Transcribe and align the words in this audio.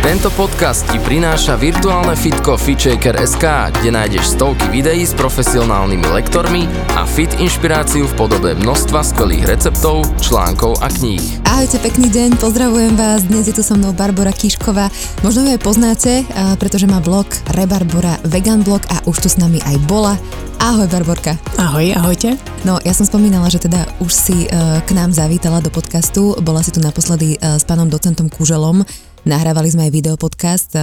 Tento 0.00 0.32
podcast 0.32 0.88
ti 0.88 0.96
prináša 0.96 1.60
virtuálne 1.60 2.16
fitko 2.16 2.56
FitShaker.sk, 2.56 3.44
kde 3.68 3.92
nájdeš 3.92 4.32
stovky 4.32 4.72
videí 4.72 5.04
s 5.04 5.12
profesionálnymi 5.12 6.08
lektormi 6.16 6.64
a 6.96 7.04
fit 7.04 7.28
inšpiráciu 7.36 8.08
v 8.08 8.16
podobe 8.16 8.56
množstva 8.56 8.96
skvelých 9.04 9.44
receptov, 9.44 10.08
článkov 10.24 10.80
a 10.80 10.88
kníh. 10.88 11.20
Ahojte, 11.44 11.76
pekný 11.84 12.08
deň, 12.08 12.40
pozdravujem 12.40 12.96
vás. 12.96 13.28
Dnes 13.28 13.44
je 13.44 13.52
tu 13.52 13.60
so 13.60 13.76
mnou 13.76 13.92
Barbara 13.92 14.32
Kišková. 14.32 14.88
Možno 15.20 15.44
ju 15.44 15.52
aj 15.52 15.60
poznáte, 15.60 16.24
pretože 16.56 16.88
má 16.88 17.04
blog 17.04 17.28
Rebarbora 17.52 18.16
Vegan 18.24 18.64
blog 18.64 18.80
a 18.88 19.04
už 19.04 19.20
tu 19.20 19.28
s 19.28 19.36
nami 19.36 19.60
aj 19.68 19.76
bola. 19.84 20.16
Ahoj 20.64 20.88
Barborka. 20.88 21.36
Ahoj, 21.60 21.92
ahojte. 21.92 22.40
No, 22.64 22.80
ja 22.80 22.96
som 22.96 23.04
spomínala, 23.04 23.52
že 23.52 23.64
teda 23.64 23.84
už 24.00 24.12
si 24.12 24.44
uh, 24.48 24.80
k 24.84 24.92
nám 24.92 25.12
zavítala 25.12 25.64
do 25.64 25.72
podcastu. 25.72 26.36
Bola 26.40 26.60
si 26.60 26.68
tu 26.68 26.84
naposledy 26.84 27.40
uh, 27.40 27.56
s 27.56 27.64
pánom 27.64 27.88
docentom 27.88 28.28
Kuželom 28.28 28.84
Nahrávali 29.20 29.68
sme 29.68 29.86
aj 29.88 29.92
videopodcast, 29.92 30.70
e, 30.72 30.80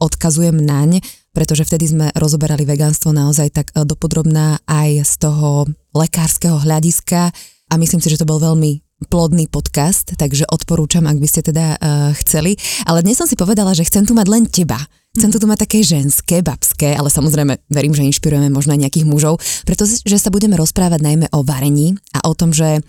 odkazujem 0.00 0.56
naň, 0.56 1.04
pretože 1.36 1.68
vtedy 1.68 1.92
sme 1.92 2.06
rozoberali 2.16 2.64
vegánstvo 2.64 3.12
naozaj 3.12 3.52
tak 3.52 3.66
e, 3.76 3.84
dopodrobná 3.84 4.56
aj 4.64 5.04
z 5.04 5.14
toho 5.20 5.68
lekárskeho 5.92 6.64
hľadiska 6.64 7.28
a 7.68 7.74
myslím 7.76 8.00
si, 8.00 8.08
že 8.08 8.24
to 8.24 8.28
bol 8.28 8.40
veľmi 8.40 8.80
plodný 9.12 9.52
podcast, 9.52 10.16
takže 10.16 10.48
odporúčam, 10.48 11.04
ak 11.04 11.20
by 11.20 11.28
ste 11.28 11.44
teda 11.44 11.76
uh, 11.76 12.16
chceli. 12.24 12.56
Ale 12.88 13.04
dnes 13.04 13.20
som 13.20 13.28
si 13.28 13.36
povedala, 13.36 13.76
že 13.76 13.84
chcem 13.84 14.06
tu 14.06 14.16
mať 14.16 14.26
len 14.32 14.48
teba. 14.48 14.80
Chcem 15.12 15.28
tu 15.28 15.44
mať 15.44 15.68
také 15.68 15.84
ženské, 15.84 16.40
babské, 16.40 16.96
ale 16.96 17.12
samozrejme 17.12 17.68
verím, 17.68 17.92
že 17.92 18.06
inšpirujeme 18.06 18.48
možno 18.48 18.72
aj 18.72 18.80
nejakých 18.80 19.04
mužov, 19.04 19.44
pretože 19.68 20.00
sa 20.00 20.32
budeme 20.32 20.56
rozprávať 20.56 21.04
najmä 21.04 21.26
o 21.36 21.44
varení 21.44 22.00
a 22.16 22.24
o 22.24 22.32
tom, 22.32 22.56
že 22.56 22.80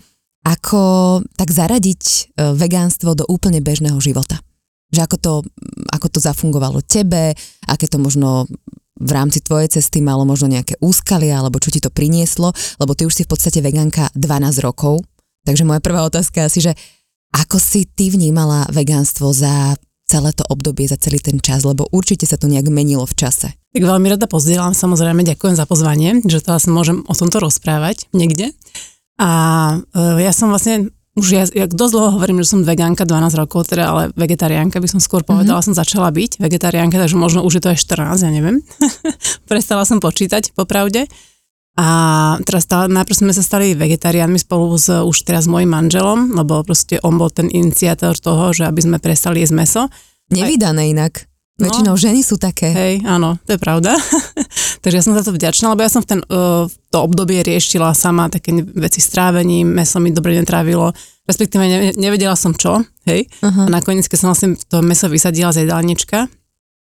ako 0.46 1.20
tak 1.36 1.50
zaradiť 1.50 2.32
vegánstvo 2.38 3.18
do 3.18 3.26
úplne 3.26 3.58
bežného 3.58 3.98
života. 3.98 4.45
Že 4.94 5.00
ako 5.02 5.16
to, 5.18 5.32
ako 5.90 6.06
to 6.12 6.18
zafungovalo 6.22 6.78
tebe, 6.82 7.34
aké 7.66 7.86
to 7.90 7.98
možno 7.98 8.46
v 8.96 9.10
rámci 9.12 9.44
tvojej 9.44 9.68
cesty 9.68 10.00
malo 10.00 10.24
možno 10.24 10.48
nejaké 10.48 10.80
úskalia, 10.80 11.36
alebo 11.36 11.60
čo 11.60 11.68
ti 11.68 11.84
to 11.84 11.92
prinieslo, 11.92 12.52
lebo 12.80 12.96
ty 12.96 13.04
už 13.04 13.12
si 13.12 13.22
v 13.28 13.30
podstate 13.36 13.60
vegánka 13.60 14.08
12 14.16 14.64
rokov. 14.64 15.04
Takže 15.44 15.68
moja 15.68 15.84
prvá 15.84 16.02
otázka 16.08 16.42
je 16.42 16.48
asi, 16.48 16.60
že 16.64 16.72
ako 17.36 17.60
si 17.60 17.84
ty 17.84 18.08
vnímala 18.08 18.64
vegánstvo 18.72 19.30
za 19.36 19.76
celé 20.06 20.30
to 20.32 20.46
obdobie, 20.46 20.86
za 20.86 20.96
celý 20.96 21.18
ten 21.18 21.42
čas, 21.42 21.66
lebo 21.66 21.90
určite 21.90 22.24
sa 22.24 22.38
to 22.38 22.46
nejak 22.46 22.70
menilo 22.70 23.04
v 23.04 23.18
čase. 23.18 23.52
Tak 23.74 23.82
veľmi 23.82 24.06
rada 24.08 24.30
pozdielam, 24.30 24.72
samozrejme, 24.72 25.26
ďakujem 25.26 25.58
za 25.58 25.66
pozvanie, 25.66 26.22
že 26.24 26.40
asi 26.46 26.70
môžem 26.70 27.02
o 27.04 27.14
tomto 27.14 27.42
rozprávať 27.42 28.06
niekde. 28.14 28.54
A 29.18 29.30
e, 29.92 30.22
ja 30.22 30.30
som 30.30 30.54
vlastne 30.54 30.94
už 31.16 31.26
ja, 31.32 31.48
ja 31.48 31.64
dosť 31.64 31.92
dlho 31.96 32.08
hovorím, 32.20 32.44
že 32.44 32.52
som 32.52 32.60
vegánka 32.60 33.08
12 33.08 33.40
rokov, 33.40 33.72
teda 33.72 33.88
ale 33.88 34.02
vegetariánka 34.12 34.76
by 34.76 34.88
som 34.88 35.00
skôr 35.00 35.24
povedala, 35.24 35.64
mm-hmm. 35.64 35.72
som 35.72 35.80
začala 35.80 36.12
byť 36.12 36.36
vegetariánka, 36.36 37.00
takže 37.00 37.16
možno 37.16 37.40
už 37.40 37.56
je 37.56 37.62
to 37.64 37.72
aj 37.72 37.78
14, 37.80 38.20
ja 38.20 38.30
neviem. 38.30 38.60
Prestala 39.50 39.88
som 39.88 39.96
počítať, 39.96 40.52
popravde. 40.52 41.08
A 41.76 41.88
teraz 42.44 42.64
stále, 42.64 42.88
najprv 42.88 43.16
sme 43.16 43.32
sa 43.36 43.44
stali 43.44 43.76
vegetariánmi 43.76 44.40
spolu 44.40 44.76
s 44.80 44.88
už 44.88 45.16
teraz 45.28 45.44
mojim 45.44 45.68
manželom, 45.68 46.32
lebo 46.32 46.64
proste 46.64 46.96
on 47.04 47.20
bol 47.20 47.28
ten 47.28 47.52
iniciátor 47.52 48.16
toho, 48.16 48.52
že 48.56 48.64
aby 48.64 48.80
sme 48.80 48.96
prestali 48.96 49.44
jesť 49.44 49.56
meso. 49.56 49.82
Nevydané 50.32 50.92
inak. 50.92 51.28
No, 51.56 51.72
Väčšinou 51.72 51.96
ženy 51.96 52.20
sú 52.20 52.36
také. 52.36 52.68
Hej, 52.68 52.94
áno, 53.08 53.40
to 53.48 53.56
je 53.56 53.60
pravda. 53.60 53.96
Takže 54.84 54.96
ja 55.00 55.04
som 55.04 55.16
za 55.16 55.24
to 55.24 55.32
vďačná, 55.32 55.72
lebo 55.72 55.80
ja 55.80 55.88
som 55.88 56.04
v 56.04 56.08
ten, 56.12 56.20
uh, 56.28 56.68
to 56.68 56.98
obdobie 57.00 57.40
riešila 57.40 57.96
sama 57.96 58.28
také 58.28 58.52
veci 58.60 59.00
s 59.00 59.08
trávením, 59.08 59.64
meso 59.64 59.96
mi 59.96 60.12
dobre 60.12 60.36
netrávilo, 60.36 60.92
respektíve 61.24 61.64
ne, 61.64 61.96
nevedela 61.96 62.36
som 62.36 62.52
čo, 62.52 62.84
hej. 63.08 63.24
Uh-huh. 63.40 63.64
A 63.64 63.70
nakoniec, 63.72 64.04
keď 64.04 64.18
som 64.20 64.28
vlastne 64.36 64.52
to 64.68 64.84
meso 64.84 65.08
vysadila 65.08 65.48
z 65.48 65.64
jedálnička, 65.64 66.28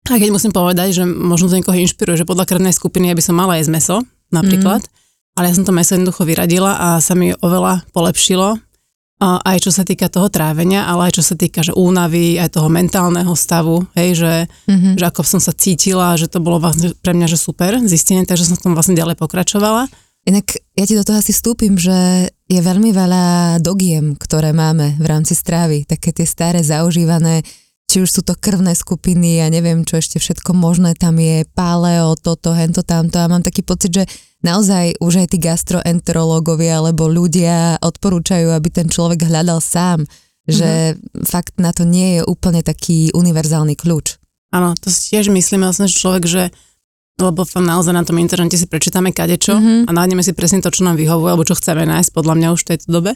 a 0.10 0.18
keď 0.18 0.30
musím 0.32 0.52
povedať, 0.52 0.92
že 0.92 1.04
možno 1.08 1.48
to 1.48 1.56
niekoho 1.56 1.80
inšpiruje, 1.80 2.24
že 2.24 2.28
podľa 2.28 2.50
krvnej 2.50 2.76
skupiny 2.76 3.16
by 3.16 3.24
som 3.24 3.40
mala 3.40 3.60
jesť 3.60 3.72
meso, 3.72 3.98
napríklad, 4.28 4.84
mm. 4.84 4.92
ale 5.40 5.46
ja 5.48 5.56
som 5.56 5.64
to 5.64 5.72
meso 5.72 5.96
jednoducho 5.96 6.28
vyradila 6.28 6.76
a 6.76 6.88
sa 7.00 7.16
mi 7.16 7.32
oveľa 7.32 7.88
polepšilo 7.96 8.60
aj 9.20 9.68
čo 9.68 9.72
sa 9.76 9.84
týka 9.84 10.08
toho 10.08 10.32
trávenia, 10.32 10.88
ale 10.88 11.12
aj 11.12 11.20
čo 11.20 11.24
sa 11.24 11.36
týka 11.36 11.60
že 11.60 11.76
únavy, 11.76 12.40
aj 12.40 12.56
toho 12.56 12.72
mentálneho 12.72 13.36
stavu, 13.36 13.84
hej, 14.00 14.16
že, 14.16 14.34
mm-hmm. 14.48 14.96
že 14.96 15.04
ako 15.04 15.22
som 15.28 15.44
sa 15.44 15.52
cítila, 15.52 16.16
že 16.16 16.32
to 16.32 16.40
bolo 16.40 16.64
vlastne 16.64 16.96
pre 17.04 17.12
mňa 17.12 17.28
že 17.28 17.36
super 17.36 17.76
zistenie, 17.84 18.24
takže 18.24 18.48
som 18.48 18.56
v 18.56 18.64
tom 18.72 18.74
vlastne 18.80 18.96
ďalej 18.96 19.20
pokračovala. 19.20 19.92
Inak 20.24 20.56
ja 20.76 20.84
ti 20.88 20.96
do 20.96 21.04
toho 21.04 21.20
asi 21.20 21.36
vstúpim, 21.36 21.76
že 21.76 22.32
je 22.48 22.60
veľmi 22.60 22.96
veľa 22.96 23.60
dogiem, 23.60 24.16
ktoré 24.16 24.56
máme 24.56 24.96
v 25.00 25.06
rámci 25.08 25.36
strávy, 25.36 25.84
také 25.84 26.16
tie 26.16 26.28
staré 26.28 26.64
zaužívané, 26.64 27.44
či 27.90 28.06
už 28.06 28.10
sú 28.10 28.22
to 28.22 28.38
krvné 28.38 28.78
skupiny, 28.78 29.42
ja 29.42 29.50
neviem, 29.50 29.84
čo 29.84 29.98
ešte 29.98 30.22
všetko 30.22 30.54
možné 30.54 30.96
tam 30.96 31.18
je, 31.18 31.44
paleo, 31.58 32.16
toto, 32.16 32.54
hento, 32.54 32.86
tamto 32.86 33.20
a 33.20 33.28
mám 33.28 33.44
taký 33.44 33.66
pocit, 33.66 33.92
že 33.92 34.04
naozaj 34.44 35.00
už 35.04 35.26
aj 35.26 35.28
tí 35.36 35.38
gastroenterológovia 35.40 36.80
alebo 36.80 37.12
ľudia 37.12 37.80
odporúčajú, 37.84 38.52
aby 38.56 38.70
ten 38.72 38.88
človek 38.88 39.28
hľadal 39.28 39.60
sám, 39.60 40.08
že 40.48 40.96
mm-hmm. 40.96 41.28
fakt 41.28 41.60
na 41.62 41.76
to 41.76 41.86
nie 41.86 42.20
je 42.20 42.22
úplne 42.26 42.64
taký 42.66 43.14
univerzálny 43.14 43.76
kľúč. 43.78 44.18
Áno, 44.50 44.74
to 44.80 44.90
si 44.90 45.14
tiež 45.14 45.30
myslíme 45.30 45.62
vlastne, 45.62 45.86
že 45.86 46.00
človek, 46.00 46.26
že 46.26 46.44
lebo 47.20 47.44
naozaj 47.44 47.92
na 47.92 48.08
tom 48.08 48.16
internete 48.16 48.56
si 48.56 48.64
prečítame 48.64 49.12
kadečo 49.12 49.60
mm-hmm. 49.60 49.80
a 49.86 49.92
nájdeme 49.92 50.24
si 50.24 50.32
presne 50.32 50.64
to, 50.64 50.72
čo 50.72 50.88
nám 50.88 50.96
vyhovuje, 50.96 51.36
alebo 51.36 51.44
čo 51.44 51.60
chceme 51.60 51.84
nájsť, 51.84 52.16
podľa 52.16 52.34
mňa 52.40 52.48
už 52.56 52.62
v 52.64 52.70
tejto 52.74 52.88
dobe. 52.88 53.12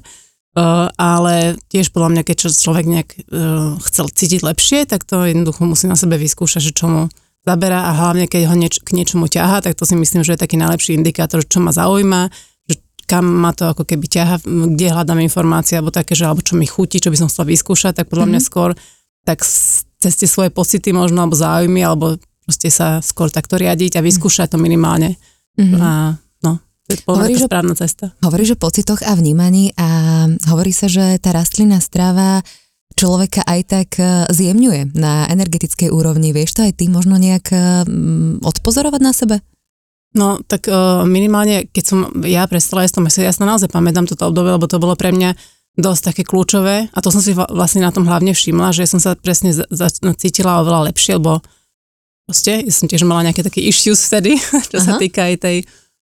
Uh, 0.54 0.86
ale 1.02 1.58
tiež 1.72 1.90
podľa 1.90 2.14
mňa, 2.14 2.22
keď 2.30 2.54
človek 2.54 2.86
nejak 2.86 3.10
uh, 3.10 3.74
chcel 3.90 4.06
cítiť 4.12 4.46
lepšie, 4.46 4.86
tak 4.86 5.02
to 5.02 5.26
jednoducho 5.26 5.66
musí 5.66 5.90
na 5.90 5.98
sebe 5.98 6.20
vyskúšať, 6.20 6.62
že 6.62 6.76
čo 6.78 6.86
mu 6.92 7.04
zaberá 7.44 7.92
a 7.92 7.92
hlavne 7.92 8.26
keď 8.32 8.42
ho 8.48 8.56
nieč- 8.56 8.82
k 8.82 8.96
niečomu 8.96 9.28
ťaha, 9.28 9.60
tak 9.60 9.76
to 9.76 9.84
si 9.84 10.00
myslím, 10.00 10.24
že 10.24 10.36
je 10.36 10.44
taký 10.44 10.56
najlepší 10.56 10.96
indikátor, 10.96 11.44
čo 11.44 11.60
ma 11.60 11.76
zaujíma, 11.76 12.32
že 12.72 12.76
kam 13.04 13.28
ma 13.28 13.52
to 13.52 13.68
ako 13.68 13.84
keby 13.84 14.08
ťaha, 14.08 14.48
kde 14.48 14.88
hľadám 14.88 15.20
informácie 15.20 15.76
alebo 15.76 15.92
také, 15.92 16.16
že 16.16 16.24
alebo 16.24 16.40
čo 16.40 16.56
mi 16.56 16.64
chutí, 16.64 17.04
čo 17.04 17.12
by 17.12 17.20
som 17.20 17.28
chcela 17.28 17.52
vyskúšať, 17.52 18.00
tak 18.00 18.08
podľa 18.08 18.32
mm-hmm. 18.32 18.40
mňa 18.40 18.42
mhm. 18.42 18.48
skôr 18.48 18.70
tak 19.24 19.40
cez 20.04 20.14
tie 20.20 20.28
svoje 20.28 20.52
pocity 20.52 20.92
možno 20.92 21.24
alebo 21.24 21.36
záujmy 21.36 21.80
alebo 21.84 22.20
proste 22.44 22.68
sa 22.68 23.00
skôr 23.00 23.32
takto 23.32 23.56
riadiť 23.56 24.00
a 24.00 24.04
vyskúšať 24.04 24.56
to 24.56 24.58
minimálne. 24.60 25.16
Mm-hmm. 25.56 25.80
A 25.80 26.20
no, 26.44 26.60
hovoríš 27.08 27.48
správna 27.48 27.76
cesta. 27.76 28.12
Hovoríš 28.20 28.56
o 28.56 28.58
pocitoch 28.60 29.00
a 29.04 29.16
vnímaní 29.16 29.72
a 29.80 29.88
hovorí 30.52 30.76
sa, 30.76 30.92
že 30.92 31.20
tá 31.24 31.32
rastlina 31.32 31.80
strava 31.80 32.44
človeka 33.04 33.44
aj 33.44 33.60
tak 33.68 33.90
e, 34.00 34.32
zjemňuje 34.32 34.96
na 34.96 35.28
energetickej 35.28 35.92
úrovni. 35.92 36.32
Vieš 36.32 36.56
to 36.56 36.62
aj 36.64 36.80
ty 36.80 36.88
možno 36.88 37.20
nejak 37.20 37.52
e, 37.52 37.60
odpozorovať 38.40 39.02
na 39.04 39.12
sebe? 39.12 39.36
No, 40.14 40.38
tak 40.46 40.70
uh, 40.70 41.10
minimálne, 41.10 41.66
keď 41.74 41.84
som 41.90 42.06
ja 42.22 42.46
prestala 42.46 42.86
jesť 42.86 43.02
to 43.02 43.06
meso, 43.10 43.20
ja 43.26 43.34
sa 43.34 43.50
naozaj 43.50 43.74
pamätám 43.74 44.06
toto 44.06 44.30
obdobie, 44.30 44.54
lebo 44.54 44.70
to 44.70 44.78
bolo 44.78 44.94
pre 44.94 45.10
mňa 45.10 45.34
dosť 45.74 46.14
také 46.14 46.22
kľúčové 46.22 46.94
a 46.94 46.98
to 47.02 47.10
som 47.10 47.18
si 47.18 47.34
vlastne 47.34 47.82
na 47.82 47.90
tom 47.90 48.06
hlavne 48.06 48.30
všimla, 48.30 48.78
že 48.78 48.86
som 48.86 49.02
sa 49.02 49.18
presne 49.18 49.58
za, 49.58 49.66
za, 49.74 49.90
cítila 50.14 50.62
oveľa 50.62 50.94
lepšie, 50.94 51.18
lebo 51.18 51.42
proste, 52.30 52.62
ja 52.62 52.70
som 52.70 52.86
tiež 52.86 53.10
mala 53.10 53.26
nejaké 53.26 53.42
také 53.42 53.66
issues 53.66 54.06
vtedy, 54.06 54.38
čo 54.70 54.78
Aha. 54.78 54.86
sa 54.86 54.94
týka 55.02 55.34
aj 55.34 55.42
tej, 55.42 55.58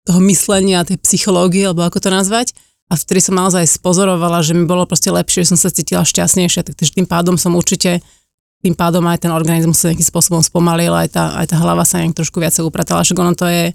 toho 0.09 0.25
myslenia, 0.25 0.89
tej 0.89 0.97
psychológie, 1.05 1.69
alebo 1.69 1.85
ako 1.85 2.01
to 2.01 2.09
nazvať 2.09 2.57
a 2.89 2.97
vtedy 2.97 3.21
som 3.21 3.37
naozaj 3.37 3.69
spozorovala, 3.69 4.41
že 4.41 4.57
mi 4.57 4.65
bolo 4.65 4.89
proste 4.89 5.13
lepšie, 5.13 5.45
že 5.45 5.53
som 5.53 5.61
sa 5.61 5.69
cítila 5.69 6.09
šťastnejšia, 6.09 6.65
takže 6.73 6.97
tým 6.97 7.05
pádom 7.05 7.37
som 7.37 7.53
určite 7.53 8.01
tým 8.59 8.75
pádom 8.75 9.07
aj 9.07 9.23
ten 9.23 9.31
organizmus 9.31 9.79
sa 9.79 9.93
nejakým 9.93 10.09
spôsobom 10.09 10.43
spomalil, 10.43 10.91
aj 10.91 11.15
tá, 11.15 11.25
aj 11.39 11.55
tá 11.55 11.57
hlava 11.63 11.87
sa 11.87 12.03
nejak 12.03 12.19
trošku 12.19 12.43
viacej 12.43 12.67
upratala, 12.67 13.07
že 13.07 13.15
ono 13.15 13.37
to 13.37 13.47
je 13.47 13.71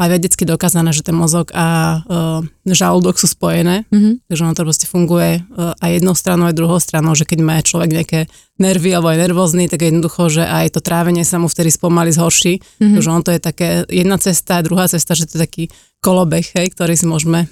aj 0.00 0.08
vedecky 0.08 0.48
dokázané, 0.48 0.96
že 0.96 1.04
ten 1.04 1.12
mozog 1.12 1.52
a 1.52 2.00
uh, 2.00 2.40
žalúdok 2.64 3.20
sú 3.20 3.28
spojené, 3.28 3.84
mm-hmm. 3.90 4.32
takže 4.32 4.42
ono 4.48 4.56
to 4.56 4.64
proste 4.64 4.86
funguje 4.88 5.44
uh, 5.44 5.76
aj 5.76 5.90
jednou 6.00 6.16
stranou, 6.16 6.48
aj 6.48 6.56
druhou 6.56 6.80
stranou, 6.80 7.12
že 7.12 7.28
keď 7.28 7.38
má 7.44 7.60
človek 7.60 7.90
nejaké 7.92 8.20
nervy 8.56 8.96
alebo 8.96 9.12
aj 9.12 9.28
nervózny, 9.28 9.68
tak 9.68 9.84
jednoducho, 9.84 10.32
že 10.32 10.44
aj 10.46 10.78
to 10.78 10.80
trávenie 10.80 11.20
sa 11.26 11.36
mu 11.36 11.52
vtedy 11.52 11.68
spomalí 11.68 12.16
zhorší, 12.16 12.64
mm-hmm. 12.64 12.96
takže 12.96 13.08
ono 13.12 13.22
to 13.26 13.32
je 13.36 13.40
také 13.44 13.68
jedna 13.92 14.16
cesta, 14.16 14.64
druhá 14.64 14.88
cesta, 14.88 15.12
že 15.12 15.28
to 15.28 15.36
je 15.36 15.44
taký 15.44 15.64
kolobeh, 16.00 16.48
hej, 16.56 16.72
ktorý 16.72 16.96
si 16.96 17.04
môžeme 17.04 17.50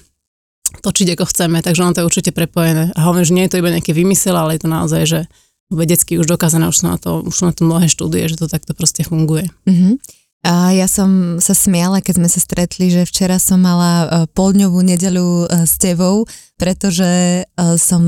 točiť 0.85 1.17
ako 1.17 1.25
chceme, 1.29 1.59
takže 1.65 1.81
ono 1.83 1.95
to 1.95 2.01
je 2.05 2.09
určite 2.09 2.31
prepojené. 2.37 2.93
A 2.95 3.01
hovorím, 3.09 3.29
že 3.29 3.37
nie 3.37 3.45
je 3.47 3.53
to 3.57 3.61
iba 3.61 3.73
nejaký 3.73 3.93
vymysel, 3.97 4.37
ale 4.37 4.57
je 4.57 4.63
to 4.65 4.71
naozaj, 4.71 5.03
že 5.05 5.21
vedecky 5.69 6.17
už 6.17 6.29
dokázané, 6.29 6.69
už 6.69 6.81
sú 6.81 6.85
na 6.89 6.97
to, 6.97 7.25
už 7.25 7.35
sú 7.35 7.43
na 7.45 7.53
to 7.53 7.65
mnohé 7.65 7.87
štúdie, 7.93 8.25
že 8.29 8.41
to 8.41 8.49
takto 8.49 8.73
proste 8.73 9.05
funguje. 9.05 9.49
Mm-hmm. 9.69 9.95
A 10.47 10.71
ja 10.71 10.87
som 10.87 11.43
sa 11.43 11.51
smiala, 11.51 11.99
keď 11.99 12.23
sme 12.23 12.29
sa 12.31 12.39
stretli, 12.39 12.95
že 12.95 13.03
včera 13.03 13.43
som 13.43 13.59
mala 13.59 13.91
e, 13.91 14.07
poldňovú 14.39 14.87
nedeľu 14.87 15.51
e, 15.51 15.67
s 15.67 15.75
tebou, 15.83 16.31
pretože 16.55 17.43
e, 17.43 17.45
som 17.75 18.03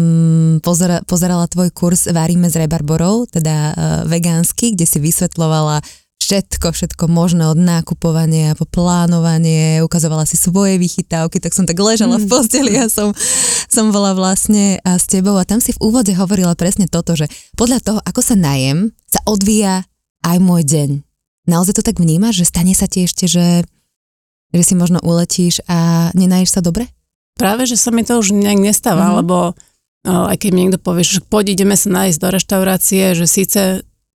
pozera, 0.62 1.02
pozerala 1.10 1.50
tvoj 1.50 1.74
kurz 1.74 2.06
Varíme 2.06 2.46
s 2.46 2.54
rebarborou, 2.54 3.26
teda 3.26 3.74
vegánsky, 4.06 4.78
kde 4.78 4.86
si 4.86 5.02
vysvetlovala 5.02 5.82
všetko, 6.20 6.76
všetko 6.76 7.04
možné 7.08 7.48
od 7.48 7.58
nákupovania 7.58 8.54
po 8.54 8.68
plánovanie, 8.68 9.80
ukazovala 9.80 10.28
si 10.28 10.36
svoje 10.36 10.76
vychytávky, 10.76 11.40
tak 11.40 11.56
som 11.56 11.64
tak 11.64 11.80
ležala 11.80 12.20
v 12.20 12.28
mm. 12.28 12.30
posteli 12.30 12.76
a 12.76 12.86
som, 12.86 13.16
som 13.66 13.90
bola 13.90 14.14
vlastne 14.14 14.78
s 14.84 15.08
tebou 15.08 15.34
a 15.40 15.48
tam 15.48 15.58
si 15.58 15.72
v 15.72 15.82
úvode 15.82 16.12
hovorila 16.14 16.52
presne 16.54 16.86
toto, 16.86 17.16
že 17.18 17.26
podľa 17.56 17.78
toho, 17.80 17.98
ako 18.04 18.20
sa 18.20 18.36
najem, 18.36 18.92
sa 19.08 19.24
odvíja 19.26 19.88
aj 20.22 20.36
môj 20.38 20.62
deň 20.68 20.90
Naozaj 21.50 21.80
to 21.80 21.86
tak 21.86 21.98
vnímaš, 21.98 22.44
že 22.44 22.50
stane 22.50 22.78
sa 22.78 22.86
ti 22.86 23.10
ešte, 23.10 23.26
že, 23.26 23.66
že 24.54 24.62
si 24.62 24.78
možno 24.78 25.02
uletíš 25.02 25.64
a 25.66 26.10
nenaješ 26.14 26.54
sa 26.54 26.60
dobre? 26.62 26.86
Práve, 27.34 27.66
že 27.66 27.74
sa 27.74 27.90
mi 27.90 28.06
to 28.06 28.22
už 28.22 28.30
nejak 28.30 28.60
nestáva, 28.62 29.10
mm-hmm. 29.10 29.18
lebo 29.24 29.36
aj 30.06 30.36
keď 30.40 30.50
mi 30.52 30.60
niekto 30.64 30.80
povie, 30.80 31.04
že 31.04 31.24
poď 31.24 31.58
ideme 31.58 31.76
sa 31.76 31.90
nájsť 31.90 32.18
do 32.22 32.28
reštaurácie, 32.32 33.04
že 33.18 33.26
síce 33.26 33.60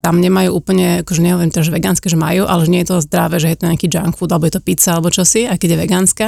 tam 0.00 0.16
nemajú 0.16 0.56
úplne, 0.56 1.04
akože 1.04 1.20
nehovorím 1.20 1.52
to, 1.52 1.60
že 1.60 1.76
vegánske, 1.76 2.08
že 2.08 2.16
majú, 2.16 2.48
ale 2.48 2.64
že 2.64 2.72
nie 2.72 2.80
je 2.80 2.88
to 2.88 3.04
zdravé, 3.04 3.36
že 3.36 3.52
je 3.52 3.58
to 3.60 3.68
nejaký 3.68 3.86
junk 3.92 4.16
food, 4.16 4.32
alebo 4.32 4.48
je 4.48 4.56
to 4.56 4.64
pizza, 4.64 4.96
alebo 4.96 5.12
čosi, 5.12 5.44
a 5.44 5.60
keď 5.60 5.76
je 5.76 5.82
vegánska, 5.84 6.26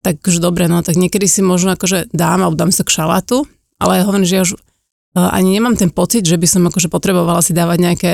tak 0.00 0.20
už 0.24 0.40
dobre, 0.40 0.68
no 0.68 0.80
tak 0.80 0.96
niekedy 0.96 1.28
si 1.28 1.44
možno 1.44 1.76
akože 1.76 2.12
dám, 2.16 2.40
alebo 2.44 2.56
dám 2.56 2.72
sa 2.72 2.84
k 2.84 2.96
šalátu, 2.96 3.44
ale 3.76 4.00
ja 4.00 4.08
hovorím, 4.08 4.28
že 4.28 4.36
ja 4.40 4.44
už 4.44 4.56
ani 5.14 5.60
nemám 5.60 5.78
ten 5.78 5.92
pocit, 5.92 6.26
že 6.26 6.40
by 6.40 6.48
som 6.48 6.62
akože 6.66 6.90
potrebovala 6.90 7.44
si 7.44 7.54
dávať 7.54 7.78
nejaké 7.78 8.12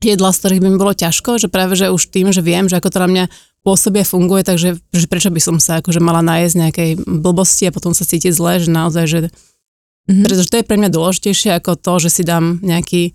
jedla, 0.00 0.32
z 0.32 0.38
ktorých 0.40 0.62
by 0.64 0.68
mi 0.68 0.78
bolo 0.80 0.92
ťažko, 0.96 1.36
že 1.40 1.52
práve, 1.52 1.76
že 1.76 1.92
už 1.92 2.08
tým, 2.08 2.32
že 2.32 2.40
viem, 2.40 2.68
že 2.68 2.76
ako 2.80 2.88
to 2.88 2.98
na 3.04 3.08
mňa 3.08 3.24
pôsobie, 3.60 4.02
funguje, 4.04 4.42
takže 4.44 4.80
že 4.80 5.06
prečo 5.06 5.28
by 5.28 5.40
som 5.40 5.56
sa 5.60 5.84
akože 5.84 6.00
mala 6.00 6.24
nájsť 6.24 6.54
nejakej 6.56 6.90
blbosti 7.04 7.68
a 7.68 7.74
potom 7.74 7.92
sa 7.92 8.08
cítiť 8.08 8.32
zle, 8.32 8.56
že 8.56 8.72
naozaj, 8.72 9.04
že 9.04 9.18
mm-hmm. 9.28 10.24
pretože 10.24 10.48
to 10.48 10.56
je 10.60 10.64
pre 10.64 10.80
mňa 10.80 10.88
dôležitejšie 10.88 11.50
ako 11.60 11.76
to, 11.76 11.92
že 12.00 12.08
si 12.20 12.22
dám 12.24 12.64
nejaký 12.64 13.12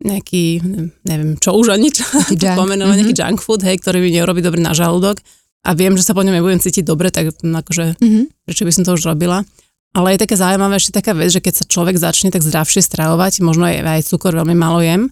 nejaký, 0.00 0.64
neviem, 1.04 1.36
čo 1.36 1.52
už 1.52 1.76
ani 1.76 1.92
čo 1.92 2.04
pomenovať, 2.60 2.64
mm-hmm. 2.64 2.98
nejaký 3.04 3.14
junk 3.14 3.40
food, 3.44 3.60
hej, 3.64 3.76
ktorý 3.84 4.00
mi 4.00 4.10
neurobi 4.16 4.40
dobre 4.40 4.60
na 4.64 4.72
žalúdok 4.72 5.20
a 5.60 5.76
viem, 5.76 5.92
že 5.92 6.04
sa 6.08 6.16
po 6.16 6.24
ňom 6.24 6.32
nebudem 6.32 6.60
cítiť 6.60 6.84
dobre, 6.84 7.12
tak 7.12 7.36
akože, 7.36 8.00
mm-hmm. 8.00 8.24
prečo 8.48 8.64
by 8.64 8.72
som 8.72 8.82
to 8.88 8.96
už 8.96 9.04
robila. 9.04 9.44
Ale 9.90 10.14
je 10.14 10.22
také 10.22 10.38
zaujímavé 10.38 10.78
ešte 10.78 11.02
taká 11.02 11.12
vec, 11.12 11.34
že 11.34 11.42
keď 11.42 11.54
sa 11.60 11.64
človek 11.66 11.98
začne 11.98 12.30
tak 12.30 12.46
zdravšie 12.46 12.80
stravovať, 12.80 13.42
možno 13.42 13.66
aj, 13.68 13.82
aj 13.82 14.02
cukor 14.06 14.32
veľmi 14.32 14.56
malo 14.56 14.80
jem, 14.80 15.10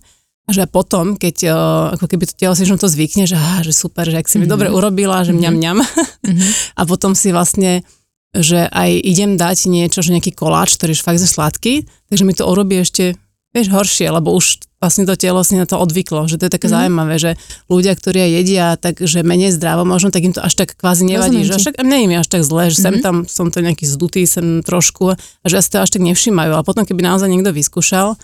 a 0.48 0.50
že 0.56 0.64
potom, 0.64 1.20
keď 1.20 1.36
uh, 1.52 1.54
ako 2.00 2.08
keby 2.08 2.24
to 2.24 2.32
telo 2.32 2.56
si 2.56 2.64
to 2.64 2.88
zvykne, 2.88 3.28
že, 3.28 3.36
á, 3.36 3.60
že 3.60 3.76
super, 3.76 4.08
že 4.08 4.16
ak 4.16 4.24
si 4.24 4.40
mi 4.40 4.48
mm-hmm. 4.48 4.54
dobre 4.56 4.72
urobila, 4.72 5.20
že 5.20 5.36
mňam, 5.36 5.60
mňam. 5.60 5.78
Mm-hmm. 5.84 6.50
a 6.80 6.82
potom 6.88 7.12
si 7.12 7.28
vlastne, 7.36 7.84
že 8.32 8.64
aj 8.72 8.96
idem 9.04 9.36
dať 9.36 9.68
niečo, 9.68 10.00
že 10.00 10.16
nejaký 10.16 10.32
koláč, 10.32 10.80
ktorý 10.80 10.96
je 10.96 11.04
fakt 11.04 11.20
sladký, 11.20 11.84
takže 12.08 12.24
mi 12.24 12.32
to 12.32 12.48
urobí 12.48 12.80
ešte 12.80 13.20
vieš, 13.52 13.68
horšie, 13.72 14.08
lebo 14.08 14.32
už 14.36 14.67
vlastne 14.78 15.04
to 15.10 15.18
telo 15.18 15.42
si 15.42 15.58
na 15.58 15.66
to 15.66 15.74
odvyklo, 15.74 16.30
že 16.30 16.38
to 16.38 16.46
je 16.46 16.54
také 16.54 16.70
mm. 16.70 16.74
zaujímavé, 16.74 17.14
že 17.18 17.30
ľudia, 17.66 17.98
ktorí 17.98 18.30
jedia 18.38 18.78
takže 18.78 19.26
menej 19.26 19.50
zdravo 19.58 19.82
možno, 19.82 20.14
tak 20.14 20.22
im 20.22 20.34
to 20.34 20.38
až 20.38 20.54
tak 20.54 20.78
kvázi 20.78 21.02
nevadí, 21.02 21.42
Rozumiem 21.42 21.50
že 21.50 21.62
však 21.66 21.76
mne 21.82 21.98
im 22.06 22.10
je 22.14 22.18
až 22.22 22.28
tak 22.30 22.42
zle, 22.46 22.62
že 22.70 22.78
mm-hmm. 22.78 22.86
sem 22.86 22.94
mhm. 22.94 23.02
tam 23.02 23.16
som 23.26 23.46
to 23.50 23.58
nejaký 23.58 23.84
zdutý, 23.84 24.22
sem 24.24 24.62
trošku 24.62 25.18
a 25.18 25.46
že 25.46 25.58
asi 25.58 25.68
to 25.74 25.82
až 25.82 25.90
tak 25.90 26.02
nevšimajú, 26.06 26.50
ale 26.54 26.62
potom 26.62 26.86
keby 26.86 27.02
naozaj 27.02 27.26
niekto 27.26 27.50
vyskúšal, 27.50 28.14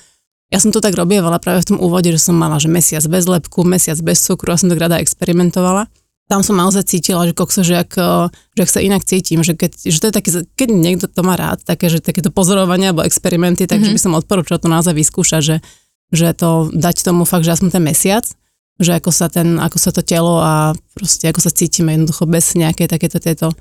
ja 0.55 0.59
som 0.63 0.71
to 0.71 0.79
tak 0.79 0.95
robievala 0.95 1.43
práve 1.43 1.67
v 1.67 1.75
tom 1.75 1.79
úvode, 1.83 2.15
že 2.15 2.31
som 2.31 2.39
mala, 2.39 2.63
že 2.63 2.71
mesiac 2.71 3.03
bez 3.11 3.27
lepku, 3.27 3.67
mesiac 3.67 3.99
bez 3.99 4.23
cukru 4.23 4.55
a 4.55 4.61
som 4.61 4.71
tak 4.71 4.79
rada 4.79 5.03
experimentovala. 5.03 5.91
Tam 6.31 6.41
som 6.41 6.57
naozaj 6.57 6.89
cítila, 6.89 7.27
že 7.29 7.37
kokso, 7.37 7.61
že 7.67 7.85
ak, 7.85 8.01
že 8.57 8.61
ak 8.65 8.71
sa 8.71 8.81
inak 8.81 9.05
cítim, 9.05 9.45
že 9.45 9.53
keď, 9.59 9.77
že 9.77 9.99
to 10.01 10.09
je 10.09 10.15
taký, 10.15 10.31
keď 10.57 10.69
niekto 10.73 11.07
to 11.11 11.21
má 11.21 11.37
rád, 11.37 11.61
také, 11.67 11.91
že 11.91 12.01
takéto 12.01 12.33
pozorovania 12.33 12.95
alebo 12.95 13.05
experimenty, 13.05 13.69
takže 13.69 13.93
mm-hmm. 13.93 13.99
by 13.99 14.01
som 14.01 14.17
odporúčala 14.17 14.63
to 14.63 14.73
naozaj 14.73 14.95
vyskúšať, 14.97 15.43
že, 15.43 15.57
že 16.15 16.33
to 16.39 16.71
dať 16.71 17.03
tomu 17.03 17.27
fakt, 17.27 17.45
že 17.45 17.59
aspoň 17.59 17.71
ten 17.75 17.85
mesiac, 17.85 18.25
že 18.79 18.97
ako 18.97 19.11
sa, 19.11 19.27
ten, 19.31 19.59
ako 19.59 19.79
sa 19.79 19.91
to 19.95 20.03
telo 20.03 20.39
a 20.43 20.75
proste 20.95 21.31
ako 21.31 21.43
sa 21.43 21.51
cítime 21.51 21.95
jednoducho 21.95 22.27
bez 22.27 22.55
nejaké 22.59 22.91
takéto 22.91 23.23
tieto 23.23 23.55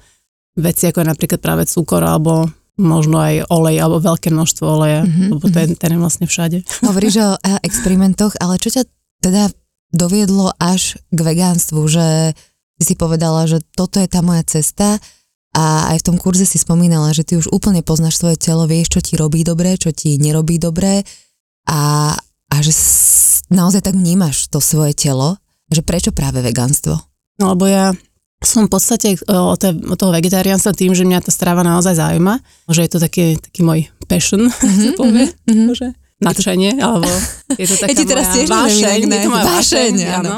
veci, 0.58 0.90
ako 0.90 1.02
je 1.02 1.12
napríklad 1.12 1.42
práve 1.42 1.66
cukor 1.66 2.02
alebo 2.02 2.50
možno 2.78 3.22
aj 3.22 3.46
olej 3.54 3.78
alebo 3.78 4.02
veľké 4.02 4.34
množstvo 4.34 4.66
oleja, 4.66 5.06
mm-hmm, 5.06 5.30
lebo 5.30 5.46
ten, 5.54 5.68
mhm. 5.74 5.78
ten 5.78 5.90
je 5.94 6.00
vlastne 6.00 6.26
všade. 6.26 6.58
Hovoríš 6.90 7.16
o 7.22 7.30
experimentoch, 7.62 8.34
ale 8.42 8.58
čo 8.58 8.74
ťa 8.74 8.84
teda 9.22 9.54
doviedlo 9.94 10.58
až 10.58 10.98
k 11.14 11.20
vegánstvu, 11.22 11.82
že 11.86 12.34
si 12.82 12.84
si 12.84 12.94
povedala, 12.98 13.46
že 13.46 13.62
toto 13.78 14.02
je 14.02 14.10
tá 14.10 14.26
moja 14.26 14.42
cesta 14.42 14.98
a 15.54 15.94
aj 15.94 16.02
v 16.02 16.06
tom 16.10 16.18
kurze 16.18 16.50
si 16.50 16.58
spomínala, 16.58 17.14
že 17.14 17.22
ty 17.22 17.38
už 17.38 17.54
úplne 17.54 17.86
poznáš 17.86 18.18
svoje 18.18 18.42
telo, 18.42 18.66
vieš, 18.66 18.98
čo 18.98 19.00
ti 19.06 19.14
robí 19.14 19.46
dobre, 19.46 19.78
čo 19.78 19.94
ti 19.94 20.18
nerobí 20.18 20.58
dobre 20.58 21.06
a, 21.70 22.12
a 22.54 22.62
že 22.62 22.70
naozaj 23.50 23.82
tak 23.82 23.98
vnímaš 23.98 24.46
to 24.54 24.62
svoje 24.62 24.94
telo, 24.94 25.42
že 25.74 25.82
prečo 25.82 26.14
práve 26.14 26.46
vegánstvo? 26.46 26.94
No 27.42 27.58
lebo 27.58 27.66
ja 27.66 27.98
som 28.46 28.70
v 28.70 28.72
podstate 28.78 29.18
e, 29.18 29.18
o, 29.34 29.58
te, 29.58 29.74
o 29.74 29.96
toho 29.98 30.14
vegetariánstva 30.14 30.78
tým, 30.78 30.94
že 30.94 31.08
mňa 31.08 31.26
tá 31.26 31.32
strava 31.34 31.66
naozaj 31.66 31.98
zaujíma, 31.98 32.44
že 32.70 32.86
je 32.86 32.90
to 32.92 33.00
taký, 33.02 33.26
taký 33.42 33.66
môj 33.66 33.90
passion, 34.06 34.46
mm-hmm, 34.52 34.84
sa 34.86 34.90
povie, 34.94 35.26
mm-hmm. 35.50 35.74
že 35.74 35.88
nadšenie, 36.24 36.80
alebo 36.80 37.10
je 37.60 37.68
to 37.68 37.76
taká 37.76 37.90
ja 37.92 37.96
ti 38.00 38.06
teraz 38.08 38.26
moja 38.32 38.48
vášeň, 38.48 39.00
je 39.02 39.20
to 39.20 39.32
moja 39.34 39.46
vášeň, 39.60 39.94
áno. 40.24 40.36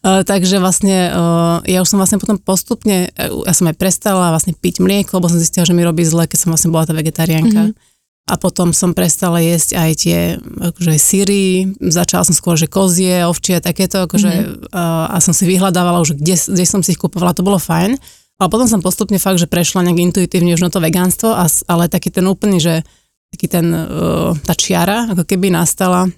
Uh, 0.00 0.24
takže 0.24 0.56
vlastne 0.58 1.12
uh, 1.12 1.60
ja 1.68 1.84
už 1.84 1.86
som 1.92 2.00
vlastne 2.00 2.18
potom 2.18 2.40
postupne, 2.40 3.12
ja 3.14 3.52
som 3.54 3.68
aj 3.68 3.76
prestala 3.78 4.32
vlastne 4.32 4.56
piť 4.56 4.82
mlieko, 4.82 5.20
lebo 5.20 5.30
som 5.30 5.38
zistila, 5.38 5.68
že 5.68 5.76
mi 5.76 5.86
robí 5.86 6.02
zle, 6.02 6.26
keď 6.26 6.38
som 6.40 6.50
vlastne 6.50 6.72
bola 6.72 6.88
tá 6.88 6.96
vegetariánka. 6.96 7.70
Mm-hmm 7.70 7.89
a 8.28 8.34
potom 8.38 8.70
som 8.70 8.94
prestala 8.94 9.42
jesť 9.42 9.70
aj 9.74 9.90
tie 9.96 10.18
akože 10.38 10.92
syry, 11.00 11.72
začala 11.80 12.22
som 12.22 12.36
skôr, 12.36 12.54
že 12.54 12.70
kozie, 12.70 13.26
ovčie, 13.26 13.58
takéto, 13.58 14.06
akože, 14.06 14.30
mm-hmm. 14.30 14.76
a, 14.76 15.10
a 15.10 15.16
som 15.18 15.34
si 15.34 15.48
vyhľadávala 15.48 15.98
už, 16.04 16.20
kde, 16.20 16.36
kde 16.36 16.64
som 16.68 16.84
si 16.84 16.94
ich 16.94 17.00
kupovala, 17.00 17.34
to 17.34 17.42
bolo 17.42 17.58
fajn. 17.58 17.98
Ale 18.40 18.48
potom 18.48 18.64
som 18.64 18.80
postupne 18.80 19.20
fakt, 19.20 19.36
že 19.36 19.50
prešla 19.50 19.84
nejak 19.84 20.00
intuitívne 20.12 20.56
už 20.56 20.64
na 20.64 20.72
to 20.72 20.80
vegánstvo, 20.80 21.34
a, 21.34 21.44
ale 21.68 21.92
taký 21.92 22.08
ten 22.08 22.24
úplný, 22.24 22.62
že 22.62 22.74
taký 23.34 23.46
ten, 23.50 23.66
uh, 23.70 24.32
tá 24.46 24.54
čiara, 24.54 25.10
ako 25.12 25.26
keby 25.26 25.50
nastala, 25.50 26.08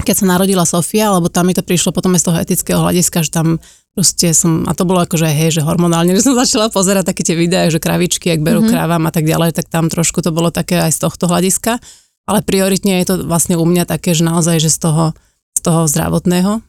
keď 0.00 0.14
sa 0.14 0.30
narodila 0.30 0.68
Sofia, 0.68 1.12
lebo 1.12 1.28
tam 1.28 1.48
mi 1.48 1.56
to 1.56 1.64
prišlo 1.64 1.92
potom 1.92 2.16
aj 2.16 2.20
z 2.22 2.26
toho 2.30 2.38
etického 2.40 2.80
hľadiska, 2.80 3.26
že 3.26 3.32
tam 3.32 3.60
proste 4.00 4.32
som, 4.32 4.64
a 4.64 4.72
to 4.72 4.88
bolo 4.88 5.04
akože 5.04 5.28
hej, 5.28 5.60
že 5.60 5.62
hormonálne, 5.62 6.14
že 6.16 6.24
som 6.24 6.32
začala 6.32 6.72
pozerať 6.72 7.12
také 7.12 7.20
tie 7.20 7.36
videá, 7.36 7.68
že 7.68 7.76
kravičky, 7.76 8.32
ak 8.32 8.40
berú 8.40 8.64
mm-hmm. 8.64 8.72
krávam 8.72 9.04
a 9.04 9.12
tak 9.12 9.28
ďalej, 9.28 9.52
tak 9.52 9.68
tam 9.68 9.92
trošku 9.92 10.24
to 10.24 10.32
bolo 10.32 10.48
také 10.48 10.80
aj 10.80 10.96
z 10.96 11.04
tohto 11.04 11.28
hľadiska, 11.28 11.76
ale 12.24 12.40
prioritne 12.40 13.04
je 13.04 13.12
to 13.12 13.14
vlastne 13.28 13.60
u 13.60 13.64
mňa 13.68 13.84
také, 13.84 14.16
že 14.16 14.24
naozaj, 14.24 14.56
že 14.64 14.72
z 14.72 14.88
toho, 14.88 15.04
z 15.52 15.60
toho 15.60 15.84
zdravotného 15.84 16.64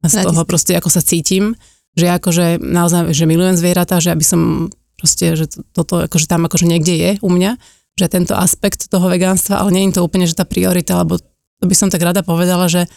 a 0.00 0.06
z 0.08 0.24
toho 0.24 0.40
proste, 0.48 0.72
ako 0.72 0.88
sa 0.88 1.04
cítim, 1.04 1.52
že 1.92 2.08
ja 2.08 2.16
akože 2.16 2.56
naozaj, 2.64 3.12
že 3.12 3.28
milujem 3.28 3.60
zvieratá, 3.60 4.00
že 4.00 4.16
aby 4.16 4.24
som 4.24 4.72
proste, 4.96 5.36
že 5.36 5.52
toto 5.76 6.00
akože 6.00 6.24
tam 6.24 6.48
akože 6.48 6.64
niekde 6.64 6.94
je 6.96 7.10
u 7.20 7.28
mňa, 7.28 7.60
že 8.00 8.08
tento 8.08 8.32
aspekt 8.32 8.88
toho 8.88 9.12
vegánstva, 9.12 9.60
ale 9.60 9.76
nie 9.76 9.84
je 9.90 10.00
to 10.00 10.04
úplne, 10.06 10.24
že 10.24 10.38
tá 10.38 10.48
priorita, 10.48 10.96
lebo 10.96 11.20
to 11.60 11.64
by 11.68 11.76
som 11.76 11.92
tak 11.92 12.00
rada 12.00 12.24
povedala, 12.24 12.72
že 12.72 12.88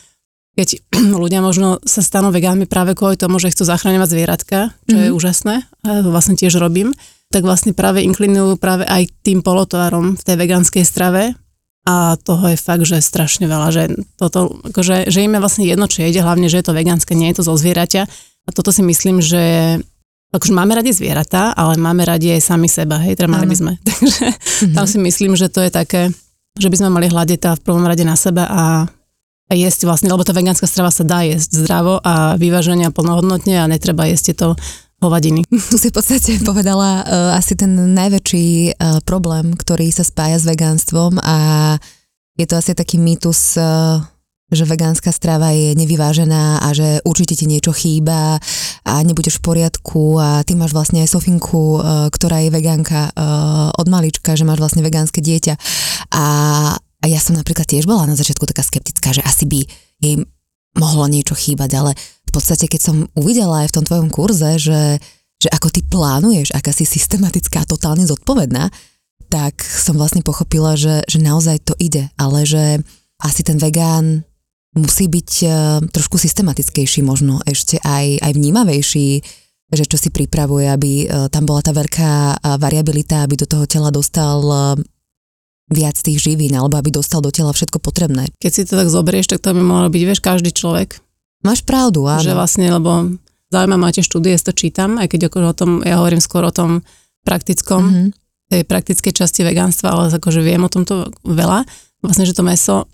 keď 0.54 0.82
ľudia 1.22 1.42
možno 1.42 1.82
sa 1.84 2.02
stanú 2.06 2.30
vegánmi 2.30 2.70
práve 2.70 2.94
kvôli 2.94 3.18
tomu, 3.18 3.42
že 3.42 3.52
chcú 3.54 3.66
zachraňovať 3.66 4.10
zvieratka, 4.10 4.58
čo 4.88 4.96
mm-hmm. 4.96 5.06
je 5.06 5.10
mhm. 5.12 5.18
úžasné, 5.18 5.56
a 5.86 5.90
to 6.02 6.10
vlastne 6.14 6.36
tiež 6.38 6.58
robím, 6.62 6.94
tak 7.34 7.42
vlastne 7.42 7.74
práve 7.74 8.06
inklinujú 8.06 8.62
práve 8.62 8.86
aj 8.86 9.10
tým 9.26 9.42
polotovarom 9.42 10.14
v 10.14 10.22
tej 10.22 10.36
vegánskej 10.38 10.86
strave 10.86 11.34
a 11.84 12.16
toho 12.16 12.54
je 12.54 12.58
fakt, 12.62 12.86
že 12.86 13.02
strašne 13.04 13.50
veľa, 13.50 13.68
že 13.74 13.84
toto, 14.16 14.62
akože, 14.64 15.10
že 15.10 15.20
im 15.26 15.36
je 15.36 15.42
vlastne 15.42 15.66
jedno, 15.66 15.90
čo 15.90 16.06
jede, 16.06 16.22
hlavne, 16.22 16.48
že 16.48 16.62
je 16.62 16.66
to 16.70 16.78
vegánske, 16.78 17.18
nie 17.18 17.34
je 17.34 17.42
to 17.42 17.48
zo 17.50 17.58
zvieraťa 17.58 18.04
a 18.46 18.50
toto 18.54 18.70
si 18.70 18.86
myslím, 18.86 19.20
že 19.20 19.82
akože 20.30 20.54
máme 20.54 20.78
radi 20.78 20.94
zvieratá, 20.94 21.52
ale 21.58 21.76
máme 21.82 22.06
radi 22.06 22.38
aj 22.38 22.54
sami 22.54 22.70
seba, 22.70 23.02
hej, 23.02 23.18
teda 23.18 23.30
mali 23.30 23.50
by 23.50 23.56
sme. 23.58 23.72
Takže 23.90 24.26
mm-hmm. 24.30 24.76
tam 24.78 24.86
si 24.86 24.98
myslím, 25.02 25.34
že 25.34 25.50
to 25.50 25.66
je 25.66 25.72
také, 25.74 26.14
že 26.58 26.70
by 26.70 26.76
sme 26.78 26.90
mali 26.94 27.10
hľadiť 27.10 27.58
v 27.58 27.66
prvom 27.66 27.86
rade 27.86 28.06
na 28.06 28.14
sebe 28.14 28.46
a 28.46 28.86
a 28.86 29.03
jesť 29.52 29.84
vlastne, 29.84 30.08
lebo 30.08 30.24
tá 30.24 30.32
vegánska 30.32 30.64
strava 30.64 30.94
sa 30.94 31.04
dá 31.04 31.28
jesť 31.28 31.64
zdravo 31.64 32.00
a 32.00 32.40
vyváženia 32.40 32.96
plnohodnotne 32.96 33.60
a 33.60 33.68
netreba 33.68 34.08
jesť 34.08 34.32
tieto 34.32 34.48
hovadiny. 35.04 35.44
Tu 35.72 35.76
si 35.76 35.92
v 35.92 35.96
podstate 36.00 36.40
povedala 36.48 37.04
uh, 37.04 37.06
asi 37.36 37.60
ten 37.60 37.76
najväčší 37.76 38.48
uh, 38.80 39.04
problém, 39.04 39.52
ktorý 39.52 39.92
sa 39.92 40.08
spája 40.08 40.40
s 40.40 40.48
vegánstvom 40.48 41.20
a 41.20 41.38
je 42.40 42.46
to 42.48 42.56
asi 42.58 42.72
taký 42.72 42.96
mýtus, 42.98 43.60
uh, 43.60 44.00
že 44.54 44.64
vegánska 44.64 45.12
strava 45.12 45.52
je 45.52 45.76
nevyvážená 45.76 46.64
a 46.64 46.68
že 46.72 47.04
určite 47.04 47.36
ti 47.36 47.50
niečo 47.50 47.74
chýba 47.76 48.38
a 48.86 48.94
nebudeš 49.04 49.42
v 49.42 49.46
poriadku 49.50 50.22
a 50.22 50.46
ty 50.48 50.56
máš 50.56 50.72
vlastne 50.72 51.04
aj 51.04 51.12
Sofinku, 51.12 51.84
uh, 51.84 52.08
ktorá 52.08 52.40
je 52.40 52.54
vegánka 52.54 53.12
uh, 53.12 53.76
od 53.76 53.88
malička, 53.92 54.40
že 54.40 54.48
máš 54.48 54.64
vlastne 54.64 54.86
vegánske 54.86 55.20
dieťa 55.20 55.54
a 56.16 56.26
a 57.04 57.12
ja 57.12 57.20
som 57.20 57.36
napríklad 57.36 57.68
tiež 57.68 57.84
bola 57.84 58.08
na 58.08 58.16
začiatku 58.16 58.48
taká 58.48 58.64
skeptická, 58.64 59.12
že 59.12 59.20
asi 59.28 59.44
by 59.44 59.60
jej 60.00 60.24
mohlo 60.80 61.06
niečo 61.12 61.36
chýbať, 61.36 61.70
ale 61.76 61.92
v 62.00 62.32
podstate, 62.32 62.72
keď 62.72 62.82
som 62.82 62.96
uvidela 63.14 63.68
aj 63.68 63.70
v 63.70 63.76
tom 63.76 63.86
tvojom 63.86 64.10
kurze, 64.10 64.56
že, 64.58 64.98
že 65.38 65.52
ako 65.52 65.68
ty 65.70 65.84
plánuješ, 65.84 66.56
aká 66.56 66.72
si 66.72 66.88
systematická 66.88 67.62
a 67.62 67.70
totálne 67.70 68.08
zodpovedná, 68.08 68.72
tak 69.28 69.62
som 69.62 70.00
vlastne 70.00 70.24
pochopila, 70.24 70.80
že, 70.80 71.04
že 71.06 71.20
naozaj 71.20 71.68
to 71.68 71.74
ide, 71.78 72.10
ale 72.16 72.48
že 72.48 72.82
asi 73.22 73.42
ten 73.44 73.60
vegán 73.60 74.24
musí 74.74 75.06
byť 75.06 75.32
uh, 75.46 75.54
trošku 75.92 76.18
systematickejší 76.18 77.06
možno, 77.06 77.38
ešte 77.46 77.78
aj, 77.84 78.24
aj 78.24 78.32
vnímavejší, 78.34 79.10
že 79.74 79.86
čo 79.86 79.98
si 79.98 80.10
pripravuje, 80.10 80.66
aby 80.70 80.92
uh, 81.06 81.30
tam 81.30 81.46
bola 81.46 81.62
tá 81.62 81.76
veľká 81.76 82.12
uh, 82.34 82.58
variabilita, 82.58 83.22
aby 83.22 83.38
do 83.38 83.46
toho 83.46 83.70
tela 83.70 83.94
dostal 83.94 84.42
viac 85.74 85.98
tých 86.00 86.22
živín, 86.22 86.54
alebo 86.56 86.78
aby 86.78 86.94
dostal 86.94 87.20
do 87.20 87.34
tela 87.34 87.52
všetko 87.52 87.82
potrebné. 87.82 88.30
Keď 88.40 88.52
si 88.54 88.62
to 88.64 88.78
tak 88.80 88.88
zoberieš, 88.88 89.34
tak 89.34 89.42
to 89.42 89.52
by 89.52 89.62
mohlo 89.62 89.90
byť, 89.90 90.04
vieš, 90.06 90.22
každý 90.22 90.54
človek. 90.54 91.02
Máš 91.44 91.66
pravdu, 91.66 92.08
áno. 92.08 92.24
Že 92.24 92.34
vlastne, 92.38 92.72
lebo 92.72 93.20
zaujímavé 93.52 93.82
máte 93.82 94.02
štúdie, 94.06 94.38
to 94.40 94.56
čítam, 94.56 95.02
aj 95.02 95.12
keď 95.12 95.28
akože 95.28 95.48
o 95.50 95.56
tom, 95.58 95.70
ja 95.84 96.00
hovorím 96.00 96.24
skôr 96.24 96.46
o 96.48 96.54
tom 96.54 96.86
praktickom, 97.28 97.82
mm-hmm. 97.84 98.08
tej 98.54 98.62
praktickej 98.64 99.14
časti 99.14 99.42
vegánstva, 99.44 99.88
ale 99.92 100.04
akože 100.14 100.40
viem 100.40 100.64
o 100.64 100.72
tomto 100.72 101.12
veľa. 101.28 101.68
Vlastne, 102.04 102.28
že 102.28 102.36
to 102.36 102.44
meso 102.44 102.88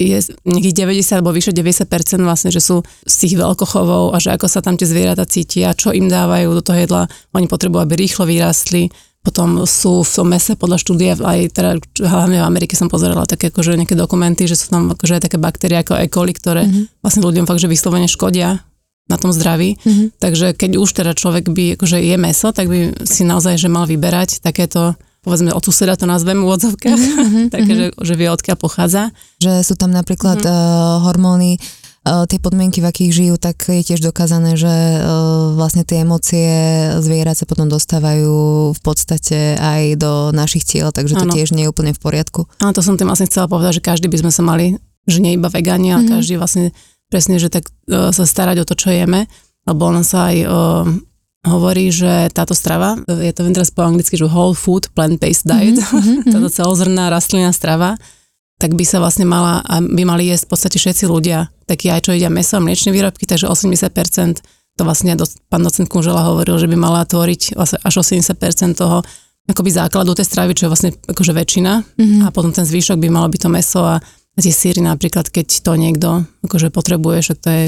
je 0.00 0.16
nejakých 0.48 0.88
90 0.88 1.20
alebo 1.20 1.36
vyše 1.36 1.52
90% 1.52 2.24
vlastne, 2.24 2.48
že 2.48 2.64
sú 2.64 2.80
z 3.04 3.14
tých 3.20 3.34
veľkochovov 3.36 4.16
a 4.16 4.16
že 4.16 4.32
ako 4.32 4.48
sa 4.48 4.64
tam 4.64 4.80
tie 4.80 4.88
zvieratá 4.88 5.28
cítia, 5.28 5.76
čo 5.76 5.92
im 5.92 6.08
dávajú 6.08 6.56
do 6.56 6.62
toho 6.64 6.78
jedla, 6.80 7.02
oni 7.36 7.44
potrebujú, 7.44 7.84
aby 7.84 7.94
rýchlo 8.00 8.24
vyrastli, 8.24 8.88
potom 9.20 9.68
sú 9.68 10.00
v 10.00 10.10
tom 10.10 10.32
mese 10.32 10.56
podľa 10.56 10.80
štúdie, 10.80 11.12
aj 11.12 11.52
teda 11.52 11.76
hlavne 12.00 12.40
v 12.40 12.48
Amerike 12.48 12.72
som 12.72 12.88
pozerala 12.88 13.28
také 13.28 13.52
akože 13.52 13.76
nejaké 13.76 13.92
dokumenty, 13.92 14.48
že 14.48 14.56
sú 14.56 14.72
tam 14.72 14.88
akože 14.96 15.20
aj 15.20 15.22
také 15.28 15.36
baktérie 15.36 15.84
ako 15.84 16.00
E. 16.00 16.08
coli, 16.08 16.32
ktoré 16.32 16.64
mm-hmm. 16.64 17.04
vlastne 17.04 17.20
ľuďom 17.28 17.44
fakt, 17.44 17.60
že 17.60 17.68
vyslovene 17.68 18.08
škodia 18.08 18.64
na 19.12 19.16
tom 19.20 19.28
zdraví. 19.28 19.76
Mm-hmm. 19.76 20.06
Takže 20.16 20.46
keď 20.56 20.70
už 20.80 20.90
teda 20.96 21.12
človek 21.12 21.52
by 21.52 21.76
akože 21.76 22.00
je 22.00 22.16
meso, 22.16 22.48
tak 22.56 22.72
by 22.72 23.04
si 23.04 23.28
naozaj 23.28 23.60
že 23.60 23.68
mal 23.68 23.84
vyberať 23.84 24.40
takéto 24.40 24.96
povedzme 25.20 25.52
od 25.52 25.60
suseda 25.60 26.00
to 26.00 26.08
nazvem 26.08 26.40
v 26.40 26.48
úvodzovkách, 26.48 26.96
mm-hmm, 27.04 27.44
takže 27.52 27.74
mm-hmm. 27.92 28.00
že 28.00 28.14
vie 28.16 28.28
odkiaľ 28.32 28.56
pochádza. 28.56 29.12
Že 29.44 29.52
sú 29.68 29.74
tam 29.76 29.92
napríklad 29.92 30.40
mm-hmm. 30.40 30.96
uh, 30.96 31.04
hormóny, 31.04 31.60
tie 32.26 32.38
podmienky, 32.42 32.82
v 32.82 32.90
akých 32.90 33.12
žijú, 33.12 33.34
tak 33.38 33.70
je 33.70 33.82
tiež 33.86 34.02
dokázané, 34.02 34.58
že 34.58 34.70
uh, 34.70 35.54
vlastne 35.54 35.86
tie 35.86 36.02
emócie 36.02 36.50
zvierat 36.98 37.38
sa 37.38 37.46
potom 37.46 37.70
dostávajú 37.70 38.70
v 38.74 38.80
podstate 38.82 39.54
aj 39.60 40.00
do 40.00 40.12
našich 40.34 40.66
tiel, 40.66 40.90
takže 40.90 41.14
to 41.14 41.26
ano. 41.28 41.34
tiež 41.34 41.54
nie 41.54 41.68
je 41.68 41.72
úplne 41.72 41.94
v 41.94 42.00
poriadku. 42.02 42.50
Áno, 42.58 42.74
to 42.74 42.82
som 42.82 42.98
tým 42.98 43.06
vlastne 43.06 43.30
chcela 43.30 43.46
povedať, 43.46 43.78
že 43.78 43.86
každý 43.86 44.06
by 44.10 44.26
sme 44.26 44.32
sa 44.34 44.42
mali, 44.42 44.80
že 45.06 45.22
nie 45.22 45.38
iba 45.38 45.46
vegáni, 45.46 45.94
ale 45.94 46.06
mm-hmm. 46.06 46.14
každý 46.18 46.34
vlastne 46.40 46.64
presne, 47.10 47.38
že 47.38 47.52
tak 47.52 47.68
uh, 47.68 48.10
sa 48.10 48.24
starať 48.26 48.62
o 48.62 48.68
to, 48.68 48.74
čo 48.74 48.90
jeme, 48.90 49.30
lebo 49.68 49.82
on 49.86 50.02
sa 50.02 50.34
aj 50.34 50.36
uh, 50.46 50.86
hovorí, 51.46 51.88
že 51.88 52.28
táto 52.34 52.52
strava, 52.52 53.00
je 53.08 53.32
to 53.32 53.48
teraz 53.48 53.72
po 53.72 53.86
anglicky, 53.86 54.18
že 54.18 54.28
whole 54.28 54.52
food 54.52 54.92
plant-based 54.92 55.48
diet, 55.48 55.80
mm-hmm, 55.80 56.28
táto 56.32 56.48
celozrná 56.52 57.08
rastlinná 57.08 57.54
strava, 57.54 57.96
tak 58.60 58.76
by 58.76 58.84
sa 58.84 59.00
vlastne 59.00 59.24
mala, 59.24 59.64
by 59.64 60.02
mali 60.04 60.28
jesť 60.28 60.44
v 60.44 60.50
podstate 60.52 60.76
všetci 60.76 61.04
ľudia, 61.08 61.48
takí 61.64 61.88
aj 61.88 62.04
čo 62.04 62.10
jedia 62.12 62.28
meso 62.28 62.60
a 62.60 62.62
mliečne 62.62 62.92
výrobky, 62.92 63.24
takže 63.24 63.48
80% 63.48 64.44
to 64.76 64.82
vlastne 64.84 65.16
pán 65.48 65.64
docent 65.64 65.88
Kunžela 65.88 66.28
hovoril, 66.28 66.60
že 66.60 66.68
by 66.68 66.76
mala 66.76 67.08
tvoriť 67.08 67.56
vlastne 67.56 67.80
až 67.80 68.04
80% 68.04 68.76
toho 68.76 69.00
akoby 69.48 69.70
základu 69.72 70.12
tej 70.12 70.28
stravy, 70.28 70.52
čo 70.52 70.68
je 70.68 70.70
vlastne 70.70 70.90
akože 70.92 71.32
väčšina. 71.32 71.72
Mm-hmm. 71.96 72.20
a 72.24 72.28
potom 72.30 72.52
ten 72.52 72.68
zvýšok 72.68 73.00
by 73.00 73.08
malo 73.08 73.32
byť 73.32 73.40
to 73.40 73.50
meso 73.50 73.80
a 73.82 73.98
tie 74.38 74.52
síry 74.52 74.80
napríklad, 74.84 75.28
keď 75.32 75.64
to 75.64 75.72
niekto 75.76 76.08
akože 76.44 76.68
potrebuje, 76.72 77.16
však 77.24 77.38
to 77.40 77.48
je, 77.48 77.64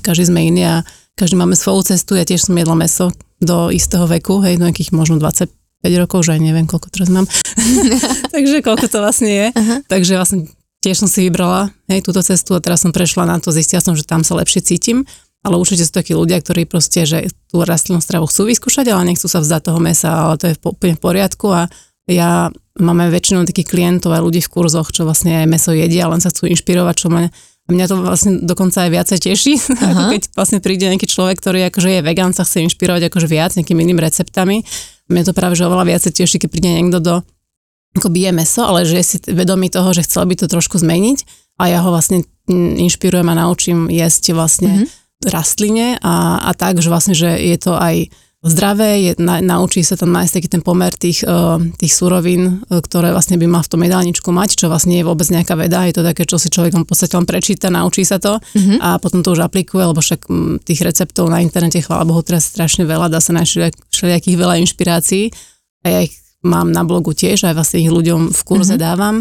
každý 0.00 0.28
sme 0.28 0.40
iný 0.44 0.62
a 0.64 0.76
každý 1.16 1.40
máme 1.40 1.56
svoju 1.56 1.94
cestu, 1.94 2.16
ja 2.16 2.24
tiež 2.24 2.48
som 2.48 2.56
jedla 2.56 2.76
meso 2.76 3.12
do 3.40 3.68
istého 3.68 4.08
veku, 4.08 4.40
hej, 4.40 4.56
do 4.56 4.64
nejakých 4.68 4.92
možno 4.96 5.20
25 5.20 5.63
rokov, 5.92 6.24
že 6.24 6.36
aj 6.36 6.40
neviem, 6.40 6.64
koľko 6.64 6.88
teraz 6.88 7.12
mám. 7.12 7.28
Takže 8.34 8.64
koľko 8.64 8.86
to 8.88 8.98
vlastne 9.04 9.28
je. 9.28 9.46
Uh-huh. 9.52 9.78
Takže 9.84 10.12
vlastne 10.16 10.38
tiež 10.80 11.04
som 11.04 11.08
si 11.08 11.28
vybrala 11.28 11.72
hej, 11.92 12.00
túto 12.00 12.24
cestu 12.24 12.56
a 12.56 12.64
teraz 12.64 12.84
som 12.84 12.92
prešla 12.92 13.28
na 13.28 13.36
to, 13.40 13.52
zistila 13.52 13.84
som, 13.84 13.96
že 13.96 14.04
tam 14.04 14.24
sa 14.24 14.36
lepšie 14.36 14.64
cítim, 14.64 15.08
ale 15.44 15.56
určite 15.56 15.84
sú 15.84 15.92
takí 15.92 16.12
ľudia, 16.16 16.40
ktorí 16.40 16.64
proste, 16.68 17.08
že 17.08 17.28
tú 17.48 17.64
rastlinnú 17.64 18.04
stravu 18.04 18.28
chcú 18.28 18.48
vyskúšať, 18.48 18.92
ale 18.92 19.12
nechcú 19.12 19.28
sa 19.28 19.40
vzdať 19.40 19.60
toho 19.72 19.80
mesa, 19.80 20.12
ale 20.12 20.40
to 20.40 20.52
je 20.52 20.56
úplne 20.60 20.96
v 20.96 21.04
poriadku 21.04 21.48
a 21.52 21.68
ja 22.04 22.52
máme 22.76 23.08
väčšinou 23.08 23.48
takých 23.48 23.72
klientov 23.72 24.12
a 24.12 24.20
ľudí 24.20 24.44
v 24.44 24.52
kurzoch, 24.52 24.92
čo 24.92 25.08
vlastne 25.08 25.40
aj 25.40 25.46
meso 25.48 25.72
jedia, 25.72 26.04
len 26.08 26.20
sa 26.20 26.28
chcú 26.28 26.52
inšpirovať, 26.52 26.96
čo 27.00 27.08
ma 27.08 27.32
a 27.64 27.72
mňa 27.72 27.86
to 27.88 27.96
vlastne 27.96 28.32
dokonca 28.44 28.84
aj 28.84 28.90
viacej 28.92 29.18
teší, 29.24 29.54
ako 29.88 30.02
keď 30.12 30.22
vlastne 30.36 30.58
príde 30.60 30.84
nejaký 30.84 31.08
človek, 31.08 31.40
ktorý 31.40 31.72
akože 31.72 31.96
je 31.96 32.00
vegán, 32.04 32.36
sa 32.36 32.44
chce 32.44 32.60
inšpirovať 32.68 33.08
akože 33.08 33.24
viac 33.24 33.56
nejakými 33.56 33.80
inými 33.88 34.04
receptami. 34.04 34.60
Mňa 35.12 35.22
to 35.28 35.32
práve 35.36 35.54
že 35.56 35.68
oveľa 35.68 35.84
viacej 35.84 36.12
teší, 36.16 36.36
keď 36.40 36.48
príde 36.48 36.70
niekto 36.70 37.00
do 37.00 37.14
ako 37.94 38.10
bije 38.10 38.34
meso, 38.34 38.66
ale 38.66 38.82
že 38.82 38.98
je 38.98 39.04
si 39.06 39.16
vedomý 39.30 39.70
toho, 39.70 39.94
že 39.94 40.02
chcel 40.02 40.26
by 40.26 40.34
to 40.34 40.50
trošku 40.50 40.82
zmeniť 40.82 41.22
a 41.62 41.70
ja 41.70 41.78
ho 41.78 41.94
vlastne 41.94 42.26
inšpirujem 42.50 43.30
a 43.30 43.38
naučím 43.38 43.86
jesť 43.86 44.34
vlastne 44.34 44.72
mm-hmm. 44.82 45.30
rastline 45.30 45.88
a, 46.02 46.42
a 46.42 46.50
tak, 46.58 46.82
že 46.82 46.90
vlastne, 46.90 47.14
že 47.14 47.30
je 47.38 47.56
to 47.56 47.78
aj 47.78 48.10
zdravé, 48.44 48.90
je, 49.00 49.12
na, 49.18 49.40
naučí 49.40 49.80
sa 49.80 49.96
tam 49.96 50.12
nájsť 50.12 50.32
taký 50.36 50.48
ten 50.52 50.62
pomer 50.62 50.92
tých, 50.92 51.24
uh, 51.24 51.56
tých 51.80 51.92
surovín, 51.96 52.60
uh, 52.68 52.80
ktoré 52.84 53.10
vlastne 53.10 53.40
by 53.40 53.46
mal 53.48 53.64
v 53.64 53.72
tom 53.72 53.80
jedálničku 53.80 54.28
mať, 54.28 54.60
čo 54.60 54.68
vlastne 54.68 55.00
je 55.00 55.04
vôbec 55.04 55.24
nejaká 55.32 55.56
veda, 55.56 55.88
je 55.88 55.96
to 55.96 56.02
také, 56.04 56.28
čo 56.28 56.36
si 56.36 56.52
človek 56.52 56.76
v 56.76 56.84
podstate 56.84 57.16
len 57.16 57.24
prečíta, 57.24 57.72
naučí 57.72 58.04
sa 58.04 58.20
to 58.20 58.36
mm-hmm. 58.36 58.78
a 58.84 59.00
potom 59.00 59.24
to 59.24 59.32
už 59.32 59.48
aplikuje, 59.48 59.82
lebo 59.82 60.00
však 60.04 60.28
m, 60.28 60.60
tých 60.60 60.84
receptov 60.84 61.32
na 61.32 61.40
internete, 61.40 61.80
chvála 61.80 62.04
Bohu, 62.04 62.20
teraz 62.20 62.52
strašne 62.52 62.84
veľa, 62.84 63.08
dá 63.08 63.18
sa 63.18 63.32
nájsť 63.32 63.80
všelijakých 63.88 64.36
veľa 64.36 64.60
inšpirácií 64.60 65.32
a 65.82 65.86
ja 65.88 65.98
ich 66.04 66.14
mám 66.44 66.68
na 66.68 66.84
blogu 66.84 67.16
tiež, 67.16 67.48
aj 67.48 67.56
vlastne 67.56 67.80
ich 67.80 67.88
ľuďom 67.88 68.28
v 68.30 68.40
kurze 68.44 68.76
mm-hmm. 68.76 68.84
dávam 68.84 69.16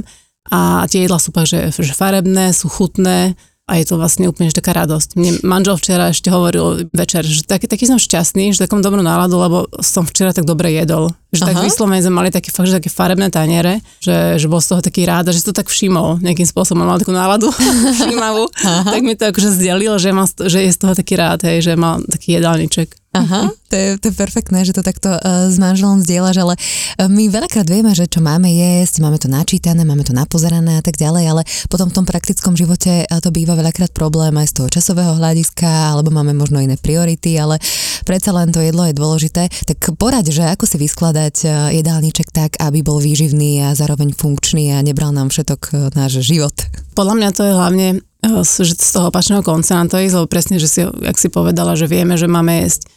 a 0.52 0.84
tie 0.92 1.08
jedla 1.08 1.24
sú 1.24 1.32
pak, 1.32 1.48
že, 1.48 1.72
že 1.72 1.96
farebné, 1.96 2.52
sú 2.52 2.68
chutné, 2.68 3.40
a 3.64 3.80
je 3.80 3.86
to 3.88 3.96
vlastne 3.96 4.28
úplne 4.28 4.52
že 4.52 4.60
taká 4.60 4.76
radosť. 4.76 5.16
Mne 5.16 5.32
manžel 5.48 5.80
včera 5.80 6.12
ešte 6.12 6.28
hovoril 6.28 6.92
večer, 6.92 7.24
že 7.24 7.48
taký, 7.48 7.72
taký 7.72 7.88
som 7.88 7.96
šťastný, 7.96 8.52
že 8.52 8.68
takom 8.68 8.84
dobrú 8.84 9.00
náladu, 9.00 9.40
lebo 9.40 9.58
som 9.80 10.04
včera 10.04 10.36
tak 10.36 10.44
dobre 10.44 10.76
jedol. 10.76 11.16
Že 11.32 11.42
Aha. 11.42 11.48
tak 11.48 11.56
vyslovene 11.64 12.04
sme 12.04 12.14
mali 12.20 12.30
také 12.30 12.52
fakt, 12.52 12.68
že 12.68 12.84
také 12.84 12.92
farebné 12.92 13.32
taniere, 13.32 13.80
že, 14.04 14.36
že 14.36 14.52
bol 14.52 14.60
z 14.60 14.76
toho 14.76 14.82
taký 14.84 15.08
rád 15.08 15.32
a 15.32 15.34
že 15.34 15.40
si 15.40 15.48
to 15.48 15.56
tak 15.56 15.72
všimol 15.72 16.20
nejakým 16.20 16.44
spôsobom, 16.44 16.84
mal 16.84 17.00
takú 17.00 17.16
náladu 17.16 17.56
všímavú, 18.04 18.52
tak 18.62 19.00
mi 19.00 19.16
to 19.16 19.32
akože 19.32 19.56
zdelil, 19.56 19.96
že, 19.96 20.12
má, 20.12 20.28
že 20.28 20.68
je 20.68 20.72
z 20.76 20.80
toho 20.84 20.94
taký 20.94 21.16
rád, 21.16 21.48
hej, 21.48 21.64
že 21.64 21.80
mal 21.80 22.04
taký 22.04 22.36
jedálniček. 22.38 23.03
Aha, 23.14 23.54
to 23.70 23.76
je, 23.78 23.88
to 24.02 24.10
je 24.10 24.16
perfektné, 24.18 24.66
že 24.66 24.74
to 24.74 24.82
takto 24.82 25.14
uh, 25.14 25.46
s 25.46 25.62
manželom 25.62 26.02
zdieľaš, 26.02 26.38
ale 26.42 26.54
uh, 26.58 27.06
my 27.06 27.30
veľakrát 27.30 27.70
vieme, 27.70 27.94
že 27.94 28.10
čo 28.10 28.26
máme 28.26 28.50
jesť, 28.50 29.06
máme 29.06 29.22
to 29.22 29.30
načítané, 29.30 29.86
máme 29.86 30.02
to 30.02 30.18
napozerané 30.18 30.82
a 30.82 30.84
tak 30.84 30.98
ďalej, 30.98 31.24
ale 31.30 31.42
potom 31.70 31.94
v 31.94 31.96
tom 32.02 32.06
praktickom 32.10 32.58
živote 32.58 33.06
uh, 33.06 33.22
to 33.22 33.30
býva 33.30 33.54
veľakrát 33.54 33.94
problém 33.94 34.34
aj 34.34 34.50
z 34.50 34.54
toho 34.58 34.68
časového 34.74 35.14
hľadiska, 35.22 35.94
alebo 35.94 36.10
máme 36.10 36.34
možno 36.34 36.58
iné 36.58 36.74
priority, 36.74 37.38
ale 37.38 37.62
predsa 38.02 38.34
len 38.34 38.50
to 38.50 38.66
jedlo 38.66 38.90
je 38.90 38.98
dôležité. 38.98 39.46
Tak 39.70 39.94
poraď, 39.94 40.34
že 40.34 40.44
ako 40.50 40.66
si 40.66 40.82
vyskladať 40.82 41.46
jedálniček 41.72 42.34
tak, 42.34 42.58
aby 42.58 42.82
bol 42.82 42.98
výživný 42.98 43.62
a 43.62 43.78
zároveň 43.78 44.18
funkčný 44.18 44.74
a 44.74 44.82
nebral 44.82 45.14
nám 45.14 45.30
všetok 45.30 45.94
náš 45.94 46.26
život. 46.26 46.54
Podľa 46.98 47.14
mňa 47.16 47.30
to 47.32 47.42
je 47.46 47.54
hlavne 47.54 47.88
z 48.24 48.90
toho 48.96 49.12
opačného 49.12 49.44
konca 49.44 49.76
na 49.76 49.86
to 49.86 50.00
ísť, 50.00 50.16
lebo 50.16 50.32
presne, 50.32 50.58
že 50.58 50.68
si, 50.68 50.82
jak 50.82 51.18
si 51.20 51.28
povedala, 51.28 51.76
že 51.76 51.92
vieme, 51.92 52.16
že 52.16 52.32
máme 52.32 52.64
jesť 52.64 52.88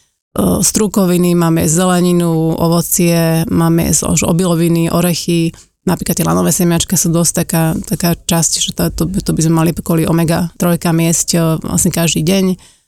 strukoviny, 0.61 1.33
máme 1.33 1.65
zeleninu, 1.65 2.53
ovocie, 2.53 3.41
máme 3.49 3.89
obiloviny, 4.05 4.93
orechy, 4.93 5.49
napríklad 5.87 6.19
tie 6.19 6.27
lanové 6.27 6.53
semiačka 6.53 6.93
sú 6.99 7.09
dosť 7.09 7.31
taká, 7.45 7.63
taká 7.73 8.09
časť, 8.13 8.51
že 8.61 8.71
to, 8.75 8.83
to, 8.93 9.03
to 9.09 9.31
by 9.33 9.41
sme 9.41 9.55
mali 9.65 9.71
kvôli 9.73 10.03
omega 10.05 10.51
trojkám 10.59 10.99
jesť 10.99 11.59
vlastne 11.63 11.89
každý 11.89 12.21
deň 12.21 12.45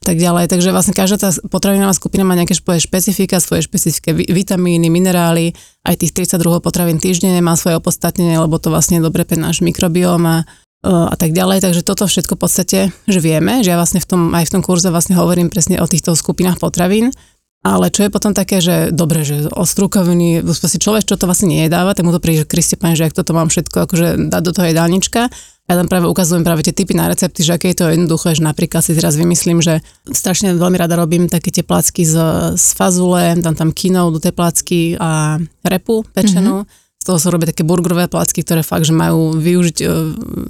tak 0.10 0.18
ďalej. 0.18 0.50
Takže 0.50 0.74
vlastne 0.74 0.98
každá 0.98 1.18
tá 1.22 1.30
potravinová 1.54 1.94
skupina 1.94 2.26
má 2.26 2.34
nejaké 2.34 2.58
svoje 2.58 2.82
špecifika, 2.82 3.38
svoje 3.38 3.70
špecifické 3.70 4.16
vitamíny, 4.16 4.90
minerály, 4.90 5.54
aj 5.86 6.02
tých 6.02 6.26
32 6.26 6.66
potravín 6.66 6.98
týždenne 6.98 7.38
má 7.46 7.54
svoje 7.54 7.78
opodstatnenie, 7.78 8.40
lebo 8.42 8.58
to 8.58 8.74
vlastne 8.74 8.98
je 8.98 9.06
dobre 9.06 9.28
pre 9.28 9.38
náš 9.38 9.62
mikrobióm 9.62 10.26
a, 10.26 10.38
a 10.82 11.16
tak 11.20 11.36
ďalej. 11.36 11.62
Takže 11.62 11.82
toto 11.86 12.10
všetko 12.10 12.34
v 12.34 12.42
podstate, 12.42 12.80
že 13.06 13.20
vieme, 13.22 13.62
že 13.62 13.70
ja 13.70 13.78
vlastne 13.78 14.02
v 14.02 14.08
tom, 14.10 14.22
aj 14.34 14.50
v 14.50 14.54
tom 14.58 14.62
kurze 14.66 14.90
vlastne 14.90 15.14
hovorím 15.14 15.54
presne 15.54 15.78
o 15.78 15.86
týchto 15.86 16.18
skupinách 16.18 16.58
potravín 16.58 17.14
ale 17.60 17.92
čo 17.92 18.08
je 18.08 18.14
potom 18.14 18.32
také, 18.32 18.64
že 18.64 18.96
dobre, 18.96 19.28
že 19.28 19.52
o 19.52 19.68
strukoviny, 19.68 20.48
si 20.48 20.80
človek, 20.80 21.04
čo 21.04 21.20
to 21.20 21.28
vlastne 21.28 21.52
nejedáva, 21.52 21.92
tak 21.92 22.08
mu 22.08 22.16
to 22.16 22.24
príde, 22.24 22.48
že 22.48 22.52
Kriste 22.52 22.80
pane, 22.80 22.96
že 22.96 23.12
ak 23.12 23.18
toto 23.20 23.36
mám 23.36 23.52
všetko 23.52 23.78
akože 23.84 24.08
dať 24.32 24.42
do 24.48 24.52
toho 24.56 24.72
jedálnička. 24.72 25.28
Ja 25.70 25.78
tam 25.78 25.86
práve 25.86 26.10
ukazujem 26.10 26.42
práve 26.42 26.66
tie 26.66 26.74
typy 26.74 26.98
na 26.98 27.12
recepty, 27.12 27.46
že 27.46 27.60
aké 27.60 27.76
je 27.76 27.84
to 27.84 27.94
jednoduché, 27.94 28.34
že 28.34 28.42
napríklad 28.42 28.82
si 28.82 28.98
teraz 28.98 29.14
vymyslím, 29.20 29.62
že 29.62 29.86
strašne 30.10 30.56
veľmi 30.58 30.80
rada 30.80 30.98
robím 30.98 31.30
také 31.30 31.54
tie 31.54 31.62
placky 31.62 32.08
z, 32.08 32.16
z 32.58 32.68
fazule, 32.74 33.38
tam 33.44 33.54
tam 33.54 33.70
kinou 33.70 34.10
do 34.10 34.18
tej 34.18 34.34
placky 34.34 34.98
a 34.98 35.38
repu 35.62 36.08
pečenú. 36.16 36.64
Mm-hmm 36.66 36.88
z 37.00 37.08
toho 37.08 37.16
sa 37.16 37.32
robia 37.32 37.48
také 37.48 37.64
burgerové 37.64 38.12
placky, 38.12 38.44
ktoré 38.44 38.60
fakt, 38.60 38.84
že 38.84 38.92
majú 38.92 39.32
využiť, 39.40 39.78
e, 39.80 39.90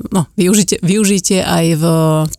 no, 0.09 0.25
využitie, 0.33 0.81
využitie 0.81 1.45
aj 1.45 1.65
v 1.77 1.83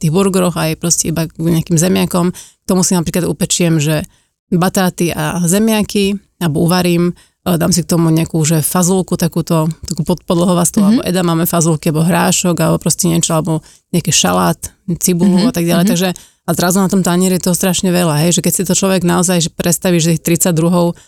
tých 0.02 0.10
burgeroch, 0.10 0.58
aj 0.58 0.82
proste 0.82 1.14
iba 1.14 1.30
k 1.30 1.38
nejakým 1.38 1.78
zemiakom, 1.78 2.34
tomu 2.66 2.82
si 2.82 2.98
napríklad 2.98 3.30
upečiem, 3.30 3.78
že 3.78 4.02
batáty 4.50 5.14
a 5.14 5.38
zemiaky, 5.46 6.18
alebo 6.42 6.66
uvarím, 6.66 7.14
e, 7.46 7.58
dám 7.58 7.70
si 7.70 7.86
k 7.86 7.90
tomu 7.90 8.10
nejakú 8.10 8.42
že 8.42 8.64
fazulku, 8.64 9.14
takúto, 9.14 9.70
takú 9.86 10.02
podpodlohovastú, 10.02 10.80
mm-hmm. 10.82 10.88
alebo 10.98 11.06
eda 11.06 11.22
máme 11.22 11.44
fazulky, 11.46 11.90
alebo 11.90 12.06
hrášok, 12.06 12.56
alebo 12.58 12.76
proste 12.82 13.06
niečo, 13.06 13.36
alebo 13.36 13.62
nejaký 13.94 14.10
šalát, 14.10 14.58
cibulu 14.98 15.38
mm-hmm. 15.38 15.50
a 15.50 15.54
tak 15.54 15.64
ďalej. 15.68 15.84
Mm-hmm. 15.86 15.94
Takže 15.94 16.08
a 16.50 16.50
zrazu 16.50 16.82
na 16.82 16.90
tom 16.90 17.06
tanieri 17.06 17.38
je 17.38 17.46
to 17.46 17.54
strašne 17.54 17.94
veľa, 17.94 18.26
hej, 18.26 18.40
že 18.40 18.42
keď 18.42 18.52
si 18.52 18.62
to 18.66 18.74
človek 18.74 19.06
naozaj 19.06 19.54
predstaví, 19.54 20.02
že 20.02 20.18
tých 20.18 20.50
30 20.50 20.58
druhov 20.58 20.98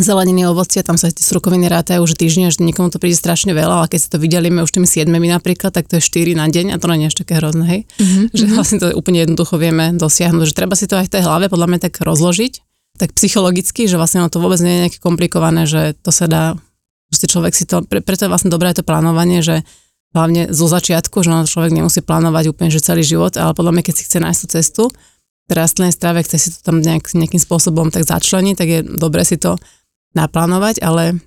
zeleniny, 0.00 0.48
ovocia, 0.48 0.80
tam 0.80 0.96
sa 0.96 1.12
tie 1.12 1.20
strukoviny 1.20 1.68
rátajú 1.68 2.08
už 2.08 2.16
týždne, 2.16 2.48
že 2.48 2.64
niekomu 2.64 2.88
to 2.88 2.96
príde 2.96 3.12
strašne 3.12 3.52
veľa, 3.52 3.84
ale 3.84 3.86
keď 3.92 4.00
si 4.00 4.08
to 4.08 4.16
vydelíme 4.16 4.64
už 4.64 4.72
tými 4.72 4.88
siedmemi 4.88 5.28
napríklad, 5.28 5.68
tak 5.68 5.84
to 5.84 6.00
je 6.00 6.02
4 6.04 6.32
na 6.32 6.48
deň 6.48 6.72
a 6.72 6.80
to 6.80 6.88
nie 6.96 7.04
je 7.06 7.10
až 7.12 7.16
také 7.20 7.36
hrozné, 7.36 7.64
hej. 7.68 7.80
Mm-hmm. 8.00 8.24
Že 8.32 8.44
vlastne 8.56 8.78
to 8.80 8.86
úplne 8.96 9.20
jednoducho 9.28 9.60
vieme 9.60 9.92
dosiahnuť, 9.92 10.48
že 10.48 10.56
treba 10.56 10.72
si 10.80 10.88
to 10.88 10.96
aj 10.96 11.12
v 11.12 11.12
tej 11.12 11.22
hlave 11.28 11.52
podľa 11.52 11.68
mňa 11.68 11.80
tak 11.84 12.00
rozložiť, 12.00 12.52
tak 12.96 13.12
psychologicky, 13.12 13.84
že 13.84 14.00
vlastne 14.00 14.24
to 14.32 14.40
vôbec 14.40 14.60
nie 14.64 14.80
je 14.80 14.82
nejaké 14.88 14.98
komplikované, 15.00 15.68
že 15.68 15.92
to 16.00 16.08
sa 16.08 16.24
dá, 16.24 16.56
proste 17.12 17.28
človek 17.28 17.52
si 17.52 17.68
to, 17.68 17.84
pre, 17.84 18.00
preto 18.00 18.24
je 18.24 18.32
vlastne 18.32 18.48
dobré 18.48 18.72
to 18.72 18.80
plánovanie, 18.80 19.44
že 19.44 19.60
hlavne 20.16 20.48
zo 20.52 20.68
začiatku, 20.72 21.20
že 21.20 21.32
človek 21.48 21.72
nemusí 21.72 22.00
plánovať 22.00 22.48
úplne, 22.48 22.72
že 22.72 22.84
celý 22.84 23.04
život, 23.04 23.36
ale 23.36 23.52
podľa 23.52 23.76
mňa, 23.76 23.82
keď 23.84 23.94
si 23.96 24.04
chce 24.08 24.18
nájsť 24.24 24.40
tú 24.40 24.48
cestu, 24.48 24.84
rastlinnej 25.52 25.92
strave, 25.92 26.24
chce 26.24 26.36
si 26.40 26.48
to 26.48 26.64
tam 26.64 26.80
nejak, 26.80 27.12
nejakým 27.12 27.40
spôsobom 27.40 27.92
tak 27.92 28.08
začleniť, 28.08 28.54
tak 28.56 28.68
je 28.68 28.80
dobre 28.84 29.20
si 29.28 29.36
to 29.36 29.60
naplánovať, 30.12 30.80
ale 30.84 31.20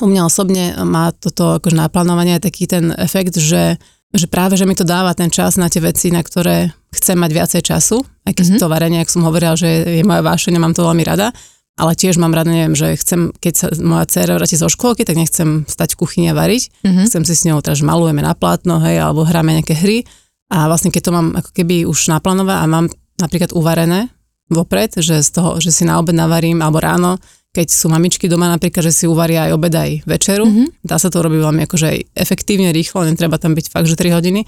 u 0.00 0.06
mňa 0.08 0.22
osobne 0.28 0.64
má 0.84 1.12
toto 1.12 1.56
akože 1.56 1.76
naplánovanie 1.76 2.36
taký 2.36 2.68
ten 2.68 2.92
efekt, 3.00 3.40
že, 3.40 3.80
že 4.12 4.26
práve, 4.28 4.60
že 4.60 4.68
mi 4.68 4.76
to 4.76 4.84
dáva 4.84 5.16
ten 5.16 5.32
čas 5.32 5.56
na 5.56 5.72
tie 5.72 5.80
veci, 5.80 6.12
na 6.12 6.20
ktoré 6.20 6.72
chcem 6.92 7.16
mať 7.16 7.30
viacej 7.32 7.62
času, 7.64 8.04
aj 8.28 8.32
keď 8.36 8.44
mm-hmm. 8.44 8.62
to 8.62 8.72
varenie, 8.72 8.98
ak 9.00 9.12
som 9.12 9.24
hovorila, 9.24 9.56
že 9.56 10.00
je 10.00 10.04
moja 10.04 10.20
vášeň, 10.20 10.60
mám 10.60 10.76
to 10.76 10.84
veľmi 10.84 11.04
rada, 11.04 11.32
ale 11.76 11.92
tiež 11.92 12.16
mám 12.16 12.32
rada, 12.32 12.48
neviem, 12.48 12.72
že 12.72 12.96
chcem, 12.96 13.32
keď 13.36 13.52
sa 13.52 13.66
moja 13.80 14.08
dcera 14.08 14.40
vráti 14.40 14.56
zo 14.56 14.68
škôlky, 14.68 15.04
tak 15.04 15.20
nechcem 15.20 15.68
stať 15.68 15.96
v 15.96 16.00
kuchyni 16.00 16.26
a 16.32 16.36
variť, 16.36 16.72
mm-hmm. 16.84 17.04
chcem 17.08 17.22
si 17.24 17.34
s 17.36 17.44
ňou, 17.44 17.60
teda 17.60 17.76
malujeme 17.84 18.24
na 18.24 18.32
plátno, 18.32 18.80
hej, 18.80 19.00
alebo 19.00 19.28
hráme 19.28 19.60
nejaké 19.60 19.76
hry 19.76 20.08
a 20.52 20.70
vlastne 20.70 20.94
keď 20.94 21.02
to 21.04 21.12
mám 21.12 21.26
ako 21.36 21.50
keby 21.52 21.84
už 21.84 22.08
naplánované 22.08 22.64
a 22.64 22.66
mám 22.70 22.86
napríklad 23.20 23.52
uvarené 23.52 24.08
vopred, 24.46 24.94
že 24.94 25.20
z 25.20 25.30
toho, 25.34 25.58
že 25.58 25.74
si 25.74 25.82
na 25.82 25.98
obed 25.98 26.14
navarím 26.14 26.62
alebo 26.62 26.78
ráno 26.78 27.18
keď 27.56 27.72
sú 27.72 27.88
mamičky 27.88 28.28
doma 28.28 28.52
napríklad, 28.52 28.84
že 28.84 28.92
si 28.92 29.04
uvaria 29.08 29.48
aj 29.48 29.50
obed 29.56 29.72
aj 29.72 29.90
večeru, 30.04 30.44
mm-hmm. 30.44 30.84
dá 30.84 31.00
sa 31.00 31.08
to 31.08 31.24
robiť 31.24 31.40
veľmi 31.40 31.60
akože 31.64 31.86
aj 31.88 31.98
efektívne, 32.12 32.68
rýchlo, 32.76 33.08
netreba 33.08 33.40
tam 33.40 33.56
byť 33.56 33.72
fakt, 33.72 33.88
že 33.88 33.96
3 33.96 34.12
hodiny. 34.12 34.44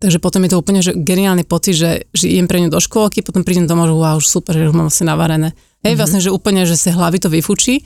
Takže 0.00 0.16
potom 0.20 0.44
je 0.44 0.50
to 0.52 0.60
úplne 0.60 0.80
že 0.80 0.96
geniálny 0.96 1.44
pocit, 1.44 1.76
že, 1.76 1.90
že 2.12 2.28
idem 2.28 2.48
pre 2.48 2.60
ňu 2.60 2.72
do 2.72 2.80
škôlky, 2.80 3.24
potom 3.24 3.44
prídem 3.44 3.68
domov, 3.68 3.88
že 3.88 3.96
wow, 3.96 4.16
už 4.20 4.26
super, 4.28 4.52
že 4.56 4.68
už 4.68 4.76
mám 4.76 4.88
asi 4.92 5.04
navarené. 5.04 5.52
Hej, 5.52 5.56
mm-hmm. 5.56 5.96
vlastne, 5.96 6.20
že 6.20 6.32
úplne, 6.32 6.68
že 6.68 6.76
sa 6.76 6.92
hlavy 6.92 7.20
to 7.20 7.32
vyfučí 7.32 7.80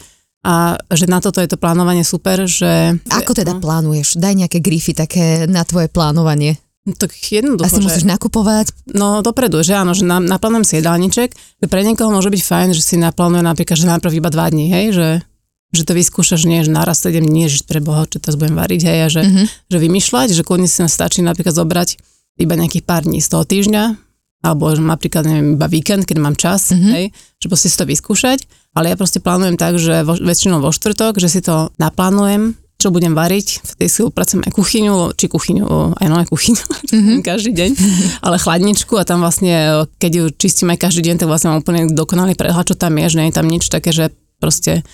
a 0.44 0.76
že 0.92 1.08
na 1.08 1.24
toto 1.24 1.40
je 1.40 1.48
to 1.48 1.56
plánovanie 1.56 2.04
super, 2.04 2.44
že... 2.44 2.98
Ako 3.08 3.32
teda 3.32 3.56
plánuješ? 3.56 4.20
Daj 4.20 4.34
nejaké 4.44 4.58
grify 4.60 4.92
také 4.92 5.48
na 5.48 5.64
tvoje 5.64 5.88
plánovanie. 5.88 6.60
No, 6.84 6.92
tak 6.92 7.16
jednoducho. 7.16 7.64
Asi 7.64 7.80
že, 7.80 7.86
musíš 7.88 8.04
nakupovať? 8.04 8.76
No 8.92 9.24
dopredu, 9.24 9.64
že 9.64 9.72
áno, 9.72 9.96
že 9.96 10.04
na, 10.04 10.20
naplánujem 10.20 10.68
si 10.68 10.74
jedálniček, 10.84 11.32
že 11.32 11.66
pre 11.66 11.80
niekoho 11.80 12.12
môže 12.12 12.28
byť 12.28 12.42
fajn, 12.44 12.68
že 12.76 12.84
si 12.84 13.00
naplánuje 13.00 13.40
napríklad, 13.40 13.76
že 13.80 13.88
najprv 13.88 14.12
iba 14.20 14.28
dva 14.28 14.52
dní, 14.52 14.68
hej, 14.68 14.86
že, 14.92 15.08
že 15.72 15.82
to 15.88 15.96
vyskúšaš 15.96 16.44
nie, 16.44 16.60
že 16.60 16.68
naraz 16.68 17.00
7 17.00 17.24
dní, 17.24 17.48
že 17.48 17.64
pre 17.64 17.80
Boha, 17.80 18.04
čo 18.04 18.20
teraz 18.20 18.36
budem 18.36 18.52
variť, 18.52 18.84
hej, 18.84 18.98
a 19.00 19.08
že, 19.08 19.22
mm-hmm. 19.24 19.46
že 19.72 19.78
vymýšľať, 19.80 20.28
že 20.36 20.44
kľudne 20.44 20.68
si 20.68 20.84
stačí 20.84 21.24
napríklad 21.24 21.56
zobrať 21.56 21.96
iba 22.36 22.52
nejakých 22.52 22.84
pár 22.84 23.08
dní 23.08 23.24
z 23.24 23.32
toho 23.32 23.48
týždňa, 23.48 23.84
alebo 24.44 24.76
napríklad, 24.76 25.24
neviem, 25.24 25.56
iba 25.56 25.64
víkend, 25.64 26.04
keď 26.04 26.16
mám 26.20 26.36
čas, 26.36 26.68
mm-hmm. 26.68 26.92
hej, 27.00 27.04
že 27.40 27.46
proste 27.48 27.72
si 27.72 27.80
to 27.80 27.88
vyskúšať, 27.88 28.44
ale 28.76 28.92
ja 28.92 28.96
proste 29.00 29.24
plánujem 29.24 29.56
tak, 29.56 29.80
že 29.80 30.04
vo, 30.04 30.20
väčšinou 30.20 30.60
vo 30.60 30.68
štvrtok, 30.68 31.16
že 31.16 31.32
si 31.32 31.40
to 31.40 31.72
naplánujem, 31.80 32.60
čo 32.78 32.90
budem 32.90 33.14
variť, 33.14 33.62
v 33.62 33.72
tej 33.80 33.88
si 33.88 34.00
upracujem 34.02 34.44
aj 34.44 34.52
kuchyňu, 34.52 35.14
či 35.14 35.30
kuchyňu, 35.30 35.96
aj 35.96 36.06
no 36.10 36.16
aj 36.20 36.28
kuchyňu, 36.28 36.64
mm-hmm. 36.64 37.18
každý 37.28 37.52
deň, 37.54 37.70
ale 38.20 38.36
chladničku 38.36 38.98
a 38.98 39.06
tam 39.06 39.22
vlastne, 39.22 39.86
keď 40.02 40.12
ju 40.12 40.24
čistím 40.34 40.74
aj 40.74 40.90
každý 40.90 41.06
deň, 41.10 41.22
tak 41.22 41.30
vlastne 41.30 41.54
mám 41.54 41.62
úplne 41.62 41.88
dokonalý 41.88 42.34
prehľad, 42.34 42.74
čo 42.74 42.76
tam 42.76 42.98
je, 42.98 43.06
že 43.08 43.18
nie 43.22 43.30
je 43.30 43.36
tam 43.38 43.46
nič 43.46 43.70
také, 43.70 43.94
že 43.94 44.12
proste 44.42 44.84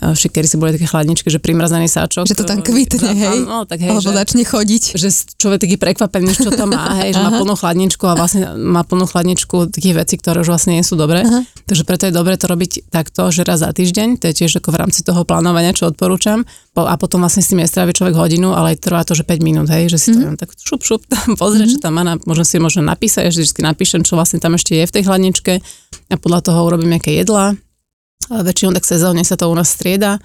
Však 0.00 0.32
si 0.48 0.56
boli 0.56 0.72
také 0.72 0.88
chladničky, 0.88 1.28
že 1.28 1.36
primrazený 1.36 1.84
sáčok. 1.84 2.24
Že 2.24 2.36
to 2.40 2.44
tam 2.48 2.64
kvitne, 2.64 3.12
hej? 3.12 3.38
No, 3.44 3.68
tak 3.68 3.84
hej, 3.84 3.92
Alebo 3.92 4.00
že, 4.00 4.16
začne 4.16 4.48
chodiť. 4.48 4.96
Že 4.96 5.08
človek 5.36 5.58
taký 5.60 5.76
prekvapený, 5.76 6.32
čo 6.40 6.48
to 6.48 6.64
má, 6.64 7.04
hej, 7.04 7.12
že 7.12 7.20
má 7.20 7.36
plnú 7.36 7.52
chladničku 7.52 8.04
a 8.08 8.16
vlastne 8.16 8.56
má 8.56 8.80
plnú 8.80 9.04
chladničku 9.04 9.68
takých 9.68 10.00
vecí, 10.00 10.16
ktoré 10.16 10.40
už 10.40 10.56
vlastne 10.56 10.80
nie 10.80 10.84
sú 10.84 10.96
dobré. 10.96 11.28
Aha. 11.28 11.44
Takže 11.68 11.84
preto 11.84 12.08
je 12.08 12.16
dobre 12.16 12.40
to 12.40 12.48
robiť 12.48 12.88
takto, 12.88 13.28
že 13.28 13.44
raz 13.44 13.60
za 13.60 13.68
týždeň, 13.68 14.16
to 14.16 14.32
je 14.32 14.34
tiež 14.44 14.64
ako 14.64 14.72
v 14.72 14.80
rámci 14.80 15.04
toho 15.04 15.20
plánovania, 15.28 15.76
čo 15.76 15.92
odporúčam. 15.92 16.48
A 16.80 16.96
potom 16.96 17.20
vlastne 17.20 17.44
s 17.44 17.52
tým 17.52 17.60
strávi 17.60 17.92
človek 17.92 18.16
hodinu, 18.16 18.56
ale 18.56 18.80
trvá 18.80 19.04
to, 19.04 19.12
že 19.12 19.28
5 19.28 19.44
minút, 19.44 19.68
hej, 19.68 19.92
že 19.92 19.98
si 20.00 20.08
to 20.16 20.32
mm. 20.32 20.40
tak 20.40 20.48
šup, 20.56 20.80
šup, 20.80 21.04
tam 21.12 21.36
pozrie, 21.36 21.68
mm-hmm. 21.68 21.76
čo 21.76 21.84
tam 21.84 21.92
má, 22.00 22.16
možno 22.24 22.44
si 22.48 22.56
možno 22.56 22.80
napísať, 22.80 23.28
že 23.28 23.44
vždy 23.44 23.60
napíšem, 23.60 24.00
čo 24.00 24.16
vlastne 24.16 24.40
tam 24.40 24.56
ešte 24.56 24.80
je 24.80 24.88
v 24.88 24.94
tej 24.96 25.02
chladničke 25.04 25.52
a 26.08 26.14
podľa 26.16 26.40
toho 26.48 26.58
urobím 26.64 26.96
nejaké 26.96 27.12
jedlá. 27.20 27.52
Väčšinou 28.28 28.76
tak 28.76 28.84
sezóne 28.84 29.24
sa 29.24 29.40
to 29.40 29.48
u 29.48 29.54
nás 29.56 29.72
strieda. 29.72 30.20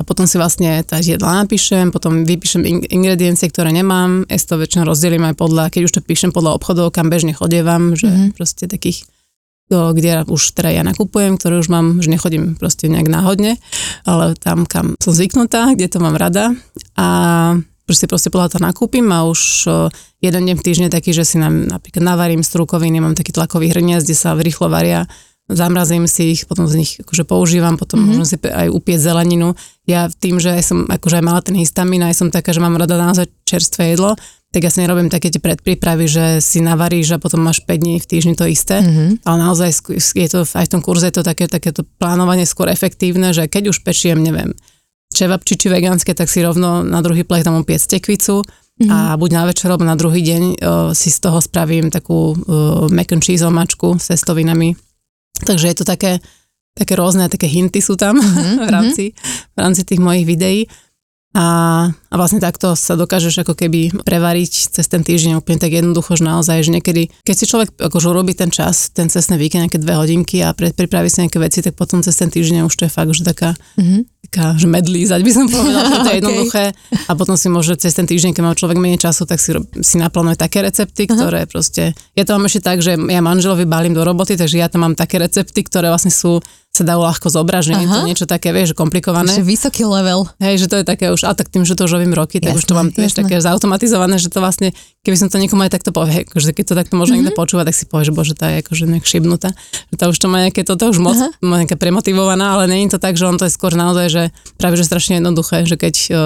A 0.00 0.06
potom 0.06 0.24
si 0.24 0.40
vlastne 0.40 0.80
tá 0.80 0.96
jedla 0.96 1.44
napíšem, 1.44 1.92
potom 1.92 2.24
vypíšem 2.24 2.64
ingrediencie, 2.88 3.52
ktoré 3.52 3.68
nemám, 3.68 4.24
ja 4.32 4.40
to 4.40 4.56
väčšinou 4.56 4.88
rozdelím 4.88 5.28
aj 5.28 5.36
podľa, 5.36 5.68
keď 5.68 5.80
už 5.84 5.92
to 5.92 6.00
píšem 6.00 6.32
podľa 6.32 6.56
obchodov, 6.56 6.96
kam 6.96 7.12
bežne 7.12 7.36
chodievam, 7.36 7.92
že 7.92 8.08
mm-hmm. 8.08 8.32
proste 8.32 8.64
takých, 8.64 9.04
kde 9.68 10.24
už 10.24 10.56
teda 10.56 10.72
ja 10.72 10.82
nakupujem, 10.88 11.36
ktoré 11.36 11.60
už 11.60 11.68
mám, 11.68 12.00
že 12.00 12.08
nechodím 12.08 12.56
proste 12.56 12.88
nejak 12.88 13.12
náhodne, 13.12 13.60
ale 14.08 14.32
tam, 14.40 14.64
kam 14.64 14.96
som 14.96 15.12
zvyknutá, 15.12 15.76
kde 15.76 15.92
to 15.92 16.00
mám 16.00 16.16
rada. 16.16 16.56
A 16.96 17.06
proste, 17.84 18.08
proste 18.08 18.32
podľa 18.32 18.56
toho 18.56 18.64
nakúpim 18.64 19.04
a 19.12 19.28
už 19.28 19.68
jeden 20.24 20.42
deň 20.48 20.56
v 20.56 20.64
týždni 20.64 20.88
taký, 20.88 21.12
že 21.12 21.28
si 21.28 21.36
nám 21.36 21.68
napríklad 21.68 22.00
navarím 22.00 22.40
strukoviny, 22.40 23.04
mám 23.04 23.12
taký 23.12 23.36
tlakový 23.36 23.68
hrniec, 23.76 24.00
kde 24.00 24.16
sa 24.16 24.32
rýchlo 24.32 24.72
varia 24.72 25.04
zamrazím 25.50 26.06
si 26.06 26.34
ich, 26.34 26.46
potom 26.46 26.70
z 26.70 26.74
nich 26.80 26.90
akože 27.02 27.26
používam, 27.26 27.76
potom 27.76 28.00
mm-hmm. 28.00 28.10
môžem 28.16 28.26
si 28.26 28.36
aj 28.46 28.68
upieť 28.70 28.98
zeleninu. 29.02 29.58
Ja 29.84 30.06
tým, 30.08 30.38
že 30.38 30.54
som 30.62 30.86
akože 30.86 31.18
aj 31.20 31.24
mala 31.24 31.40
ten 31.42 31.58
histamín, 31.58 32.02
aj 32.06 32.16
som 32.16 32.28
taká, 32.30 32.54
že 32.54 32.62
mám 32.62 32.78
rada 32.78 32.94
naozaj 32.94 33.28
čerstvé 33.44 33.94
jedlo, 33.94 34.14
tak 34.50 34.66
ja 34.66 34.70
si 34.70 34.82
nerobím 34.82 35.06
také 35.06 35.30
tie 35.30 35.38
predprípravy, 35.38 36.10
že 36.10 36.24
si 36.42 36.58
navaríš 36.58 37.14
a 37.14 37.22
potom 37.22 37.38
máš 37.38 37.62
5 37.62 37.70
dní 37.70 37.94
v 38.02 38.08
týždni 38.10 38.34
to 38.34 38.50
isté. 38.50 38.82
Mm-hmm. 38.82 39.22
Ale 39.22 39.36
naozaj 39.38 39.70
je 39.94 40.28
to 40.30 40.42
aj 40.42 40.66
v 40.66 40.72
tom 40.74 40.82
kurze 40.82 41.06
je 41.06 41.14
to 41.14 41.22
také, 41.22 41.46
takéto 41.46 41.86
plánovanie 42.02 42.42
skôr 42.42 42.66
efektívne, 42.66 43.30
že 43.30 43.46
keď 43.46 43.70
už 43.70 43.86
pečiem, 43.86 44.18
neviem, 44.18 44.50
čevapči 45.14 45.54
či 45.54 45.70
vegánske, 45.70 46.14
tak 46.18 46.26
si 46.26 46.42
rovno 46.42 46.82
na 46.82 46.98
druhý 46.98 47.22
plech 47.22 47.46
tam 47.46 47.62
upiec 47.62 47.78
tekvicu 47.78 48.42
mm-hmm. 48.42 48.90
a 48.90 49.14
buď 49.14 49.30
na 49.30 49.42
večer, 49.46 49.70
alebo 49.70 49.86
na 49.86 49.94
druhý 49.94 50.18
deň 50.18 50.42
o, 50.42 50.54
si 50.98 51.14
z 51.14 51.18
toho 51.22 51.38
spravím 51.38 51.94
takú 51.94 52.34
o, 52.34 52.34
mac 52.90 53.14
and 53.14 53.22
cheese 53.22 53.46
omačku 53.46 54.02
s 54.02 54.10
cestovinami 54.10 54.89
Takže 55.44 55.66
je 55.68 55.76
to 55.76 55.84
také, 55.84 56.20
také 56.76 56.94
rôzne, 56.94 57.28
také 57.28 57.48
hinty 57.48 57.80
sú 57.80 57.96
tam 57.96 58.16
mm-hmm. 58.16 58.54
v, 58.66 58.70
rámci, 58.70 59.04
v 59.54 59.58
rámci 59.58 59.82
tých 59.84 60.00
mojich 60.00 60.26
videí. 60.26 60.66
A, 61.30 61.86
a 62.10 62.14
vlastne 62.18 62.42
takto 62.42 62.74
sa 62.74 62.98
dokážeš 62.98 63.46
ako 63.46 63.54
keby 63.54 64.02
prevariť 64.02 64.74
cez 64.74 64.90
ten 64.90 65.06
týždeň 65.06 65.38
úplne 65.38 65.62
tak 65.62 65.70
jednoducho, 65.70 66.18
že 66.18 66.26
naozaj, 66.26 66.66
že 66.66 66.74
niekedy, 66.74 67.06
keď 67.22 67.34
si 67.38 67.46
človek 67.46 67.70
akože 67.78 68.10
urobí 68.10 68.34
ten 68.34 68.50
čas, 68.50 68.90
ten 68.90 69.06
cestný 69.06 69.38
víkend, 69.38 69.70
nejaké 69.70 69.78
dve 69.78 69.94
hodinky 69.94 70.42
a 70.42 70.50
pripraví 70.50 71.06
si 71.06 71.22
nejaké 71.22 71.38
veci, 71.38 71.62
tak 71.62 71.78
potom 71.78 72.02
cez 72.02 72.18
ten 72.18 72.34
týždeň 72.34 72.66
už 72.66 72.74
to 72.74 72.82
je 72.82 72.90
fakt, 72.90 73.14
že 73.14 73.22
taká, 73.22 73.54
mm-hmm. 73.78 74.26
taká 74.26 74.58
že 74.58 74.66
medlízať 74.66 75.22
by 75.22 75.30
som 75.30 75.46
povedala, 75.54 75.86
že 75.86 75.98
to 76.02 76.10
je 76.10 76.18
jednoduché. 76.18 76.64
okay. 76.74 77.06
A 77.06 77.12
potom 77.14 77.38
si 77.38 77.46
môže 77.46 77.78
cez 77.78 77.94
ten 77.94 78.10
týždeň, 78.10 78.34
keď 78.34 78.42
má 78.42 78.58
človek 78.58 78.82
menej 78.82 78.98
času, 78.98 79.22
tak 79.22 79.38
si, 79.38 79.54
si 79.86 79.96
naplánuje 80.02 80.34
také 80.34 80.66
recepty, 80.66 81.06
uh-huh. 81.06 81.14
ktoré 81.14 81.46
proste, 81.46 81.94
ja 82.18 82.26
to 82.26 82.34
mám 82.34 82.50
ešte 82.50 82.66
tak, 82.66 82.82
že 82.82 82.98
ja 82.98 83.22
manželovi 83.22 83.70
balím 83.70 83.94
do 83.94 84.02
roboty, 84.02 84.34
takže 84.34 84.58
ja 84.58 84.66
tam 84.66 84.82
mám 84.82 84.98
také 84.98 85.22
recepty, 85.22 85.62
ktoré 85.62 85.94
vlastne 85.94 86.10
sú 86.10 86.42
sa 86.80 86.84
dalo 86.88 87.04
ľahko 87.04 87.28
zobrať, 87.28 87.62
že 87.62 87.72
nie 87.76 87.84
je 87.84 87.92
to 87.92 88.00
niečo 88.08 88.26
také, 88.26 88.56
vieš, 88.56 88.72
že 88.72 88.76
komplikované. 88.80 89.28
Ešte 89.28 89.44
vysoký 89.44 89.84
level. 89.84 90.24
Hej, 90.40 90.64
že 90.64 90.66
to 90.72 90.76
je 90.80 90.84
také 90.88 91.12
už, 91.12 91.28
a 91.28 91.36
tak 91.36 91.52
tým, 91.52 91.68
že 91.68 91.76
to 91.76 91.84
už 91.84 92.00
robím 92.00 92.16
roky, 92.16 92.40
tak 92.40 92.56
jasné, 92.56 92.60
už 92.60 92.64
to 92.64 92.74
mám 92.74 92.88
vieš, 92.88 93.12
také 93.12 93.36
zautomatizované, 93.36 94.16
že 94.16 94.32
to 94.32 94.40
vlastne, 94.40 94.72
keby 95.04 95.16
som 95.20 95.28
to 95.28 95.36
niekomu 95.36 95.68
aj 95.68 95.76
takto 95.76 95.92
povie, 95.92 96.24
že 96.32 96.56
keď 96.56 96.64
to 96.64 96.74
takto 96.80 96.94
možno 96.96 97.20
mm-hmm. 97.20 97.28
niekto 97.28 97.36
počúva, 97.36 97.68
tak 97.68 97.76
si 97.76 97.84
povie, 97.84 98.08
že 98.08 98.16
bože, 98.16 98.32
tá 98.32 98.48
je 98.48 98.64
akože 98.64 98.88
nejak 98.88 99.04
šibnutá, 99.04 99.52
že 99.92 99.94
to 100.00 100.04
už 100.08 100.16
to 100.16 100.26
má 100.32 100.48
nejaké, 100.48 100.64
toto 100.64 100.88
už 100.88 100.98
moc, 101.04 101.20
uh-huh. 101.20 101.44
má 101.44 101.60
nejaká 101.60 101.76
premotivovaná, 101.76 102.56
ale 102.56 102.64
nie 102.72 102.88
je 102.88 102.96
to 102.96 103.00
tak, 103.04 103.20
že 103.20 103.28
on 103.28 103.36
to 103.36 103.44
je 103.44 103.52
skôr 103.52 103.76
naozaj, 103.76 104.06
že 104.08 104.22
práve 104.56 104.80
že 104.80 104.88
strašne 104.88 105.20
jednoduché, 105.20 105.68
že 105.68 105.76
keď 105.76 105.94
uh, 106.10 106.16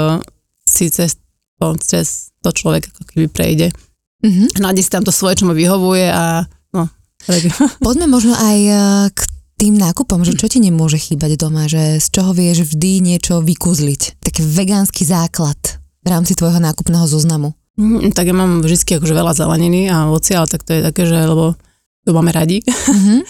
si 0.63 0.87
cez, 0.95 1.19
to, 1.59 1.75
cez 1.83 2.31
to 2.47 2.55
človek 2.55 2.95
ako 2.95 3.03
keby 3.11 3.27
prejde, 3.27 3.69
mm-hmm. 4.23 4.63
nájde 4.63 4.83
si 4.87 4.91
tam 4.95 5.03
to 5.03 5.11
svoje, 5.11 5.43
čo 5.43 5.51
mu 5.51 5.57
vyhovuje 5.57 6.07
a 6.15 6.47
no, 6.71 6.87
Poďme 7.81 8.07
možno 8.09 8.37
aj 8.37 8.59
e, 8.61 8.75
k 9.17 9.21
tým 9.65 9.81
nákupom, 9.81 10.29
že 10.29 10.37
čo 10.37 10.45
ti 10.45 10.61
nemôže 10.61 11.01
chýbať 11.01 11.41
doma, 11.41 11.65
že 11.65 11.97
z 11.97 12.07
čoho 12.13 12.37
vieš 12.37 12.69
vždy 12.69 13.01
niečo 13.01 13.41
vykúzliť. 13.41 14.21
Taký 14.21 14.45
vegánsky 14.45 15.09
základ 15.09 15.57
v 16.05 16.09
rámci 16.13 16.37
tvojho 16.37 16.61
nákupného 16.61 17.09
zoznamu. 17.09 17.57
Mm, 17.81 18.13
tak 18.13 18.29
ja 18.29 18.37
mám 18.37 18.61
vždy 18.61 19.01
akože 19.01 19.17
veľa 19.17 19.33
zeleniny 19.33 19.89
a 19.89 20.13
ovocia, 20.13 20.45
ale 20.45 20.53
tak 20.53 20.69
to 20.69 20.77
je 20.77 20.85
také, 20.85 21.09
že 21.09 21.17
lebo 21.17 21.57
to 22.05 22.13
máme 22.13 22.29
radi, 22.37 22.61
mm-hmm. 22.69 23.21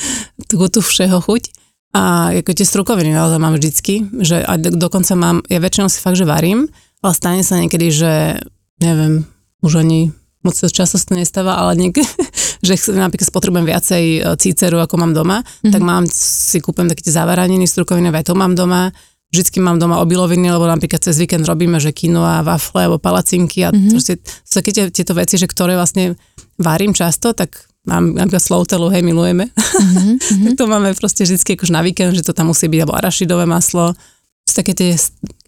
tú, 0.50 0.58
tú 0.66 0.82
všeho 0.82 1.22
chuť. 1.22 1.54
A 1.94 2.34
ako 2.34 2.50
tie 2.50 2.66
strukoviny 2.66 3.14
naozaj 3.14 3.38
mám 3.38 3.54
vždycky, 3.54 4.02
že 4.18 4.42
a 4.42 4.58
do, 4.58 4.74
dokonca 4.74 5.14
mám, 5.14 5.38
ja 5.46 5.62
väčšinou 5.62 5.86
si 5.86 6.02
fakt, 6.02 6.18
že 6.18 6.26
varím, 6.26 6.66
ale 6.98 7.14
stane 7.14 7.46
sa 7.46 7.62
niekedy, 7.62 7.94
že 7.94 8.42
neviem, 8.82 9.22
už 9.62 9.86
ani 9.86 10.10
moc 10.44 10.54
často 10.54 11.00
sa 11.00 11.06
to 11.08 11.16
nestáva, 11.16 11.56
ale 11.56 11.74
niekedy, 11.74 12.06
že 12.66 12.76
napríklad 12.92 13.28
spotrebujem 13.28 13.66
viacej 13.66 14.04
e, 14.20 14.20
cíceru, 14.36 14.78
ako 14.78 14.94
mám 15.00 15.12
doma, 15.16 15.40
mm-hmm. 15.40 15.72
tak 15.72 15.80
mám, 15.80 16.04
si 16.12 16.60
kúpem 16.60 16.86
také 16.86 17.02
tie 17.02 17.16
zavaraniny, 17.16 17.64
strukoviny, 17.64 18.12
aj 18.12 18.28
to 18.28 18.36
mám 18.36 18.52
doma, 18.52 18.92
vždycky 19.34 19.58
mám 19.58 19.82
doma 19.82 19.98
obiloviny, 19.98 20.46
lebo 20.46 20.62
napríklad 20.70 21.02
cez 21.02 21.18
víkend 21.18 21.42
robíme, 21.42 21.82
že 21.82 21.90
a 22.14 22.46
wafle 22.46 22.86
alebo 22.86 23.02
palacinky 23.02 23.66
a 23.66 23.74
mm-hmm. 23.74 23.90
proste 23.90 24.22
sú 24.46 24.62
také 24.62 24.70
tieto 24.94 25.10
veci, 25.18 25.34
že 25.34 25.50
ktoré 25.50 25.74
vlastne 25.74 26.14
varím 26.54 26.94
často, 26.94 27.34
tak 27.34 27.66
mám 27.82 28.14
napríklad 28.14 28.42
slowtelu, 28.42 28.86
hej, 28.94 29.02
milujeme. 29.02 29.50
Mm-hmm. 29.50 30.14
tak 30.46 30.52
to 30.54 30.64
máme 30.70 30.94
proste 30.94 31.26
vždy 31.26 31.58
akož 31.58 31.74
na 31.74 31.82
víkend, 31.82 32.14
že 32.14 32.22
to 32.22 32.30
tam 32.30 32.54
musí 32.54 32.70
byť, 32.70 32.80
alebo 32.86 32.94
arašidové 32.94 33.44
maslo. 33.44 33.98
Sú 34.44 34.60
také 34.60 34.76
tie, 34.76 34.94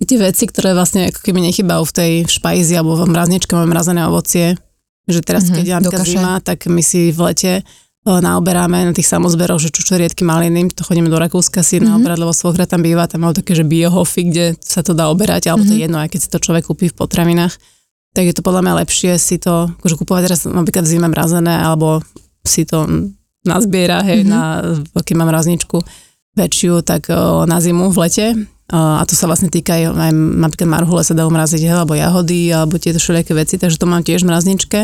tie 0.03 0.19
veci, 0.19 0.49
ktoré 0.49 0.73
vlastne 0.73 1.13
ako 1.13 1.21
keby 1.21 1.45
nechybajú 1.53 1.85
v 1.85 1.95
tej 1.95 2.13
špajzi 2.27 2.81
alebo 2.81 2.97
v 2.97 3.13
mrazničke 3.13 3.53
máme 3.53 3.71
mrazené 3.71 4.09
ovocie. 4.09 4.57
Že 5.07 5.21
teraz, 5.23 5.47
mm-hmm, 5.47 5.57
keď 5.57 5.65
je 5.65 5.75
napríklad 5.79 6.07
zima, 6.07 6.35
tak 6.43 6.67
my 6.67 6.83
si 6.83 7.15
v 7.15 7.21
lete 7.31 7.53
naoberáme 8.07 8.87
na 8.87 8.95
tých 8.95 9.11
samozberoch, 9.11 9.59
že 9.59 9.75
čučoriedky 9.75 10.23
maliny, 10.23 10.71
to 10.71 10.87
chodíme 10.87 11.11
do 11.11 11.19
Rakúska 11.19 11.67
si 11.67 11.83
mm-hmm. 11.83 11.91
naoberať, 11.91 12.19
lebo 12.23 12.31
svokra 12.31 12.63
tam 12.63 12.87
býva, 12.87 13.11
tam 13.11 13.27
majú 13.27 13.35
také, 13.35 13.59
že 13.59 13.67
biohofy, 13.67 14.31
kde 14.31 14.45
sa 14.63 14.87
to 14.87 14.95
dá 14.95 15.11
oberať, 15.11 15.51
alebo 15.51 15.67
mm-hmm. 15.67 15.71
to 15.71 15.75
je 15.75 15.81
mhm. 15.83 15.87
jedno, 15.91 15.99
aj 15.99 16.09
keď 16.15 16.21
si 16.23 16.29
to 16.31 16.39
človek 16.39 16.65
kúpi 16.71 16.87
v 16.91 16.95
potravinách, 16.95 17.55
tak 18.15 18.25
je 18.31 18.35
to 18.35 18.47
podľa 18.47 18.63
mňa 18.63 18.75
lepšie 18.87 19.13
si 19.19 19.37
to, 19.43 19.75
akože 19.83 19.99
kúpovať 19.99 20.23
teraz 20.31 20.41
napríklad 20.47 20.87
v 20.87 20.93
zime 20.95 21.09
mrazené, 21.11 21.55
alebo 21.59 21.99
si 22.47 22.63
to 22.63 22.87
nazbiera, 23.43 24.07
hej, 24.07 24.23
mm-hmm. 24.23 24.31
na, 24.31 25.03
keď 25.03 25.15
mám 25.19 25.31
razničku 25.35 25.83
väčšiu, 26.39 26.87
tak 26.87 27.11
o, 27.11 27.43
na 27.49 27.59
zimu 27.59 27.91
v 27.91 27.97
lete. 28.07 28.27
A 28.67 29.07
to 29.07 29.15
sa 29.15 29.31
vlastne 29.31 29.47
týka 29.47 29.79
aj, 29.79 29.95
aj 29.95 30.13
napríklad 30.15 30.67
marhule 30.67 31.07
sa 31.07 31.15
dajú 31.15 31.31
mraziť, 31.31 31.63
hej, 31.63 31.75
alebo 31.79 31.95
jahody, 31.95 32.51
alebo 32.51 32.83
tieto 32.83 32.99
všelijaké 32.99 33.33
veci, 33.39 33.55
takže 33.63 33.79
to 33.79 33.87
mám 33.87 34.03
tiež 34.03 34.27
v 34.27 34.35
mrazničke. 34.35 34.81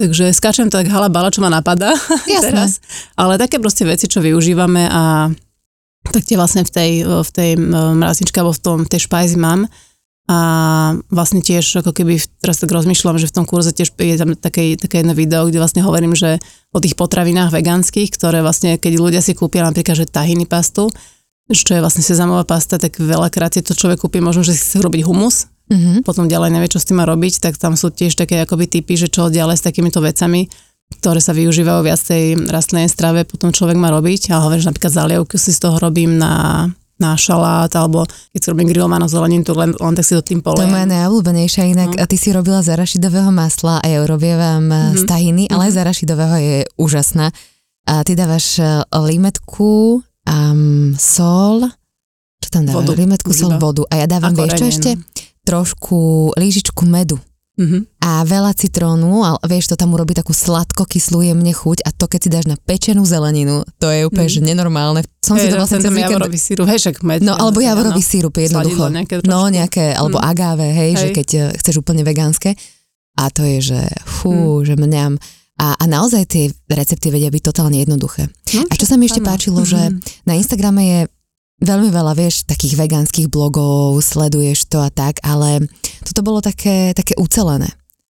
Takže 0.00 0.30
skáčem 0.30 0.70
tak 0.70 0.86
halabala, 0.86 1.34
čo 1.34 1.42
ma 1.42 1.50
napadá 1.50 1.92
teraz. 2.46 2.78
Ale 3.18 3.36
také 3.36 3.58
proste 3.58 3.82
veci, 3.82 4.06
čo 4.06 4.22
využívame 4.22 4.86
a 4.86 5.28
tak 6.08 6.22
tie 6.24 6.38
vlastne 6.38 6.64
v 6.64 6.70
tej, 6.70 6.90
v 7.04 7.30
tej 7.34 7.50
mrazničke 7.98 8.38
alebo 8.40 8.56
v, 8.56 8.62
tom, 8.62 8.78
v 8.86 8.90
tej 8.94 9.10
špajzi 9.10 9.36
mám. 9.36 9.66
A 10.30 10.38
vlastne 11.10 11.42
tiež 11.42 11.82
ako 11.82 11.90
keby 11.90 12.22
teraz 12.38 12.62
tak 12.62 12.70
rozmýšľam, 12.70 13.18
že 13.18 13.26
v 13.26 13.34
tom 13.34 13.44
kurze 13.50 13.74
tiež 13.74 13.90
je 13.90 14.14
tam 14.14 14.38
také, 14.38 14.78
také 14.78 15.02
jedno 15.02 15.12
video, 15.12 15.50
kde 15.50 15.58
vlastne 15.58 15.82
hovorím, 15.82 16.14
že 16.14 16.38
o 16.70 16.78
tých 16.78 16.94
potravinách 16.94 17.50
vegánskych, 17.50 18.14
ktoré 18.14 18.38
vlastne, 18.38 18.78
keď 18.78 18.92
ľudia 19.02 19.20
si 19.26 19.34
kúpia 19.34 19.66
napríklad, 19.66 19.98
že 19.98 20.06
tahiny 20.06 20.46
pastu, 20.46 20.86
čo 21.54 21.74
je 21.74 21.82
vlastne 21.82 22.02
sezamová 22.06 22.46
pasta, 22.46 22.78
tak 22.78 22.98
veľakrát 22.98 23.54
si 23.54 23.66
to 23.66 23.74
človek 23.74 24.02
kúpi, 24.02 24.22
možno, 24.22 24.46
že 24.46 24.54
si 24.54 24.62
chce 24.62 24.78
robiť 24.82 25.02
humus, 25.02 25.50
mm-hmm. 25.70 26.06
potom 26.06 26.30
ďalej 26.30 26.50
nevie, 26.54 26.70
čo 26.70 26.78
s 26.78 26.86
tým 26.86 27.02
má 27.02 27.06
robiť, 27.06 27.42
tak 27.42 27.58
tam 27.58 27.74
sú 27.74 27.90
tiež 27.90 28.14
také 28.14 28.38
akoby 28.42 28.70
typy, 28.70 28.94
že 28.94 29.10
čo 29.10 29.30
ďalej 29.30 29.58
s 29.58 29.66
takýmito 29.66 29.98
vecami, 29.98 30.46
ktoré 30.90 31.22
sa 31.22 31.30
využívajú 31.30 31.80
viac 31.86 32.02
tej 32.02 32.34
rastnej 32.50 32.90
strave, 32.90 33.22
potom 33.22 33.54
človek 33.54 33.78
má 33.78 33.94
robiť. 33.94 34.34
A 34.34 34.42
hovorím, 34.42 34.66
že 34.66 34.70
napríklad 34.74 34.90
zalievku 34.90 35.38
si 35.38 35.54
z 35.54 35.62
toho 35.62 35.78
robím 35.78 36.18
na 36.18 36.66
na 37.00 37.16
šalát, 37.16 37.72
alebo 37.72 38.04
keď 38.36 38.40
si 38.44 38.48
robím 38.52 38.68
grillovanú 38.68 39.08
zeleninu, 39.08 39.40
to 39.40 39.56
len, 39.56 39.72
len 39.72 39.94
tak 39.96 40.04
si 40.04 40.12
to 40.12 40.20
tým 40.20 40.44
poliem. 40.44 40.68
To 40.68 40.68
je 40.68 40.76
moja 40.76 40.88
najobľúbenejšia 40.92 41.72
inak. 41.72 41.96
A 41.96 42.04
ty 42.04 42.20
si 42.20 42.28
robila 42.28 42.60
z 42.60 42.76
arašidového 42.76 43.32
masla 43.32 43.80
a 43.80 43.86
ja 43.88 44.04
robievam 44.04 44.68
mm-hmm. 44.68 45.00
z 45.00 45.02
tahiny, 45.08 45.44
ale 45.48 45.72
mm-hmm. 45.72 45.80
z 45.80 45.80
arašidového 45.80 46.36
je 46.36 46.58
úžasná. 46.76 47.32
A 47.88 48.04
ty 48.04 48.12
dávaš 48.12 48.60
eh, 48.60 48.84
limetku, 48.92 50.04
um, 50.30 50.94
sol, 50.94 51.66
čo 52.38 52.48
tam 52.54 52.62
dávaš? 52.64 52.86
Vodu. 52.86 52.92
Limetku, 52.94 53.34
sol, 53.34 53.58
vodu. 53.58 53.82
A 53.90 53.98
ja 53.98 54.06
dávam, 54.06 54.30
a 54.30 54.38
vieš 54.38 54.62
čo 54.62 54.66
ešte? 54.70 54.90
Trošku 55.42 56.30
lížičku 56.38 56.86
medu. 56.86 57.18
Uh-huh. 57.60 57.84
A 58.00 58.24
veľa 58.24 58.56
citrónu, 58.56 59.20
ale 59.20 59.36
vieš, 59.44 59.68
to 59.68 59.76
tam 59.76 59.92
urobí 59.92 60.16
takú 60.16 60.32
sladko-kyslú 60.32 61.20
jemne 61.20 61.52
chuť 61.52 61.84
a 61.84 61.92
to, 61.92 62.08
keď 62.08 62.20
si 62.24 62.28
dáš 62.32 62.46
na 62.48 62.56
pečenú 62.56 63.04
zeleninu, 63.04 63.68
to 63.76 63.92
je 63.92 64.08
úplne, 64.08 64.32
uh-huh. 64.32 64.40
že 64.40 64.48
nenormálne. 64.48 65.04
Som 65.20 65.36
hey, 65.36 65.44
si 65.44 65.52
to 65.52 65.60
vlastne 65.60 65.84
cez 65.84 65.92
víkend... 65.92 66.16
javorový 66.16 66.38
sírup, 66.40 66.64
hej, 66.72 66.80
však 66.80 67.04
med. 67.04 67.20
No, 67.20 67.36
alebo 67.36 67.60
javorový 67.60 68.00
no. 68.00 68.08
sírup, 68.08 68.32
jednoducho. 68.40 68.88
Nejaké 68.88 69.14
no, 69.28 69.44
nejaké, 69.52 69.92
alebo 69.92 70.16
uh-huh. 70.16 70.32
agáve, 70.32 70.72
hej, 70.72 70.96
hej, 70.96 70.96
že 70.96 71.06
keď 71.12 71.28
uh, 71.36 71.42
chceš 71.60 71.84
úplne 71.84 72.00
vegánske. 72.00 72.56
A 73.20 73.28
to 73.28 73.44
je, 73.44 73.76
že 73.76 73.80
fú, 74.08 74.32
uh-huh. 74.32 74.64
že 74.64 74.80
mňam. 74.80 75.20
A, 75.60 75.76
a 75.76 75.84
naozaj 75.84 76.24
tie 76.24 76.44
recepty 76.72 77.12
vedia 77.12 77.28
byť 77.28 77.42
totálne 77.52 77.76
jednoduché. 77.76 78.32
No, 78.56 78.64
a 78.64 78.74
čo 78.80 78.88
sa 78.88 78.96
mi 78.96 79.04
ešte 79.04 79.20
páčilo, 79.20 79.60
že 79.68 79.92
na 80.24 80.32
Instagrame 80.32 80.82
je 80.88 81.00
veľmi 81.60 81.92
veľa, 81.92 82.16
vieš, 82.16 82.48
takých 82.48 82.80
vegánskych 82.80 83.28
blogov, 83.28 84.00
sleduješ 84.00 84.64
to 84.72 84.80
a 84.80 84.88
tak, 84.88 85.20
ale 85.20 85.68
toto 86.00 86.24
bolo 86.24 86.40
také, 86.40 86.96
také 86.96 87.12
ucelené. 87.20 87.68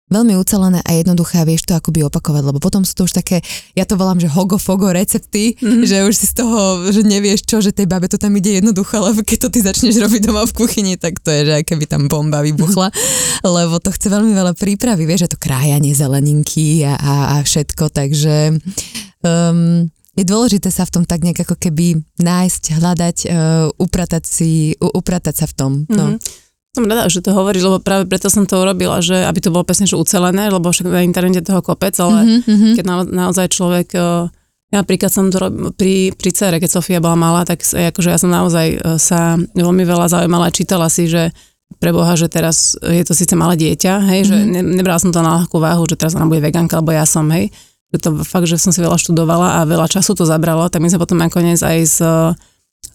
Veľmi 0.09 0.41
ucelené 0.41 0.81
a 0.81 0.91
jednoduché 0.97 1.41
a 1.41 1.45
vieš 1.45 1.69
to 1.69 1.77
akoby 1.77 2.01
opakovať, 2.09 2.43
lebo 2.49 2.59
potom 2.59 2.81
sú 2.81 2.97
to 2.97 3.05
už 3.05 3.13
také, 3.13 3.45
ja 3.77 3.85
to 3.85 4.01
volám, 4.01 4.17
že 4.17 4.33
hogo-fogo 4.33 4.89
recepty, 4.89 5.53
mm-hmm. 5.53 5.85
že 5.85 6.01
už 6.09 6.15
si 6.17 6.27
z 6.33 6.35
toho, 6.41 6.89
že 6.89 7.05
nevieš 7.05 7.45
čo, 7.45 7.61
že 7.61 7.77
tej 7.77 7.85
babe 7.85 8.09
to 8.09 8.17
tam 8.17 8.33
ide 8.33 8.57
jednoducho, 8.57 8.97
lebo 9.05 9.21
keď 9.21 9.39
to 9.45 9.49
ty 9.53 9.61
začneš 9.61 10.01
robiť 10.01 10.21
doma 10.25 10.49
v 10.49 10.57
kuchyni, 10.57 10.97
tak 10.97 11.21
to 11.21 11.29
je, 11.29 11.41
že 11.45 11.57
keby 11.69 11.85
tam 11.85 12.09
bomba 12.09 12.41
vybuchla, 12.41 12.89
lebo 13.45 13.77
to 13.85 13.93
chce 13.93 14.09
veľmi 14.09 14.33
veľa 14.33 14.57
prípravy, 14.57 15.05
vieš, 15.05 15.29
že 15.29 15.33
to 15.37 15.43
krájanie 15.45 15.93
zeleninky 15.93 16.89
a, 16.89 16.97
a, 16.97 17.15
a 17.37 17.37
všetko, 17.45 17.93
takže 17.93 18.57
um, 19.21 19.93
je 20.19 20.25
dôležité 20.27 20.73
sa 20.75 20.83
v 20.83 20.93
tom 20.99 21.05
tak 21.07 21.23
nejak 21.23 21.47
ako 21.47 21.55
keby 21.55 22.01
nájsť, 22.19 22.81
hľadať, 22.81 23.17
uh, 23.31 23.71
upratať 23.79 24.25
si, 24.27 24.75
uh, 24.81 24.91
upratať 24.91 25.35
sa 25.45 25.47
v 25.47 25.55
tom. 25.55 25.73
No. 25.87 26.17
Mm-hmm. 26.17 26.48
Som 26.79 26.87
rada, 26.87 27.11
že 27.11 27.19
to 27.19 27.35
hovoríš, 27.35 27.67
lebo 27.67 27.83
práve 27.83 28.07
preto 28.07 28.31
som 28.31 28.47
to 28.47 28.63
urobila, 28.63 29.03
že 29.03 29.27
aby 29.27 29.43
to 29.43 29.51
bolo 29.51 29.67
presne 29.67 29.91
že 29.91 29.99
ucelené, 29.99 30.47
lebo 30.47 30.71
však 30.71 30.87
na 30.87 31.03
internete 31.03 31.43
toho 31.43 31.59
kopec, 31.59 31.99
ale 31.99 32.39
mm-hmm. 32.39 32.79
keď 32.79 32.85
na, 32.87 32.97
naozaj 33.03 33.51
človek, 33.51 33.99
uh, 33.99 34.31
ja 34.71 34.87
napríklad 34.87 35.11
som 35.11 35.27
to 35.27 35.43
robil 35.43 35.75
pri, 35.75 36.15
pri 36.15 36.31
cere, 36.31 36.63
keď 36.63 36.71
Sofia 36.79 37.03
bola 37.03 37.19
malá, 37.19 37.43
tak 37.43 37.67
akože 37.67 38.15
ja 38.15 38.19
som 38.23 38.31
naozaj 38.31 38.79
uh, 38.79 38.95
sa 38.95 39.35
veľmi 39.59 39.83
veľa 39.83 40.07
zaujímala 40.07 40.47
a 40.47 40.55
čítala 40.55 40.87
si, 40.87 41.11
že 41.11 41.35
pre 41.83 41.91
Boha, 41.91 42.15
že 42.15 42.31
teraz 42.31 42.79
je 42.79 43.03
to 43.03 43.11
síce 43.13 43.35
malé 43.35 43.59
dieťa, 43.59 44.07
hej, 44.15 44.23
mm-hmm. 44.23 44.31
že 44.31 44.37
mhm. 44.39 44.49
ne, 44.55 44.61
nebrala 44.79 45.03
som 45.03 45.11
to 45.11 45.19
na 45.19 45.43
ľahkú 45.43 45.59
váhu, 45.59 45.83
že 45.91 45.99
teraz 45.99 46.15
ona 46.15 46.31
bude 46.31 46.39
vegánka, 46.39 46.79
alebo 46.79 46.95
ja 46.95 47.03
som, 47.03 47.27
hej, 47.35 47.51
to 47.99 48.23
fakt, 48.23 48.47
že 48.47 48.61
som 48.61 48.71
si 48.71 48.79
veľa 48.79 49.01
študovala 49.01 49.59
a 49.59 49.67
veľa 49.67 49.91
času 49.91 50.15
to 50.15 50.23
zabralo, 50.23 50.71
tak 50.71 50.79
my 50.79 50.93
sme 50.93 51.03
potom 51.03 51.19
nakoniec 51.19 51.59
aj 51.59 51.79
s, 51.83 51.99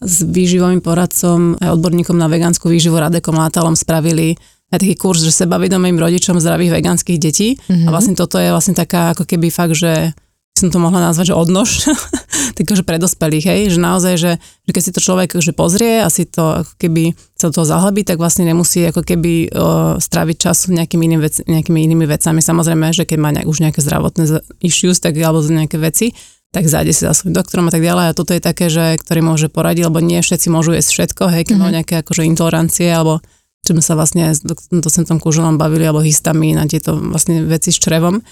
s 0.04 0.26
výživovým 0.26 0.84
poradcom, 0.84 1.56
aj 1.60 1.80
odborníkom 1.80 2.18
na 2.18 2.28
vegánsku 2.28 2.68
výživu 2.68 2.98
Radekom 2.98 3.36
Látalom 3.36 3.78
spravili 3.78 4.36
aj 4.74 4.82
taký 4.82 4.94
kurz, 4.98 5.22
že 5.22 5.32
sebavedomým 5.32 5.94
rodičom 5.96 6.42
zdravých 6.42 6.82
vegánskych 6.82 7.18
detí. 7.20 7.56
Mm-hmm. 7.56 7.86
A 7.86 7.88
vlastne 7.94 8.18
toto 8.18 8.36
je 8.36 8.50
vlastne 8.50 8.74
taká 8.74 9.14
ako 9.14 9.24
keby 9.24 9.48
fakt, 9.48 9.78
že 9.78 10.12
som 10.54 10.70
to 10.70 10.78
mohla 10.78 11.02
nazvať, 11.02 11.34
že 11.34 11.38
odnož, 11.38 11.90
takže 12.58 12.86
pre 12.86 13.02
dospelých, 13.02 13.44
hej, 13.50 13.60
že 13.74 13.78
naozaj, 13.82 14.14
že, 14.14 14.32
že 14.38 14.70
keď 14.70 14.82
si 14.86 14.94
to 14.94 15.00
človek 15.02 15.34
že 15.34 15.50
pozrie 15.50 15.98
a 15.98 16.06
si 16.06 16.30
to 16.30 16.62
ako 16.62 16.78
keby 16.78 17.10
sa 17.34 17.50
do 17.50 17.58
toho 17.58 17.66
zahlbí, 17.66 18.06
tak 18.06 18.22
vlastne 18.22 18.46
nemusí 18.46 18.86
ako 18.86 19.02
keby 19.02 19.50
o, 19.50 19.98
stráviť 19.98 20.36
čas 20.38 20.70
nejakými, 20.70 21.10
inými 21.10 21.22
vec, 21.26 21.42
nejakými 21.42 21.80
inými 21.90 22.06
vecami. 22.06 22.38
Samozrejme, 22.38 22.94
že 22.94 23.02
keď 23.02 23.18
má 23.18 23.34
nejak, 23.34 23.50
už 23.50 23.66
nejaké 23.66 23.82
zdravotné 23.82 24.30
issues, 24.62 25.02
tak 25.02 25.18
alebo 25.18 25.42
nejaké 25.42 25.74
veci, 25.82 26.14
tak 26.54 26.70
zájde 26.70 26.94
si 26.94 27.02
za 27.02 27.10
svojím 27.10 27.34
doktorom 27.34 27.66
a 27.66 27.72
tak 27.74 27.82
ďalej. 27.82 28.14
A 28.14 28.16
toto 28.16 28.30
je 28.30 28.38
také, 28.38 28.70
že 28.70 28.94
ktorý 29.02 29.26
môže 29.26 29.50
poradiť, 29.50 29.90
lebo 29.90 29.98
nie 29.98 30.22
všetci 30.22 30.46
môžu 30.54 30.78
jesť 30.78 30.90
všetko, 30.94 31.22
hej, 31.34 31.42
keď 31.50 31.56
mm-hmm. 31.58 31.74
nejaké 31.74 31.94
akože 32.06 32.22
intolerancie 32.22 32.94
alebo 32.94 33.18
čím 33.66 33.82
sa 33.82 33.98
vlastne 33.98 34.30
s 34.30 34.44
docentom 34.70 35.18
Kuželom 35.18 35.58
bavili, 35.58 35.88
alebo 35.88 36.04
histamín 36.04 36.60
a 36.62 36.68
tieto 36.70 36.94
vlastne 36.94 37.42
veci 37.42 37.74
s 37.74 37.80
črevom 37.82 38.22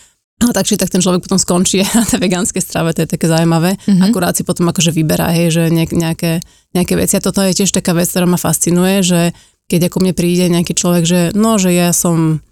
No 0.42 0.50
tak 0.50 0.66
či 0.66 0.74
tak 0.74 0.90
ten 0.90 0.98
človek 0.98 1.22
potom 1.22 1.38
skončí 1.38 1.86
na 1.94 2.02
tej 2.02 2.18
vegánskej 2.18 2.62
strave, 2.62 2.90
to 2.90 3.06
je 3.06 3.12
také 3.14 3.30
zaujímavé. 3.30 3.78
Mm-hmm. 3.78 4.02
Akurát 4.02 4.34
si 4.34 4.42
potom 4.42 4.66
akože 4.66 4.90
vyberá, 4.90 5.30
hej, 5.30 5.54
že 5.54 5.62
nejaké, 5.70 6.42
nejaké 6.74 6.94
veci. 6.98 7.14
A 7.14 7.24
toto 7.24 7.46
je 7.46 7.54
tiež 7.54 7.70
taká 7.70 7.94
vec, 7.94 8.10
ktorá 8.10 8.26
ma 8.26 8.40
fascinuje, 8.40 9.06
že 9.06 9.20
keď 9.70 9.88
ako 9.88 10.02
mne 10.02 10.12
príde 10.18 10.50
nejaký 10.50 10.74
človek, 10.74 11.04
že 11.06 11.20
no, 11.38 11.62
že 11.62 11.70
ja 11.70 11.94
som 11.94 12.42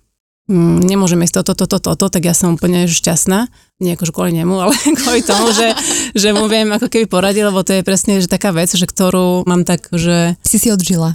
mm, 0.50 0.82
nemôžem 0.82 1.22
jesť 1.22 1.46
toto, 1.46 1.62
toto, 1.62 1.78
toto, 1.78 2.10
tak 2.10 2.26
ja 2.26 2.34
som 2.34 2.58
úplne 2.58 2.90
šťastná. 2.90 3.46
Nie 3.78 3.94
akože 3.94 4.10
kvôli 4.10 4.34
nemu, 4.34 4.54
ale 4.66 4.74
kvôli 4.74 5.22
tomu, 5.22 5.54
že, 5.54 5.70
že 6.18 6.34
mu 6.34 6.50
viem 6.50 6.66
ako 6.74 6.90
keby 6.90 7.06
poradiť, 7.06 7.46
lebo 7.46 7.62
to 7.62 7.78
je 7.78 7.86
presne 7.86 8.18
že 8.18 8.26
taká 8.26 8.50
vec, 8.50 8.74
že 8.74 8.84
ktorú 8.84 9.46
mám 9.46 9.62
tak, 9.62 9.86
že... 9.94 10.34
Si 10.42 10.58
si 10.58 10.74
odžila. 10.74 11.14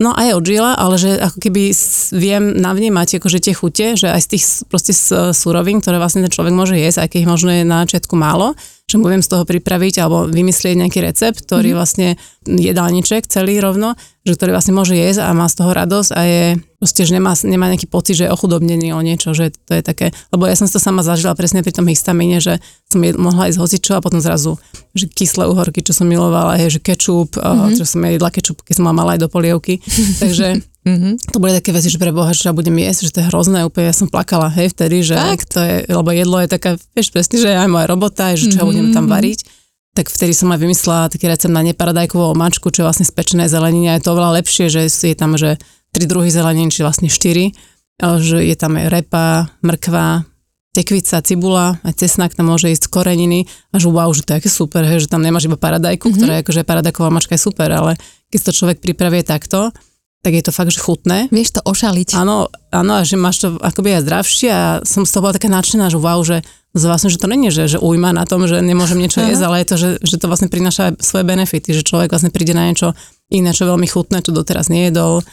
No 0.00 0.16
aj 0.16 0.40
od 0.40 0.48
žila, 0.48 0.72
ale 0.80 0.96
že 0.96 1.12
ako 1.20 1.36
keby 1.44 1.76
viem 2.16 2.56
navnímať 2.56 3.20
akože 3.20 3.44
tie 3.44 3.52
chute, 3.52 4.00
že 4.00 4.08
aj 4.08 4.20
z 4.24 4.28
tých 4.32 4.44
proste 4.64 4.96
surovín, 5.36 5.84
ktoré 5.84 6.00
vlastne 6.00 6.24
ten 6.24 6.32
človek 6.32 6.56
môže 6.56 6.72
jesť, 6.72 7.04
aj 7.04 7.08
keď 7.12 7.18
ich 7.20 7.28
možno 7.28 7.52
je 7.52 7.68
na 7.68 7.84
začiatku 7.84 8.16
málo, 8.16 8.56
že 8.90 8.98
mu 8.98 9.06
viem 9.06 9.22
z 9.22 9.30
toho 9.30 9.46
pripraviť 9.46 10.02
alebo 10.02 10.26
vymyslieť 10.26 10.74
nejaký 10.74 10.98
recept, 10.98 11.46
ktorý 11.46 11.70
mm-hmm. 11.70 11.78
vlastne 11.78 12.08
jedálniček 12.42 13.30
celý 13.30 13.62
rovno, 13.62 13.94
že 14.26 14.34
ktorý 14.34 14.50
vlastne 14.50 14.74
môže 14.74 14.98
jesť 14.98 15.22
a 15.22 15.30
má 15.30 15.46
z 15.46 15.62
toho 15.62 15.70
radosť 15.70 16.10
a 16.10 16.20
je 16.26 16.44
proste, 16.82 17.06
že 17.06 17.14
nemá, 17.14 17.38
nemá 17.46 17.70
nejaký 17.70 17.86
pocit, 17.86 18.18
že 18.18 18.26
je 18.26 18.34
ochudobnený 18.34 18.90
o 18.90 19.00
niečo, 19.04 19.30
že 19.30 19.54
to 19.68 19.78
je 19.78 19.82
také, 19.86 20.10
lebo 20.34 20.50
ja 20.50 20.58
som 20.58 20.66
to 20.66 20.82
sama 20.82 21.06
zažila 21.06 21.38
presne 21.38 21.62
pri 21.62 21.70
tom 21.70 21.86
histamíne, 21.86 22.42
že 22.42 22.58
som 22.90 22.98
je, 22.98 23.14
mohla 23.14 23.46
ísť 23.46 23.60
hocičo 23.62 23.92
a 23.94 24.02
potom 24.02 24.18
zrazu, 24.18 24.58
že 24.96 25.06
kyslé 25.06 25.46
uhorky, 25.46 25.86
čo 25.86 25.94
som 25.94 26.10
milovala, 26.10 26.58
je, 26.66 26.76
že 26.76 26.80
kečup, 26.82 27.38
mm-hmm. 27.38 27.78
čo 27.78 27.84
som 27.86 28.02
jedla 28.02 28.34
kečup, 28.34 28.66
keď 28.66 28.74
som 28.82 28.90
mala 28.90 29.14
aj 29.14 29.20
do 29.22 29.28
polievky, 29.30 29.78
takže 30.22 30.66
Mm-hmm. 30.90 31.12
To 31.30 31.38
boli 31.38 31.54
také 31.54 31.70
veci, 31.70 31.86
že 31.86 32.02
pre 32.02 32.10
Boha, 32.10 32.34
že 32.34 32.50
ja 32.50 32.52
budem 32.52 32.74
jesť, 32.74 33.00
že 33.06 33.12
to 33.14 33.18
je 33.22 33.28
hrozné, 33.30 33.62
úplne 33.62 33.86
ja 33.88 33.94
som 33.94 34.10
plakala, 34.10 34.50
hej, 34.50 34.74
vtedy, 34.74 35.06
že 35.06 35.14
Fakt? 35.14 35.54
to 35.54 35.62
je, 35.62 35.74
lebo 35.86 36.10
jedlo 36.10 36.42
je 36.42 36.48
taká, 36.50 36.74
vieš, 36.92 37.14
presne, 37.14 37.38
že 37.38 37.54
aj 37.54 37.70
moja 37.70 37.86
robota, 37.86 38.34
že 38.34 38.50
čo 38.50 38.60
mm-hmm. 38.60 38.68
budem 38.68 38.86
tam 38.90 39.06
variť. 39.06 39.46
Tak 39.94 40.06
vtedy 40.06 40.34
som 40.34 40.50
aj 40.54 40.58
vymyslela 40.62 41.10
taký 41.10 41.26
recept 41.26 41.50
na 41.50 41.66
neparadajkovú 41.66 42.34
omačku, 42.34 42.70
čo 42.70 42.82
je 42.82 42.86
vlastne 42.86 43.06
spečené 43.06 43.50
zeleniny 43.50 43.90
a 43.90 43.98
je 43.98 44.06
to 44.06 44.14
oveľa 44.14 44.42
lepšie, 44.42 44.70
že 44.70 44.86
je 44.86 45.16
tam, 45.18 45.34
že 45.34 45.58
tri 45.90 46.06
druhy 46.06 46.30
zelenín, 46.30 46.70
či 46.70 46.86
vlastne 46.86 47.10
štyri, 47.10 47.50
že 47.98 48.38
je 48.38 48.54
tam 48.54 48.78
aj 48.78 48.86
repa, 48.86 49.50
mrkva, 49.66 50.30
tekvica, 50.70 51.18
cibula, 51.26 51.82
aj 51.82 52.06
cesnak 52.06 52.30
tam 52.38 52.54
môže 52.54 52.70
ísť 52.70 52.86
koreniny 52.86 53.50
a 53.74 53.82
že 53.82 53.90
wow, 53.90 54.06
že 54.14 54.22
to 54.22 54.38
je 54.38 54.38
aké 54.38 54.50
super, 54.50 54.86
hej, 54.86 55.02
že 55.06 55.10
tam 55.10 55.18
nemáš 55.18 55.50
iba 55.50 55.58
paradajku, 55.58 56.06
mm-hmm. 56.06 56.18
ktorá 56.22 56.32
je 56.38 56.42
akože 56.46 56.62
paradajková 56.62 57.10
mačka 57.10 57.34
je 57.34 57.42
super, 57.42 57.68
ale 57.74 57.98
keď 58.30 58.40
to 58.46 58.50
človek 58.54 58.78
pripravie 58.78 59.26
takto, 59.26 59.74
tak 60.20 60.36
je 60.36 60.44
to 60.44 60.52
fakt, 60.52 60.68
že 60.68 60.84
chutné. 60.84 61.32
Vieš 61.32 61.58
to 61.58 61.60
ošaliť. 61.64 62.12
Áno, 62.12 62.52
áno, 62.68 62.92
a 63.00 63.02
že 63.08 63.16
máš 63.16 63.40
to 63.40 63.56
akoby 63.56 63.96
aj 63.96 64.04
zdravšie 64.04 64.48
a 64.52 64.64
som 64.84 65.08
z 65.08 65.12
toho 65.16 65.24
bola 65.24 65.36
taká 65.36 65.48
nadšená, 65.48 65.88
že 65.88 65.96
wow, 65.96 66.20
že 66.20 66.44
vlastne, 66.76 67.08
že 67.08 67.16
to 67.16 67.26
není, 67.26 67.48
že, 67.48 67.66
že 67.66 67.78
ujma 67.80 68.12
na 68.12 68.28
tom, 68.28 68.44
že 68.44 68.60
nemôžem 68.60 69.00
niečo 69.00 69.24
jesť, 69.24 69.42
ale 69.48 69.56
je 69.64 69.66
to, 69.66 69.76
že, 69.80 69.90
že 70.04 70.16
to 70.20 70.28
vlastne 70.28 70.52
prináša 70.52 70.92
aj 70.92 71.00
svoje 71.00 71.24
benefity, 71.24 71.72
že 71.72 71.88
človek 71.88 72.12
vlastne 72.12 72.28
príde 72.28 72.52
na 72.52 72.68
niečo 72.68 72.92
iné, 73.32 73.50
čo 73.56 73.64
veľmi 73.64 73.88
chutné, 73.88 74.20
čo 74.20 74.36
doteraz 74.36 74.68
nejedol 74.68 75.24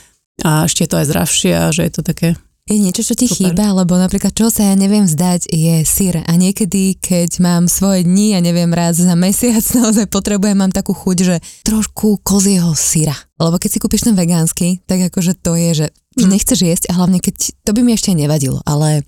a 0.47 0.65
ešte 0.65 0.87
je 0.87 0.89
to 0.89 0.99
aj 1.03 1.05
zdravšie 1.11 1.51
a 1.51 1.63
že 1.75 1.81
je 1.83 1.91
to 1.91 2.01
také 2.01 2.39
je 2.67 2.77
niečo, 2.77 2.99
čo 2.99 3.15
ti 3.15 3.31
Super. 3.31 3.55
chýba, 3.55 3.71
lebo 3.71 3.95
napríklad 3.95 4.35
čo 4.35 4.51
sa 4.51 4.67
ja 4.67 4.75
neviem 4.75 5.07
vzdať 5.07 5.47
je 5.47 5.87
syr 5.87 6.19
a 6.27 6.31
niekedy, 6.35 6.99
keď 6.99 7.39
mám 7.39 7.71
svoje 7.71 8.03
dni, 8.03 8.35
ja 8.35 8.39
neviem, 8.43 8.67
raz 8.75 8.99
za 8.99 9.15
mesiac 9.15 9.63
naozaj 9.79 10.11
potrebujem, 10.11 10.59
mám 10.59 10.75
takú 10.75 10.91
chuť, 10.91 11.17
že 11.23 11.35
trošku 11.63 12.19
kozieho 12.21 12.75
syra. 12.75 13.15
Lebo 13.39 13.55
keď 13.55 13.69
si 13.71 13.79
kúpiš 13.79 14.03
ten 14.03 14.19
vegánsky, 14.19 14.83
tak 14.83 15.07
akože 15.07 15.39
to 15.39 15.55
je, 15.55 15.69
že, 15.83 15.87
mm. 16.19 16.27
nechceš 16.27 16.59
jesť 16.59 16.83
a 16.91 16.99
hlavne 16.99 17.23
keď, 17.23 17.55
to 17.63 17.71
by 17.71 17.81
mi 17.87 17.95
ešte 17.95 18.11
nevadilo, 18.11 18.59
ale 18.67 19.07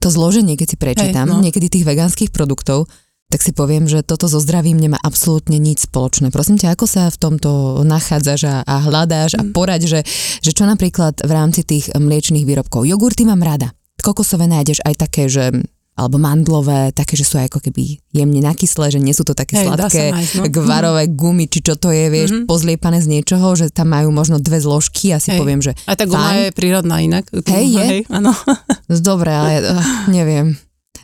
to 0.00 0.08
zloženie, 0.08 0.56
keď 0.56 0.68
si 0.72 0.76
prečítam, 0.80 1.28
Hej, 1.28 1.32
no. 1.36 1.44
niekedy 1.44 1.68
tých 1.68 1.84
vegánskych 1.84 2.32
produktov, 2.32 2.88
tak 3.26 3.42
si 3.42 3.50
poviem, 3.50 3.90
že 3.90 4.06
toto 4.06 4.30
so 4.30 4.38
zdravím 4.38 4.78
nemá 4.78 4.98
absolútne 5.02 5.58
nič 5.58 5.90
spoločné. 5.90 6.30
Prosím 6.30 6.62
ťa, 6.62 6.78
ako 6.78 6.86
sa 6.86 7.10
v 7.10 7.18
tomto 7.18 7.82
nachádzaš 7.82 8.40
a, 8.46 8.56
a 8.62 8.74
hľadáš 8.86 9.34
mm. 9.34 9.38
a 9.38 9.42
poraď, 9.50 9.82
že, 9.90 10.00
že 10.40 10.50
čo 10.54 10.62
napríklad 10.62 11.26
v 11.26 11.32
rámci 11.34 11.66
tých 11.66 11.90
mliečných 11.90 12.46
výrobkov. 12.46 12.86
Jogurty 12.86 13.26
mám 13.26 13.42
rada. 13.42 13.74
Kokosové 13.98 14.46
nájdeš 14.46 14.78
aj 14.86 14.94
také, 15.02 15.26
že 15.26 15.50
alebo 15.96 16.20
mandlové, 16.20 16.92
také, 16.92 17.16
že 17.16 17.24
sú 17.24 17.40
aj 17.40 17.48
ako 17.48 17.60
keby 17.64 17.96
jemne 18.12 18.44
nakyslé, 18.44 18.92
že 18.92 19.00
nie 19.00 19.16
sú 19.16 19.24
to 19.24 19.32
také 19.32 19.64
Hej, 19.64 19.72
sladké 19.72 20.12
nájsť, 20.12 20.32
no. 20.36 20.44
gvarové 20.52 21.08
gumy, 21.08 21.48
či 21.48 21.64
čo 21.64 21.80
to 21.80 21.88
je, 21.88 22.12
vieš, 22.12 22.30
mm-hmm. 22.36 22.44
pozliepané 22.44 23.00
z 23.00 23.08
niečoho, 23.16 23.56
že 23.56 23.72
tam 23.72 23.96
majú 23.96 24.12
možno 24.12 24.36
dve 24.36 24.60
zložky 24.60 25.16
a 25.16 25.18
si 25.18 25.32
Hej. 25.32 25.40
poviem, 25.40 25.64
že 25.64 25.72
A 25.88 25.96
tá 25.96 26.04
guma 26.04 26.36
fajn. 26.36 26.36
je 26.36 26.48
prírodná 26.52 27.00
inak. 27.00 27.24
Hej, 27.32 27.66
je? 27.72 27.86
Hej, 27.88 28.00
áno. 28.12 28.36
Dobre, 29.08 29.32
ale 29.32 29.52
uh, 29.64 29.80
neviem. 30.12 30.52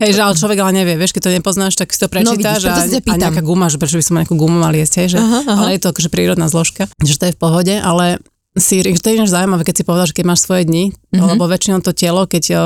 Hej, 0.03 0.19
že 0.19 0.23
ale 0.27 0.35
človek 0.35 0.59
ale 0.59 0.73
nevie, 0.75 0.95
vieš, 0.99 1.15
keď 1.15 1.23
to 1.23 1.31
nepoznáš, 1.39 1.75
tak 1.79 1.95
si 1.95 2.03
to 2.03 2.11
no, 2.11 2.13
prečítaš 2.13 2.67
no, 2.67 2.75
vidíš, 2.75 3.07
a, 3.07 3.15
a 3.15 3.23
nejaká 3.23 3.43
guma, 3.47 3.71
že 3.71 3.79
prečo 3.79 3.97
by 3.97 4.05
som 4.05 4.19
nejakú 4.19 4.35
gumu 4.35 4.59
mal 4.59 4.75
jesť, 4.75 5.07
hej, 5.07 5.09
že, 5.15 5.19
aha, 5.23 5.41
aha. 5.47 5.55
ale 5.63 5.69
je 5.79 5.81
to 5.87 5.95
akože 5.95 6.11
prírodná 6.11 6.51
zložka, 6.51 6.91
že 6.99 7.15
to 7.15 7.31
je 7.31 7.35
v 7.35 7.39
pohode, 7.39 7.75
ale 7.79 8.19
si, 8.59 8.83
to 8.83 9.07
je 9.09 9.17
ináč 9.17 9.31
zaujímavé, 9.33 9.63
keď 9.65 9.75
si 9.81 9.85
povedal, 9.87 10.07
že 10.11 10.17
keď 10.19 10.25
máš 10.27 10.45
svoje 10.45 10.69
dni, 10.69 10.93
mm-hmm. 10.93 11.25
lebo 11.25 11.49
väčšinou 11.49 11.81
to 11.81 11.97
telo, 11.97 12.29
keď 12.29 12.45
o, 12.53 12.63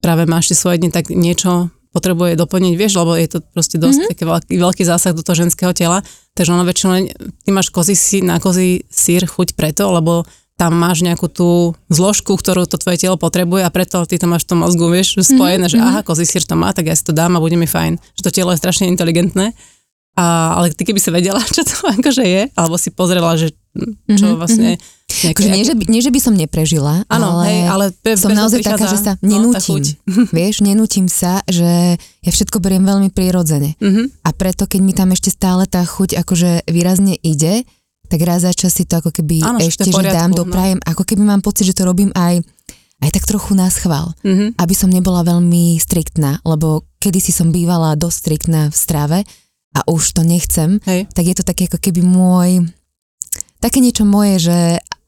práve 0.00 0.24
máš 0.24 0.54
tie 0.54 0.56
svoje 0.56 0.80
dni, 0.80 0.94
tak 0.94 1.12
niečo 1.12 1.68
potrebuje 1.92 2.34
doplniť, 2.34 2.74
vieš, 2.74 2.98
lebo 2.98 3.14
je 3.14 3.28
to 3.30 3.38
proste 3.54 3.76
dosť 3.76 3.98
mm-hmm. 4.00 4.10
taký 4.14 4.24
veľký, 4.24 4.54
veľký 4.58 4.82
zásah 4.86 5.12
do 5.12 5.22
toho 5.22 5.36
ženského 5.46 5.70
tela, 5.76 6.00
takže 6.32 6.50
ono 6.56 6.64
väčšinou, 6.64 7.06
ty 7.44 7.50
máš 7.52 7.68
kozí 7.68 7.94
sír, 7.94 8.24
na 8.24 8.40
kozí 8.40 8.82
sír 8.88 9.28
chuť 9.28 9.54
preto, 9.54 9.92
lebo 9.92 10.24
tam 10.64 10.80
máš 10.80 11.04
nejakú 11.04 11.28
tú 11.28 11.76
zložku, 11.92 12.40
ktorú 12.40 12.64
to 12.64 12.80
tvoje 12.80 12.96
telo 12.96 13.20
potrebuje 13.20 13.68
a 13.68 13.68
preto 13.68 14.08
ty 14.08 14.16
to 14.16 14.24
máš 14.24 14.48
v 14.48 14.56
tom 14.56 14.64
mozgu, 14.64 14.88
vieš, 14.88 15.20
spojené, 15.20 15.68
mm-hmm. 15.68 15.72
že 15.72 15.76
mhm. 15.76 15.84
aha, 15.84 16.00
kozí 16.00 16.24
sír 16.24 16.40
to 16.40 16.56
má, 16.56 16.72
tak 16.72 16.88
ja 16.88 16.96
si 16.96 17.04
to 17.04 17.12
dám 17.12 17.36
a 17.36 17.42
bude 17.44 17.60
mi 17.60 17.68
fajn. 17.68 18.00
Že 18.16 18.22
to 18.24 18.30
telo 18.32 18.50
je 18.56 18.62
strašne 18.64 18.88
inteligentné. 18.88 19.52
A, 20.14 20.54
ale 20.56 20.70
ty 20.70 20.86
keby 20.86 21.02
si 21.02 21.10
vedela, 21.12 21.42
čo 21.54 21.68
to 21.68 21.84
akože 21.84 22.24
je, 22.24 22.42
alebo 22.56 22.80
si 22.80 22.88
pozrela, 22.88 23.36
že 23.36 23.52
čo 23.52 23.84
mm-hmm, 24.08 24.38
vlastne... 24.40 24.80
Nejaké, 25.14 25.46
akože 25.46 25.50
nie, 25.52 25.64
že 25.66 25.74
by, 25.74 25.82
nie, 25.90 26.02
že 26.02 26.10
by 26.14 26.20
som 26.22 26.34
neprežila, 26.34 27.06
ano, 27.06 27.38
ale, 27.38 27.44
hej, 27.46 27.60
ale 27.70 27.84
be, 28.02 28.10
som 28.18 28.34
naozaj 28.34 28.66
taká, 28.66 28.86
že 28.88 28.98
sa 28.98 29.12
nenútim. 29.20 29.82
No, 30.08 30.26
vieš, 30.38 30.64
nenútim 30.64 31.06
sa, 31.12 31.44
že 31.44 31.98
ja 31.98 32.30
všetko 32.30 32.62
beriem 32.62 32.86
veľmi 32.86 33.12
prirodzene. 33.12 33.76
Mm-hmm. 33.78 34.06
A 34.24 34.30
preto, 34.32 34.64
keď 34.64 34.80
mi 34.80 34.94
tam 34.96 35.12
ešte 35.12 35.28
stále 35.28 35.68
tá 35.68 35.84
chuť 35.84 36.16
akože 36.24 36.70
výrazne 36.70 37.18
ide, 37.20 37.66
tak 38.08 38.20
raz 38.22 38.44
za 38.44 38.52
čas 38.52 38.72
si 38.74 38.84
to 38.84 39.00
ako 39.00 39.10
keby 39.10 39.40
Áno, 39.40 39.58
ešte, 39.60 39.88
že 39.88 40.04
dám, 40.04 40.32
no. 40.32 40.44
doprajem, 40.44 40.78
no. 40.80 40.86
ako 40.86 41.02
keby 41.02 41.22
mám 41.24 41.40
pocit, 41.40 41.68
že 41.68 41.76
to 41.76 41.88
robím 41.88 42.12
aj 42.14 42.44
aj 43.02 43.10
tak 43.10 43.28
trochu 43.28 43.52
na 43.52 43.68
schvál, 43.68 44.16
mm-hmm. 44.24 44.56
aby 44.56 44.74
som 44.74 44.88
nebola 44.88 45.26
veľmi 45.26 45.76
striktná, 45.76 46.40
lebo 46.46 46.88
kedysi 47.02 47.36
som 47.36 47.52
bývala 47.52 47.98
dosť 48.00 48.16
striktná 48.16 48.72
v 48.72 48.76
strave 48.76 49.18
a 49.74 49.80
už 49.90 50.16
to 50.16 50.22
nechcem, 50.24 50.80
Hej. 50.86 51.10
tak 51.12 51.24
je 51.26 51.34
to 51.36 51.44
také 51.44 51.68
ako 51.68 51.82
keby 51.82 52.00
môj, 52.00 52.64
také 53.60 53.84
niečo 53.84 54.08
moje, 54.08 54.48
že, 54.48 54.60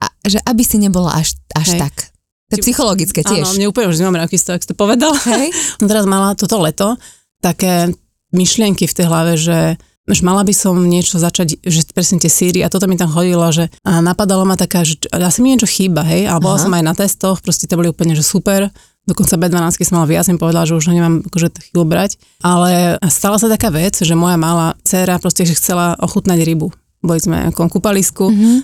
a, 0.03 0.07
že 0.27 0.43
aby 0.45 0.63
si 0.67 0.77
nebola 0.77 1.15
až, 1.15 1.39
až 1.57 1.79
tak. 1.79 2.13
To 2.51 2.59
je 2.59 2.63
psychologické 2.63 3.27
tiež. 3.27 3.43
Áno, 3.43 3.57
mne 3.59 3.71
úplne 3.71 3.91
už 3.91 3.99
nemám 3.99 4.23
aký 4.23 4.39
ak 4.39 4.63
si 4.63 4.71
to 4.71 4.79
povedal. 4.79 5.11
Hej. 5.27 5.51
som 5.83 5.87
teraz 5.91 6.07
mala 6.07 6.39
toto 6.39 6.63
leto 6.63 6.95
také 7.43 7.91
myšlienky 8.31 8.87
v 8.87 8.97
tej 8.97 9.07
hlave, 9.07 9.35
že 9.35 9.81
že 10.07 10.23
mala 10.23 10.47
by 10.47 10.55
som 10.55 10.79
niečo 10.79 11.19
začať, 11.19 11.59
že 11.67 11.81
presne 11.91 12.23
tie 12.23 12.31
síry 12.31 12.63
a 12.63 12.71
toto 12.71 12.87
mi 12.87 12.95
tam 12.95 13.11
chodilo, 13.11 13.51
že 13.51 13.67
a 13.83 13.99
napadalo 13.99 14.47
ma 14.47 14.55
taká, 14.55 14.87
že 14.87 15.03
asi 15.11 15.43
mi 15.43 15.51
niečo 15.55 15.67
chýba, 15.67 16.07
hej, 16.07 16.31
a 16.31 16.39
bola 16.39 16.57
Aha. 16.59 16.65
som 16.65 16.73
aj 16.73 16.85
na 16.87 16.95
testoch, 16.95 17.43
proste 17.43 17.67
to 17.67 17.75
boli 17.75 17.91
úplne, 17.91 18.15
že 18.15 18.23
super, 18.23 18.71
dokonca 19.07 19.39
B12 19.39 19.83
som 19.83 20.03
mala 20.03 20.11
viac, 20.11 20.27
mi 20.31 20.39
povedala, 20.39 20.67
že 20.67 20.79
už 20.79 20.91
ho 20.91 20.95
nemám 20.95 21.27
akože 21.27 21.49
chvíľu 21.71 21.85
brať, 21.87 22.19
ale 22.43 22.99
stala 23.11 23.39
sa 23.39 23.51
taká 23.51 23.75
vec, 23.75 23.99
že 23.99 24.15
moja 24.15 24.39
malá 24.39 24.79
dcera 24.83 25.19
proste 25.19 25.47
že 25.47 25.59
chcela 25.59 25.99
ochutnať 25.99 26.43
rybu. 26.43 26.71
Boli 27.07 27.23
sme 27.23 27.39
v 27.39 27.43
nejakom 27.51 27.71
kúpalisku, 27.71 28.31
mm-hmm. 28.31 28.57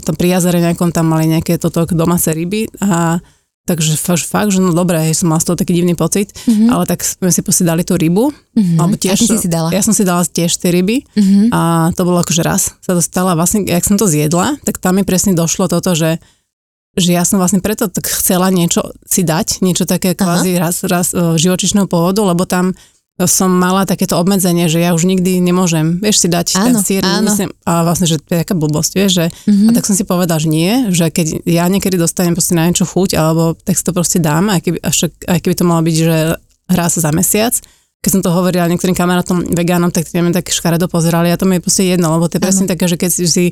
tam 0.00 0.14
pri 0.16 0.40
jazere 0.40 0.62
nejakom 0.64 0.88
tam 0.88 1.12
mali 1.12 1.28
nejaké 1.28 1.60
toto 1.60 1.84
domáce 1.92 2.32
ryby 2.32 2.68
a 2.80 3.20
Takže 3.70 3.94
fakt, 4.26 4.50
že 4.50 4.58
no 4.58 4.74
dobré, 4.74 5.06
som 5.14 5.30
mal 5.30 5.38
z 5.38 5.46
toho 5.46 5.54
taký 5.54 5.78
divný 5.78 5.94
pocit, 5.94 6.34
mm-hmm. 6.34 6.74
ale 6.74 6.90
tak 6.90 7.06
sme 7.06 7.30
si 7.30 7.38
proste 7.38 7.62
dali 7.62 7.86
tú 7.86 7.94
rybu. 7.94 8.34
Mm-hmm. 8.34 8.78
Alebo 8.82 8.98
tiež, 8.98 9.14
a 9.14 9.22
ty 9.22 9.26
si 9.30 9.38
si 9.38 9.46
dala? 9.46 9.70
Ja 9.70 9.78
som 9.78 9.94
si 9.94 10.02
dala 10.02 10.26
tiež 10.26 10.50
tie 10.58 10.74
ryby 10.74 11.06
mm-hmm. 11.06 11.54
a 11.54 11.94
to 11.94 12.02
bolo 12.02 12.18
akože 12.18 12.42
raz 12.42 12.74
sa 12.82 12.98
dostala. 12.98 13.38
Vlastne, 13.38 13.62
jak 13.62 13.86
som 13.86 13.94
to 13.94 14.10
zjedla, 14.10 14.58
tak 14.66 14.82
tam 14.82 14.98
mi 14.98 15.06
presne 15.06 15.38
došlo 15.38 15.70
toto, 15.70 15.94
že 15.94 16.18
že 16.98 17.14
ja 17.14 17.22
som 17.22 17.38
vlastne 17.38 17.62
preto 17.62 17.86
tak 17.86 18.02
chcela 18.02 18.50
niečo 18.50 18.82
si 19.06 19.22
dať, 19.22 19.62
niečo 19.62 19.86
také 19.86 20.18
kvázi 20.18 20.58
raz, 20.58 20.82
raz 20.82 21.14
e, 21.14 21.38
živočišného 21.38 21.86
pôvodu, 21.86 22.26
lebo 22.26 22.42
tam 22.50 22.74
som 23.26 23.50
mala 23.52 23.84
takéto 23.84 24.16
obmedzenie, 24.16 24.70
že 24.70 24.80
ja 24.80 24.96
už 24.96 25.04
nikdy 25.04 25.40
nemôžem, 25.40 25.98
vieš, 26.00 26.24
si 26.24 26.28
dať 26.30 26.56
áno, 26.56 26.64
ten 26.64 26.74
sír, 26.80 27.02
áno. 27.02 27.28
myslím, 27.28 27.50
a 27.66 27.84
vlastne, 27.84 28.06
že 28.06 28.20
to 28.20 28.36
je 28.36 28.40
taká 28.46 28.54
blbosť, 28.56 28.92
vieš, 28.96 29.10
že, 29.18 29.26
mm-hmm. 29.28 29.68
a 29.68 29.70
tak 29.76 29.84
som 29.84 29.94
si 29.96 30.04
povedal, 30.06 30.38
že 30.40 30.48
nie, 30.48 30.88
že 30.94 31.10
keď 31.10 31.44
ja 31.44 31.64
niekedy 31.66 32.00
dostanem 32.00 32.32
proste 32.32 32.56
na 32.56 32.68
niečo 32.68 32.88
chuť, 32.88 33.18
alebo 33.18 33.58
tak 33.58 33.76
si 33.76 33.84
to 33.84 33.92
proste 33.92 34.18
dám, 34.22 34.48
aj 34.48 34.60
keby, 34.64 34.78
až, 34.80 35.12
aj 35.26 35.38
keby 35.42 35.54
to 35.56 35.64
malo 35.68 35.82
byť, 35.84 35.96
že 35.96 36.16
raz 36.70 36.92
za 36.94 37.10
mesiac, 37.10 37.52
keď 38.00 38.10
som 38.16 38.22
to 38.24 38.32
hovorila 38.32 38.64
niektorým 38.70 38.96
kamarátom 38.96 39.52
vegánom, 39.52 39.92
tak 39.92 40.08
tie 40.08 40.24
tak 40.32 40.48
škaredo 40.48 40.88
pozerali 40.88 41.28
a 41.28 41.36
to 41.36 41.44
mi 41.44 41.60
je 41.60 41.64
proste 41.64 41.84
jedno, 41.84 42.16
lebo 42.16 42.32
to 42.32 42.40
je 42.40 42.44
presne 42.44 42.64
také, 42.64 42.88
že 42.88 42.96
keď 42.96 43.10
si 43.12 43.44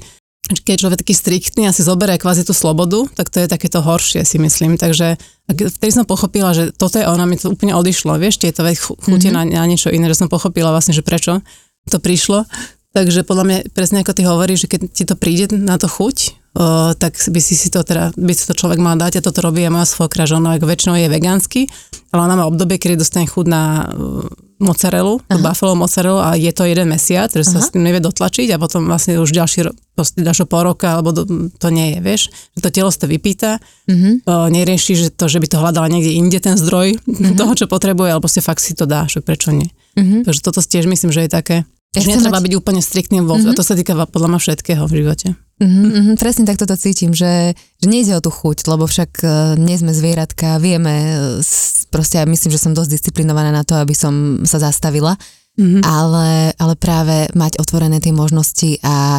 keď 0.48 0.74
človek 0.80 1.00
taký 1.04 1.14
striktný 1.14 1.68
a 1.68 1.76
si 1.76 1.84
zoberie 1.84 2.16
kvázi 2.16 2.48
tú 2.48 2.56
slobodu, 2.56 3.04
tak 3.12 3.28
to 3.28 3.44
je 3.44 3.48
takéto 3.48 3.84
horšie 3.84 4.24
si 4.24 4.40
myslím. 4.40 4.80
Takže 4.80 5.20
vtedy 5.52 5.92
som 5.92 6.08
pochopila, 6.08 6.56
že 6.56 6.72
toto 6.72 6.96
je 6.96 7.04
ono, 7.04 7.28
mi 7.28 7.36
to 7.36 7.52
úplne 7.52 7.76
odišlo, 7.76 8.16
vieš, 8.16 8.40
tieto 8.40 8.64
chute 8.64 9.28
mm-hmm. 9.28 9.32
na, 9.32 9.42
na 9.44 9.64
niečo 9.68 9.92
iné, 9.92 10.08
že 10.08 10.24
som 10.24 10.32
pochopila 10.32 10.72
vlastne, 10.72 10.96
že 10.96 11.04
prečo 11.04 11.44
to 11.92 12.00
prišlo. 12.00 12.48
Takže 12.96 13.20
podľa 13.28 13.44
mňa 13.44 13.58
presne 13.76 14.00
ako 14.00 14.12
ty 14.16 14.22
hovoríš, 14.24 14.64
že 14.64 14.70
keď 14.72 14.80
ti 14.88 15.04
to 15.04 15.14
príde 15.14 15.52
na 15.52 15.76
to 15.76 15.86
chuť, 15.86 16.47
o, 16.52 16.64
tak 16.94 17.12
by 17.14 17.38
si 17.38 17.54
si 17.54 17.68
to 17.68 17.80
teda, 17.80 18.12
by 18.14 18.32
si 18.32 18.44
to 18.44 18.52
človek 18.52 18.78
mal 18.78 18.94
dať 18.94 19.18
a 19.18 19.24
toto 19.24 19.40
robí 19.40 19.60
aj 19.60 19.72
moja 19.72 19.88
svokra, 19.88 20.24
že 20.24 20.34
ona 20.34 20.56
väčšinou 20.56 20.94
je 20.94 21.08
vegánsky, 21.08 21.60
ale 22.08 22.20
ona 22.22 22.34
má 22.34 22.44
obdobie, 22.44 22.76
kedy 22.76 22.96
dostane 22.96 23.24
chud 23.24 23.44
na 23.44 23.86
uh, 23.86 24.24
mozzarellu, 24.58 25.22
buffalo 25.38 25.74
mozzarellu 25.74 26.18
a 26.18 26.34
je 26.34 26.50
to 26.50 26.64
jeden 26.64 26.88
mesiac, 26.88 27.30
že 27.30 27.46
sa 27.46 27.60
Aha. 27.60 27.64
s 27.64 27.70
tým 27.70 27.80
nevie 27.80 28.00
dotlačiť 28.00 28.48
a 28.50 28.56
potom 28.56 28.84
vlastne 28.84 29.14
už 29.16 29.30
ďalší, 29.30 29.70
ďalšie 29.94 30.44
pol 30.44 30.62
roka, 30.64 30.88
alebo 30.92 31.12
do, 31.12 31.22
to 31.52 31.68
nie 31.68 31.94
je, 31.94 31.98
vieš, 32.00 32.22
že 32.56 32.60
to 32.60 32.70
telo 32.72 32.90
ste 32.90 33.06
vypýta, 33.06 33.62
o, 33.86 34.48
nerieši, 34.48 34.92
že 34.96 35.06
to, 35.10 35.26
že 35.26 35.38
by 35.38 35.46
to 35.46 35.58
hľadala 35.58 35.86
niekde 35.86 36.10
inde 36.12 36.38
ten 36.38 36.54
zdroj 36.54 36.98
Mhm. 37.06 37.36
toho, 37.36 37.52
čo 37.54 37.66
potrebuje, 37.66 38.10
alebo 38.10 38.26
si 38.26 38.40
fakt 38.40 38.58
si 38.58 38.74
to 38.74 38.82
dá, 38.82 39.06
že 39.06 39.20
prečo 39.20 39.50
nie. 39.50 39.70
Mhm. 39.94 40.24
Takže 40.24 40.40
toto 40.40 40.58
tiež 40.58 40.86
myslím, 40.86 41.10
že 41.10 41.22
je 41.24 41.30
také, 41.30 41.56
Ja 41.94 42.02
že 42.02 42.08
netreba 42.10 42.36
mať- 42.36 42.44
byť 42.44 42.54
úplne 42.56 42.82
striktný 42.82 43.22
vo, 43.22 43.34
a 43.34 43.52
to 43.52 43.62
sa 43.62 43.72
týka 43.72 43.94
podľa 44.06 44.28
mňa 44.28 44.40
všetkého 44.40 44.82
v 44.84 44.92
živote. 44.96 45.28
Mhm, 45.58 45.84
mhm, 45.90 46.12
presne 46.22 46.46
tak 46.46 46.58
toto 46.62 46.78
cítim, 46.78 47.10
že, 47.10 47.58
že 47.82 47.86
nejde 47.90 48.14
o 48.14 48.22
tú 48.22 48.30
chuť, 48.30 48.70
lebo 48.70 48.86
však 48.86 49.10
e, 49.22 49.28
nie 49.58 49.74
sme 49.74 49.90
zvieratka, 49.90 50.62
vieme, 50.62 50.94
e, 50.94 51.42
proste 51.90 52.22
ja 52.22 52.26
myslím, 52.30 52.50
že 52.54 52.62
som 52.62 52.78
dosť 52.78 52.94
disciplinovaná 52.94 53.50
na 53.50 53.66
to, 53.66 53.74
aby 53.74 53.90
som 53.90 54.46
sa 54.46 54.62
zastavila, 54.62 55.18
Mhm. 55.58 55.82
ale, 55.82 56.54
ale 56.54 56.74
práve 56.78 57.26
mať 57.34 57.58
otvorené 57.58 57.98
tie 57.98 58.14
možnosti 58.14 58.78
a 58.86 59.18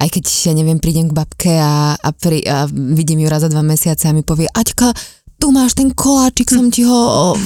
aj 0.00 0.08
keď, 0.08 0.24
ja 0.48 0.52
neviem, 0.56 0.80
prídem 0.80 1.12
k 1.12 1.16
babke 1.16 1.52
a, 1.60 1.92
a, 1.92 2.08
pri, 2.16 2.40
a 2.48 2.64
vidím 2.72 3.20
ju 3.20 3.28
raz 3.28 3.44
za 3.44 3.52
dva 3.52 3.60
mesiace 3.60 4.08
a 4.08 4.16
mi 4.16 4.24
povie, 4.24 4.48
Aťka, 4.48 4.96
tu 5.36 5.52
máš 5.52 5.76
ten 5.76 5.92
koláčik, 5.92 6.48
som 6.48 6.72
ti 6.72 6.88
ho, 6.88 7.36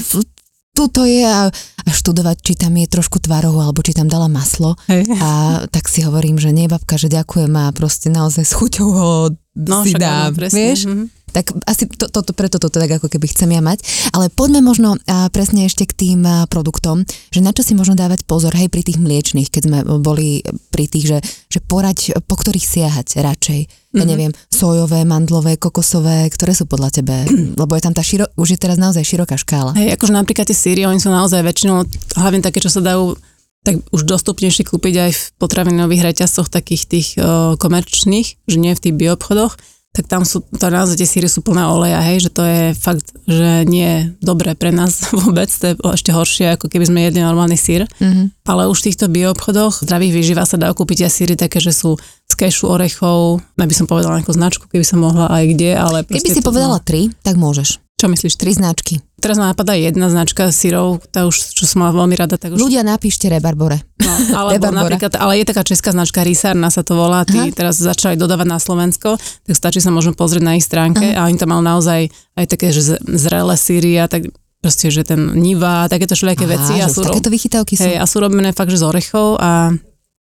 tuto 0.78 1.02
je 1.02 1.20
a, 1.20 1.50
a 1.50 1.90
študovať, 1.90 2.36
či 2.40 2.52
tam 2.54 2.70
je 2.72 2.86
trošku 2.86 3.18
tvarov, 3.18 3.58
alebo 3.58 3.80
či 3.80 3.90
tam 3.90 4.06
dala 4.06 4.30
maslo. 4.30 4.78
Hej. 4.86 5.10
A 5.18 5.28
tak 5.66 5.84
si 5.84 6.00
hovorím, 6.00 6.38
že 6.38 6.48
nie, 6.48 6.64
babka, 6.64 6.94
že 6.94 7.10
ďakujem 7.10 7.50
a 7.50 7.70
proste 7.70 8.06
naozaj 8.08 8.44
s 8.44 8.54
chuťou 8.54 8.88
ho 8.88 9.10
No, 9.58 9.82
si 9.82 9.90
však 9.90 9.98
dám, 9.98 10.14
áno, 10.24 10.38
presne. 10.38 10.58
vieš? 10.62 10.80
Mhm. 10.86 11.17
Tak 11.32 11.52
asi 11.68 11.86
to, 11.86 12.08
to, 12.08 12.20
to, 12.24 12.32
preto 12.32 12.56
toto 12.56 12.80
tak 12.80 12.88
ako 12.88 13.08
keby 13.08 13.28
chcem 13.28 13.52
ja 13.52 13.60
mať. 13.60 13.84
Ale 14.12 14.32
poďme 14.32 14.64
možno 14.64 14.96
a, 15.06 15.28
presne 15.28 15.68
ešte 15.68 15.84
k 15.86 15.94
tým 15.94 16.20
a, 16.24 16.48
produktom, 16.48 17.04
že 17.30 17.40
na 17.44 17.52
čo 17.52 17.62
si 17.62 17.76
možno 17.76 17.94
dávať 17.94 18.24
pozor, 18.24 18.52
hej, 18.56 18.68
pri 18.68 18.82
tých 18.84 18.98
mliečných, 18.98 19.48
keď 19.48 19.62
sme 19.64 19.78
boli 20.00 20.42
pri 20.72 20.84
tých, 20.88 21.04
že, 21.06 21.18
že 21.48 21.58
porať, 21.60 22.18
po 22.24 22.34
ktorých 22.36 22.66
siahať 22.66 23.20
radšej. 23.20 23.60
Ja 23.88 24.04
Mhm. 24.04 24.10
neviem, 24.12 24.32
sojové, 24.52 25.08
mandlové, 25.08 25.56
kokosové, 25.56 26.28
ktoré 26.28 26.52
sú 26.52 26.68
podľa 26.68 27.00
tebe? 27.00 27.24
Lebo 27.60 27.72
je 27.72 27.82
tam 27.82 27.96
tá 27.96 28.04
širo, 28.04 28.28
už 28.36 28.54
je 28.54 28.58
teraz 28.60 28.76
naozaj 28.76 29.00
široká 29.00 29.40
škála. 29.40 29.72
Hej, 29.74 29.96
akože 29.96 30.12
napríklad 30.12 30.44
tie 30.44 30.56
síry, 30.56 30.84
oni 30.84 31.00
sú 31.00 31.08
naozaj 31.08 31.40
väčšinou, 31.40 31.88
hlavne 32.20 32.44
také, 32.44 32.60
čo 32.60 32.68
sa 32.68 32.84
dajú 32.84 33.16
tak 33.58 33.84
už 33.90 34.06
dostupnejšie 34.06 34.64
kúpiť 34.64 34.94
aj 34.96 35.10
v 35.12 35.22
potravinových 35.36 36.14
reťazcoch 36.14 36.48
takých 36.48 36.82
tých 36.88 37.08
o, 37.18 37.58
komerčných, 37.58 38.38
že 38.46 38.56
nie 38.56 38.72
v 38.72 38.80
tých 38.80 38.94
bioobchodoch, 38.96 39.58
tak 39.96 40.04
tam 40.06 40.22
sú, 40.22 40.44
to 40.44 40.70
naozaj 40.70 41.00
tie 41.00 41.08
síry 41.08 41.26
sú 41.26 41.42
plné 41.42 41.64
oleja, 41.64 41.98
hej, 42.04 42.28
že 42.28 42.30
to 42.30 42.42
je 42.46 42.70
fakt, 42.76 43.18
že 43.26 43.66
nie 43.66 43.82
je 43.82 44.00
dobré 44.22 44.54
pre 44.54 44.70
nás 44.70 45.02
vôbec, 45.16 45.48
to 45.50 45.72
je 45.72 45.74
ešte 45.74 46.14
horšie, 46.14 46.54
ako 46.54 46.70
keby 46.70 46.84
sme 46.86 47.00
jedli 47.08 47.24
normálny 47.24 47.58
sír. 47.58 47.88
Mhm. 47.98 48.46
Ale 48.46 48.70
už 48.70 48.78
v 48.80 48.86
týchto 48.92 49.10
bioobchodoch 49.10 49.82
zdravých 49.82 50.14
výživa 50.14 50.44
sa 50.46 50.60
dá 50.60 50.70
kúpiť 50.70 51.08
aj 51.08 51.12
síry 51.12 51.34
také, 51.34 51.58
že 51.58 51.74
sú 51.74 51.98
z 52.28 52.34
kešu, 52.36 52.68
orechov, 52.68 53.40
aby 53.56 53.74
som 53.74 53.88
povedala 53.88 54.20
nejakú 54.20 54.36
značku, 54.36 54.68
keby 54.68 54.84
som 54.84 55.00
mohla 55.00 55.32
aj 55.32 55.44
kde, 55.56 55.70
ale 55.74 56.04
Keby 56.04 56.30
si 56.30 56.44
povedala 56.44 56.78
tri, 56.78 57.08
tak 57.24 57.40
môžeš. 57.40 57.80
Čo 57.98 58.06
myslíš? 58.06 58.38
Tri 58.38 58.54
značky. 58.54 59.02
Teraz 59.18 59.34
ma 59.34 59.50
napadá 59.50 59.74
jedna 59.74 60.06
značka 60.06 60.46
syrov, 60.54 61.02
tá 61.10 61.26
už, 61.26 61.34
čo 61.52 61.66
som 61.66 61.82
mala 61.82 61.90
veľmi 61.92 62.14
rada, 62.14 62.38
tak 62.38 62.54
už... 62.54 62.62
Ľudia 62.62 62.86
napíšte 62.86 63.26
rebarbore. 63.26 63.82
No, 63.98 64.12
alebo 64.46 64.70
napríklad, 64.70 65.18
ale 65.18 65.42
je 65.42 65.50
taká 65.50 65.62
česká 65.62 65.90
značka 65.90 66.22
Risarna 66.22 66.70
sa 66.70 66.86
to 66.86 66.94
volá, 66.94 67.26
tí 67.26 67.34
Aha. 67.36 67.50
teraz 67.50 67.76
začali 67.76 68.14
dodávať 68.14 68.46
na 68.46 68.58
Slovensko, 68.58 69.18
tak 69.18 69.54
stačí 69.54 69.82
sa 69.82 69.90
možno 69.90 70.14
pozrieť 70.14 70.42
na 70.42 70.54
ich 70.54 70.62
stránke 70.62 71.12
a 71.12 71.26
oni 71.26 71.34
tam 71.34 71.50
majú 71.50 71.60
naozaj 71.60 72.06
aj 72.34 72.46
také, 72.46 72.70
že 72.70 72.94
zrelé 73.02 73.58
síry 73.58 73.98
a 73.98 74.06
tak 74.06 74.30
proste, 74.58 74.86
že 74.88 75.02
ten 75.02 75.34
niva 75.34 75.86
takéto 75.86 76.14
všelijaké 76.14 76.46
veci. 76.46 76.78
Aha, 76.78 76.86
A 76.86 76.88
sú, 76.88 77.02
takéto 77.02 77.30
vychytávky 77.30 77.74
sú. 77.74 77.82
hej, 77.84 77.94
a 77.94 78.06
sú 78.06 78.18
robené 78.18 78.50
fakt, 78.50 78.70
že 78.70 78.78
z 78.78 78.86
orechov 78.86 79.38
a 79.38 79.74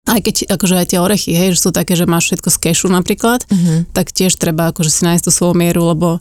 aj 0.04 0.20
keď 0.20 0.36
akože 0.52 0.74
aj 0.74 0.86
tie 0.88 0.98
orechy, 0.98 1.32
hej, 1.32 1.56
že 1.56 1.62
sú 1.62 1.70
také, 1.70 1.94
že 1.94 2.04
máš 2.04 2.28
všetko 2.28 2.48
z 2.50 2.58
kešu 2.60 2.86
napríklad, 2.88 3.44
Mhm. 3.48 3.92
tak 3.96 4.12
tiež 4.12 4.36
treba 4.36 4.68
akože 4.68 4.90
si 4.90 5.00
nájsť 5.02 5.24
tú 5.24 5.30
svoju 5.30 5.54
mieru, 5.54 5.84
lebo 5.86 6.20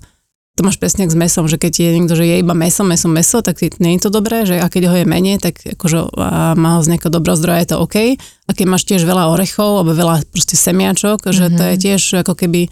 to 0.51 0.61
máš 0.61 0.75
presne 0.77 1.07
s 1.07 1.15
mesom, 1.15 1.47
že 1.47 1.55
keď 1.55 1.73
je 1.73 1.89
niekto, 1.95 2.13
že 2.13 2.27
je 2.27 2.35
iba 2.43 2.51
meso, 2.51 2.83
meso, 2.83 3.07
meso, 3.07 3.39
tak 3.39 3.63
nie 3.79 3.95
je 3.95 4.03
to 4.03 4.09
dobré, 4.11 4.43
že 4.43 4.59
a 4.59 4.67
keď 4.67 4.83
ho 4.91 4.95
je 4.99 5.05
menej, 5.07 5.39
tak 5.39 5.57
akože 5.57 6.11
a 6.13 6.53
má 6.59 6.75
ho 6.77 6.83
z 6.83 6.91
nejakého 6.91 7.07
dobrého 7.09 7.39
zdroja, 7.39 7.63
je 7.63 7.69
to 7.71 7.77
OK. 7.79 7.95
A 8.19 8.51
keď 8.51 8.65
máš 8.67 8.83
tiež 8.83 9.01
veľa 9.01 9.31
orechov, 9.31 9.79
alebo 9.79 9.95
veľa 9.95 10.27
proste 10.27 10.59
semiačok, 10.59 11.31
že 11.31 11.47
to 11.49 11.63
je 11.63 11.75
tiež 11.79 12.01
ako 12.21 12.35
keby 12.35 12.67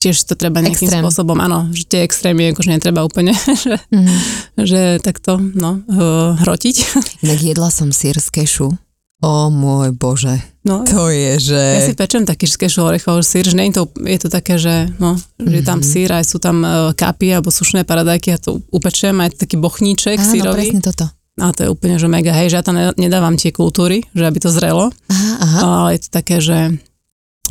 tiež 0.00 0.16
to 0.24 0.32
treba 0.32 0.64
nejakým 0.64 0.88
Extrém. 0.88 1.04
spôsobom, 1.04 1.36
áno, 1.36 1.68
že 1.70 1.84
tie 1.84 2.00
extrémy 2.00 2.56
akože 2.56 2.72
netreba 2.72 3.04
úplne, 3.04 3.36
že, 3.68 3.76
Mhm. 3.92 4.14
že 4.56 4.80
takto, 4.98 5.36
no, 5.36 5.84
uh, 5.84 6.40
hrotiť. 6.40 6.76
Inak 7.20 7.36
jedla 7.38 7.68
som 7.68 7.92
sír 7.92 8.16
z 8.16 8.32
kešu. 8.32 8.72
O 9.20 9.52
môj 9.52 9.92
bože. 9.92 10.40
No, 10.64 10.80
To 10.88 11.12
je, 11.12 11.52
že... 11.52 11.60
Ja 11.60 11.80
si 11.84 11.92
pečem 11.92 12.24
taký 12.24 12.48
z 12.48 12.56
kešu 12.56 12.84
orechov 12.88 13.20
sír, 13.20 13.44
že 13.44 13.52
nie 13.52 13.68
je 13.68 13.80
to, 13.80 13.84
je 14.00 14.18
to 14.20 14.28
také, 14.32 14.56
že, 14.56 14.88
no, 14.96 15.16
že 15.36 15.60
je 15.60 15.64
tam 15.64 15.84
sír, 15.84 16.08
aj 16.08 16.24
sú 16.24 16.40
tam 16.40 16.64
uh, 16.64 16.92
kapy 16.96 17.36
alebo 17.36 17.52
sušné 17.52 17.84
paradajky, 17.84 18.32
ja 18.32 18.40
to 18.40 18.64
upečem, 18.72 19.12
aj 19.20 19.36
taký 19.40 19.60
bochníček 19.60 20.20
Áno, 20.20 20.24
sírový. 20.24 20.72
presne 20.72 20.80
toto. 20.80 21.04
A 21.40 21.52
to 21.56 21.64
je 21.64 21.68
úplne, 21.72 21.96
že 21.96 22.08
mega, 22.08 22.32
hej, 22.36 22.52
že 22.52 22.56
ja 22.60 22.64
tam 22.64 22.76
ne- 22.76 22.96
nedávam 22.96 23.36
tie 23.36 23.52
kultúry, 23.52 24.04
že 24.12 24.24
aby 24.24 24.40
to 24.40 24.52
zrelo, 24.52 24.92
Aha, 25.08 25.32
aha. 25.40 25.58
ale 25.64 25.88
je 25.96 26.00
to 26.04 26.10
také, 26.12 26.36
že 26.40 26.56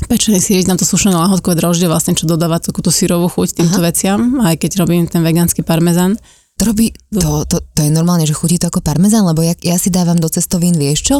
pečený 0.09 0.41
sír, 0.41 0.61
tam 0.65 0.77
to 0.77 0.85
sušené 0.89 1.13
lahodkové 1.13 1.57
droždie 1.57 1.85
vlastne, 1.89 2.13
čo 2.17 2.29
dodáva 2.29 2.61
takú 2.61 2.81
tú 2.81 2.89
sírovú 2.93 3.29
chuť 3.29 3.61
týmto 3.61 3.81
veciam, 3.81 4.41
aj 4.41 4.57
keď 4.57 4.85
robím 4.85 5.05
ten 5.05 5.21
vegánsky 5.21 5.61
parmezán. 5.65 6.17
To 6.59 6.69
robí, 6.69 6.91
to, 7.13 7.45
to, 7.47 7.61
to 7.61 7.79
je 7.85 7.91
normálne, 7.93 8.27
že 8.27 8.35
chutí 8.35 8.59
to 8.59 8.67
ako 8.67 8.83
parmezán, 8.83 9.23
lebo 9.23 9.41
ja, 9.41 9.55
ja 9.63 9.79
si 9.79 9.89
dávam 9.89 10.19
do 10.19 10.27
cestovín, 10.27 10.75
vieš 10.75 11.13
čo? 11.13 11.17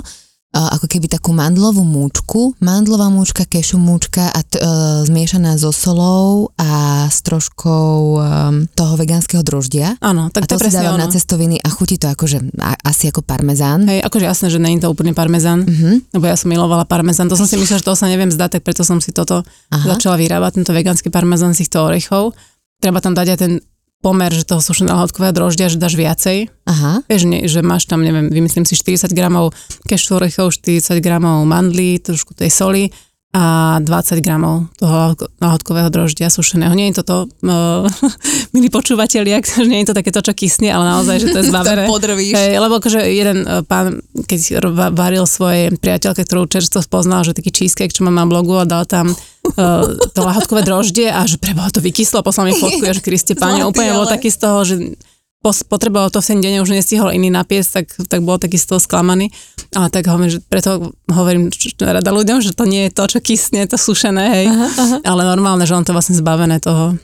A, 0.50 0.74
ako 0.74 0.90
keby 0.90 1.06
takú 1.06 1.30
mandlovú 1.30 1.86
múčku, 1.86 2.58
mandlová 2.58 3.06
múčka, 3.14 3.46
kešu 3.46 3.78
múčka 3.78 4.34
a 4.34 4.42
t, 4.42 4.58
e, 4.58 4.66
zmiešaná 5.06 5.62
so 5.62 5.70
solou 5.70 6.50
a 6.58 7.06
s 7.06 7.22
troškou 7.22 7.94
um, 8.18 8.24
toho 8.74 8.98
vegánskeho 8.98 9.46
droždia. 9.46 9.94
Áno, 10.02 10.26
a 10.26 10.30
tak 10.34 10.50
to, 10.50 10.58
to, 10.58 10.66
je 10.66 10.74
si 10.74 10.82
dávam 10.82 10.98
ono. 10.98 11.06
na 11.06 11.14
cestoviny 11.14 11.62
a 11.62 11.70
chutí 11.70 12.02
to 12.02 12.10
akože 12.10 12.50
a, 12.58 12.74
asi 12.82 13.14
ako 13.14 13.22
parmezán. 13.22 13.86
Hej, 13.86 14.02
akože 14.02 14.26
jasné, 14.26 14.48
že 14.50 14.58
není 14.58 14.82
to 14.82 14.90
úplne 14.90 15.14
parmezán, 15.14 15.70
Mhm. 15.70 16.18
lebo 16.18 16.26
ja 16.26 16.34
som 16.34 16.50
milovala 16.50 16.90
parmezán. 16.90 17.30
To 17.30 17.38
som 17.38 17.46
si 17.46 17.54
myslela, 17.54 17.78
že 17.78 17.86
to 17.86 17.94
sa 17.94 18.10
neviem 18.10 18.34
zdať, 18.34 18.58
tak 18.58 18.62
preto 18.66 18.82
som 18.82 18.98
si 18.98 19.14
toto 19.14 19.46
Aha. 19.70 19.86
začala 19.86 20.18
vyrábať, 20.18 20.66
tento 20.66 20.74
vegánsky 20.74 21.14
parmezán 21.14 21.54
z 21.54 21.62
týchto 21.62 21.86
orechov. 21.86 22.34
Treba 22.82 22.98
tam 22.98 23.14
dať 23.14 23.28
aj 23.28 23.38
ten 23.38 23.52
pomer, 24.00 24.32
že 24.32 24.48
toho 24.48 24.64
sušeného 24.64 25.00
hodkového 25.04 25.36
droždia, 25.36 25.68
že 25.68 25.80
dáš 25.80 26.00
viacej. 26.00 26.48
Aha. 26.68 27.04
Vieš, 27.12 27.24
nie, 27.28 27.46
že 27.52 27.60
máš 27.60 27.86
tam, 27.86 28.04
neviem, 28.04 28.32
vymyslím 28.32 28.64
si 28.64 28.80
40 28.80 29.12
gramov 29.12 29.52
kešu 29.88 30.20
orechov, 30.20 30.56
40 30.56 31.04
gramov 31.04 31.44
mandlí, 31.44 32.00
trošku 32.00 32.32
tej 32.36 32.52
soli 32.52 32.84
a 33.30 33.78
20 33.78 34.26
gramov 34.26 34.74
toho 34.82 35.14
náhodkového 35.38 35.94
droždia 35.94 36.34
sušeného. 36.34 36.74
Nie 36.74 36.90
je 36.90 37.06
toto, 37.06 37.30
uh, 37.46 37.86
milí 38.58 38.74
počúvatelia, 38.74 39.38
že 39.46 39.66
nie 39.70 39.86
je 39.86 39.94
to 39.94 39.98
takéto, 39.98 40.26
čo 40.26 40.34
kysne, 40.34 40.74
ale 40.74 40.90
naozaj, 40.98 41.16
že 41.22 41.28
to 41.30 41.40
je 41.46 41.54
podrvíš. 41.94 42.34
Hej, 42.34 42.58
lebo 42.58 42.82
akože 42.82 43.06
jeden 43.06 43.46
uh, 43.46 43.62
pán, 43.62 44.02
keď 44.26 44.66
varil 44.98 45.30
svojej 45.30 45.70
priateľke, 45.78 46.26
ktorú 46.26 46.50
čerstvo 46.50 46.82
spoznal, 46.82 47.22
že 47.22 47.38
taký 47.38 47.54
cheesecake, 47.54 47.94
čo 47.94 48.02
má 48.02 48.10
na 48.10 48.26
blogu 48.26 48.58
a 48.58 48.66
dal 48.66 48.90
tam 48.90 49.14
uh, 49.14 49.86
to 50.10 50.20
lahodkové 50.26 50.66
droždie 50.66 51.14
a 51.14 51.22
že 51.30 51.38
preboha 51.38 51.70
to 51.70 51.86
vykyslo, 51.86 52.26
poslal 52.26 52.50
mi 52.50 52.58
fotku, 52.58 52.82
ja, 52.82 52.98
že 52.98 53.06
Kriste 53.06 53.38
páne, 53.38 53.62
úplne 53.62 53.94
bol 53.94 54.10
taký 54.10 54.34
z 54.34 54.38
toho, 54.42 54.66
že 54.66 54.76
potreboval 55.42 56.12
to 56.12 56.20
v 56.20 56.28
ten 56.36 56.40
deň, 56.44 56.54
už 56.62 56.76
nestihol 56.76 57.16
iný 57.16 57.32
napiesť, 57.32 57.70
tak, 57.72 57.86
tak 58.12 58.20
bol 58.22 58.36
taký 58.36 58.60
z 58.60 58.76
toho 58.76 58.80
sklamaný. 58.84 59.32
Ale 59.72 59.88
tak 59.88 60.06
hovorím, 60.12 60.32
že 60.36 60.40
preto 60.44 60.92
hovorím 61.08 61.48
rada 61.80 62.12
ľuďom, 62.12 62.44
že 62.44 62.52
to 62.52 62.68
nie 62.68 62.90
je 62.90 62.92
to, 62.92 63.04
čo 63.08 63.20
kysne, 63.24 63.64
to 63.70 63.80
sušené, 63.80 64.26
hej. 64.36 64.46
Aha, 64.52 64.68
aha. 64.68 64.98
Ale 65.08 65.22
normálne, 65.24 65.64
že 65.64 65.76
on 65.78 65.86
to 65.88 65.96
vlastne 65.96 66.18
zbavené 66.20 66.60
toho, 66.60 67.00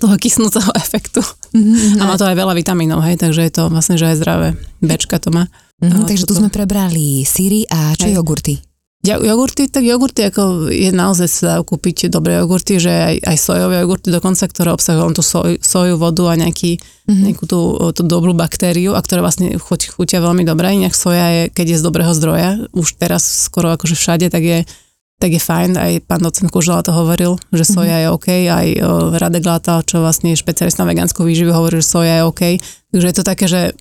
toho 0.00 0.14
kysnúceho 0.18 0.74
efektu. 0.82 1.22
Mhm, 1.54 2.02
A 2.02 2.08
má 2.08 2.14
to 2.18 2.26
aj 2.26 2.34
veľa 2.34 2.54
vitamínov, 2.58 3.04
hej, 3.06 3.14
takže 3.20 3.46
je 3.46 3.52
to 3.54 3.70
vlastne, 3.70 3.94
že 3.94 4.10
aj 4.10 4.16
zdravé. 4.18 4.48
Bečka 4.82 5.22
to 5.22 5.30
má. 5.30 5.46
Mhm, 5.78 6.02
No, 6.02 6.06
takže 6.06 6.26
tu 6.26 6.34
sme 6.34 6.50
prebrali 6.50 7.22
síry 7.26 7.66
a 7.70 7.94
čo 7.98 8.06
Hej. 8.10 8.18
jogurty? 8.18 8.54
Jogurty, 9.02 9.66
tak 9.66 9.82
jogurty 9.82 10.30
ako 10.30 10.70
je 10.70 10.94
naozaj 10.94 11.26
sa 11.26 11.42
dajú 11.58 11.74
kúpiť 11.74 12.06
dobré 12.06 12.38
jogurty, 12.38 12.78
že 12.78 12.90
aj, 12.94 13.34
aj 13.34 13.36
sojové 13.36 13.82
jogurty 13.82 14.14
dokonca, 14.14 14.46
ktoré 14.46 14.70
obsahujú 14.70 15.02
len 15.02 15.16
tú 15.18 15.26
soj, 15.26 15.58
soju, 15.58 15.98
vodu 15.98 16.30
a 16.30 16.38
nejaký, 16.38 16.78
mm-hmm. 16.78 17.22
nejakú 17.26 17.44
tú, 17.50 17.60
tú 17.98 18.02
dobrú 18.06 18.30
baktériu 18.30 18.94
a 18.94 19.02
ktoré 19.02 19.18
vlastne 19.18 19.58
chuť, 19.58 19.98
chutia 19.98 20.22
veľmi 20.22 20.46
dobre. 20.46 20.78
Inak 20.78 20.94
soja 20.94 21.34
je, 21.34 21.42
keď 21.50 21.66
je 21.74 21.80
z 21.82 21.86
dobrého 21.90 22.14
zdroja, 22.14 22.62
už 22.70 22.94
teraz 22.94 23.50
skoro 23.50 23.74
akože 23.74 23.98
všade, 23.98 24.30
tak 24.30 24.46
je, 24.46 24.58
tak 25.18 25.34
je 25.34 25.42
fajn. 25.42 25.82
Aj 25.82 25.92
pán 26.06 26.22
docent 26.22 26.54
Kužela 26.54 26.86
to 26.86 26.94
hovoril, 26.94 27.42
že 27.50 27.66
soja 27.66 28.06
je 28.06 28.06
OK, 28.06 28.30
aj 28.30 28.66
Radek 29.18 29.42
Látal, 29.42 29.82
čo 29.82 29.98
vlastne 29.98 30.30
je 30.30 30.38
špecialista 30.38 30.86
na 30.86 30.94
vegánsku 30.94 31.26
výživu, 31.26 31.50
hovorí, 31.50 31.82
že 31.82 31.90
soja 31.90 32.22
je 32.22 32.26
OK. 32.30 32.42
Takže 32.94 33.06
je 33.10 33.16
to 33.18 33.26
také, 33.26 33.50
že 33.50 33.74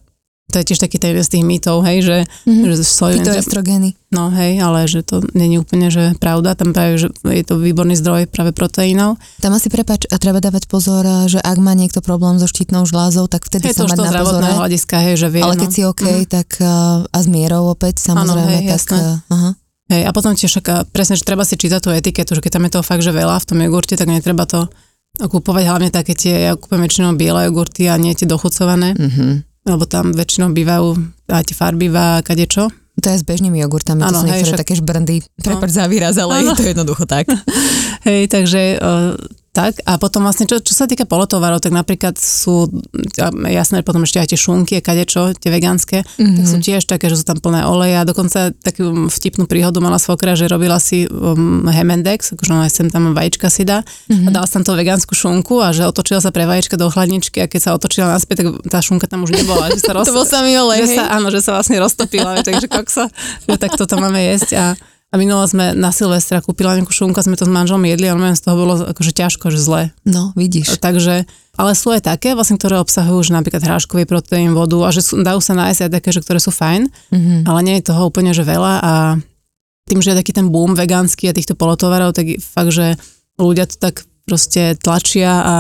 to 0.51 0.59
je 0.59 0.67
tiež 0.71 0.79
taký 0.83 0.99
ten 0.99 1.15
z 1.15 1.29
tých 1.31 1.43
mýtov, 1.47 1.81
hej, 1.87 2.03
že, 2.03 2.17
mm-hmm. 2.27 2.63
že 2.67 2.83
soju... 2.83 3.17
Fitoestrogény. 3.23 3.95
No 4.11 4.27
hej, 4.27 4.59
ale 4.59 4.91
že 4.91 5.07
to 5.07 5.23
není 5.31 5.55
úplne, 5.55 5.87
že 5.87 6.11
pravda, 6.19 6.51
tam 6.59 6.75
práve, 6.75 6.99
že 6.99 7.07
je 7.23 7.43
to 7.47 7.55
výborný 7.55 7.95
zdroj 7.95 8.27
práve 8.27 8.51
proteínov. 8.51 9.15
Tam 9.39 9.55
asi, 9.55 9.71
prepač, 9.71 10.03
a 10.11 10.19
treba 10.19 10.43
dávať 10.43 10.67
pozor, 10.67 11.07
že 11.31 11.39
ak 11.39 11.57
má 11.63 11.71
niekto 11.71 12.03
problém 12.03 12.35
so 12.35 12.45
štítnou 12.45 12.83
žlázou, 12.83 13.31
tak 13.31 13.47
vtedy 13.47 13.71
je 13.71 13.79
sa 13.79 13.87
to 13.87 13.95
mať 13.95 14.11
na 14.11 14.21
pozore. 14.21 14.51
hľadiska, 14.51 14.95
hej, 14.99 15.15
že 15.15 15.27
vie, 15.31 15.41
Ale 15.41 15.55
keď 15.55 15.69
no. 15.71 15.75
si 15.75 15.81
OK, 15.87 16.03
mm. 16.03 16.27
tak 16.27 16.47
a 17.07 17.17
s 17.17 17.27
mierou 17.31 17.71
opäť, 17.71 18.03
samozrejme, 18.03 18.51
ano, 18.51 18.59
hej, 18.59 18.65
tak... 18.67 18.75
Jasné. 18.75 18.99
Aha. 19.31 19.49
Hej, 19.91 20.03
a 20.07 20.11
potom 20.15 20.31
tiež 20.31 20.63
presne, 20.91 21.19
že 21.19 21.27
treba 21.27 21.43
si 21.43 21.59
čítať 21.59 21.79
tú 21.83 21.91
etiketu, 21.91 22.31
že 22.35 22.43
keď 22.43 22.51
tam 22.59 22.63
je 22.67 22.71
toho 22.79 22.83
fakt, 22.83 23.03
že 23.03 23.11
veľa 23.11 23.43
v 23.43 23.47
tom 23.47 23.59
jogurte, 23.59 23.99
tak 23.99 24.07
netreba 24.07 24.47
to 24.47 24.71
kúpovať 25.19 25.67
hlavne 25.67 25.89
také 25.91 26.15
tie, 26.15 26.47
ja 26.47 26.51
kúpujem 26.55 26.87
väčšinou 26.87 27.19
biele 27.19 27.51
jogurty 27.51 27.91
a 27.91 27.99
nie 27.99 28.15
tie 28.15 28.23
dochucované. 28.23 28.95
Mm-hmm 28.95 29.50
lebo 29.65 29.83
tam 29.85 30.13
väčšinou 30.13 30.53
bývajú 30.53 30.97
aj 31.29 31.43
tie 31.47 31.55
farbivá 31.55 32.19
a 32.19 32.23
kadečo. 32.25 32.69
To 33.01 33.07
je 33.07 33.17
s 33.17 33.25
bežnými 33.25 33.57
jogurtami, 33.63 34.03
ano, 34.03 34.19
to 34.19 34.21
sú 34.21 34.27
niektoré 34.27 34.43
hej, 34.43 34.51
však... 34.51 34.61
také 34.67 34.73
žbrndy. 34.77 35.15
Prepač 35.39 35.69
no. 35.73 35.77
za 35.79 35.85
výraz, 35.87 36.15
ale 36.19 36.43
ano. 36.43 36.53
je 36.53 36.59
to 36.59 36.65
jednoducho 36.75 37.03
tak. 37.07 37.25
hej, 38.07 38.27
takže 38.29 38.77
uh, 38.77 39.15
tak 39.51 39.83
a 39.83 39.99
potom 39.99 40.23
vlastne, 40.23 40.47
čo, 40.47 40.63
čo 40.63 40.71
sa 40.71 40.87
týka 40.87 41.03
polotovarov, 41.03 41.59
tak 41.59 41.75
napríklad 41.75 42.15
sú, 42.15 42.71
jasné, 43.51 43.83
potom 43.83 44.07
ešte 44.07 44.23
aj 44.23 44.27
tie 44.31 44.39
šunky, 44.39 44.79
kadečo, 44.79 45.35
tie 45.35 45.51
vegánske, 45.51 46.07
mm-hmm. 46.07 46.35
tak 46.39 46.45
sú 46.47 46.57
mhm. 46.57 46.63
tiež 46.63 46.81
také, 46.87 47.11
že 47.11 47.19
sú 47.19 47.27
tam 47.27 47.43
plné 47.43 47.67
oleja. 47.67 48.07
Dokonca 48.07 48.55
takú 48.55 49.11
vtipnú 49.11 49.51
príhodu 49.51 49.83
mala 49.83 49.99
svokra, 49.99 50.39
že 50.39 50.47
robila 50.47 50.79
si 50.79 51.03
um, 51.11 51.67
hemendex, 51.67 52.31
akože 52.31 52.51
aj 52.63 52.71
sem 52.71 52.87
tam 52.87 53.11
vajíčka 53.11 53.51
si 53.51 53.67
dá 53.67 53.83
mm-hmm. 53.83 54.27
a 54.27 54.29
dala 54.31 54.47
tam 54.47 54.63
to 54.63 54.71
vegánsku 54.71 55.11
šunku 55.11 55.59
a 55.59 55.75
že 55.75 55.83
otočila 55.83 56.23
sa 56.23 56.31
pre 56.31 56.47
vajíčka 56.47 56.79
do 56.79 56.87
chladničky 56.87 57.43
a 57.43 57.51
keď 57.51 57.59
sa 57.59 57.71
otočila 57.75 58.07
naspäť, 58.15 58.47
tak 58.47 58.71
tá 58.71 58.79
šunka 58.79 59.11
tam 59.11 59.27
už 59.27 59.35
nebola. 59.35 59.67
Že 59.67 59.83
sa 59.83 59.91
roz... 59.91 60.07
to 60.09 60.15
bol 60.15 60.23
samý 60.23 60.55
olej, 60.63 60.87
že 60.87 61.03
sa, 61.03 61.11
Áno, 61.11 61.27
že 61.27 61.43
sa 61.43 61.59
vlastne 61.59 61.75
roztopila, 61.75 62.39
takže 62.39 62.71
koksa, 62.79 63.11
že 63.51 63.59
tak 63.59 63.75
toto 63.75 63.99
máme 63.99 64.23
jesť 64.31 64.49
a 64.55 64.65
a 65.11 65.19
minule 65.19 65.43
sme 65.43 65.75
na 65.75 65.91
Silvestra 65.91 66.39
kúpila 66.39 66.71
nejakú 66.79 66.95
šunku, 66.95 67.19
sme 67.19 67.35
to 67.35 67.43
s 67.43 67.51
manželom 67.51 67.83
jedli, 67.83 68.07
ale 68.07 68.31
z 68.31 68.47
toho 68.47 68.55
bolo 68.55 68.73
akože 68.79 69.11
ťažko, 69.11 69.51
že 69.51 69.59
zle. 69.59 69.81
No, 70.07 70.31
vidíš. 70.39 70.79
Takže, 70.79 71.27
ale 71.59 71.71
sú 71.75 71.91
aj 71.91 72.07
také, 72.07 72.31
vlastne, 72.31 72.55
ktoré 72.55 72.79
obsahujú 72.79 73.27
už 73.27 73.35
napríklad 73.35 73.59
hráškový 73.59 74.07
proteín, 74.07 74.55
vodu 74.55 74.79
a 74.87 74.89
že 74.95 75.03
sú, 75.03 75.19
dajú 75.19 75.43
sa 75.43 75.51
nájsť 75.51 75.79
aj 75.83 75.91
také, 75.91 76.09
že 76.15 76.23
ktoré 76.23 76.39
sú 76.39 76.55
fajn, 76.55 76.87
mm-hmm. 76.87 77.39
ale 77.43 77.59
nie 77.59 77.75
je 77.83 77.91
toho 77.91 78.07
úplne, 78.07 78.31
že 78.31 78.47
veľa 78.47 78.73
a 78.79 78.93
tým, 79.91 79.99
že 79.99 80.15
je 80.15 80.19
taký 80.23 80.31
ten 80.31 80.47
boom 80.47 80.79
vegánsky 80.79 81.27
a 81.27 81.35
týchto 81.35 81.59
polotovarov, 81.59 82.15
tak 82.15 82.39
fakt, 82.39 82.71
že 82.71 82.95
ľudia 83.35 83.67
to 83.67 83.75
tak 83.75 84.07
proste 84.23 84.79
tlačia 84.79 85.43
a 85.43 85.55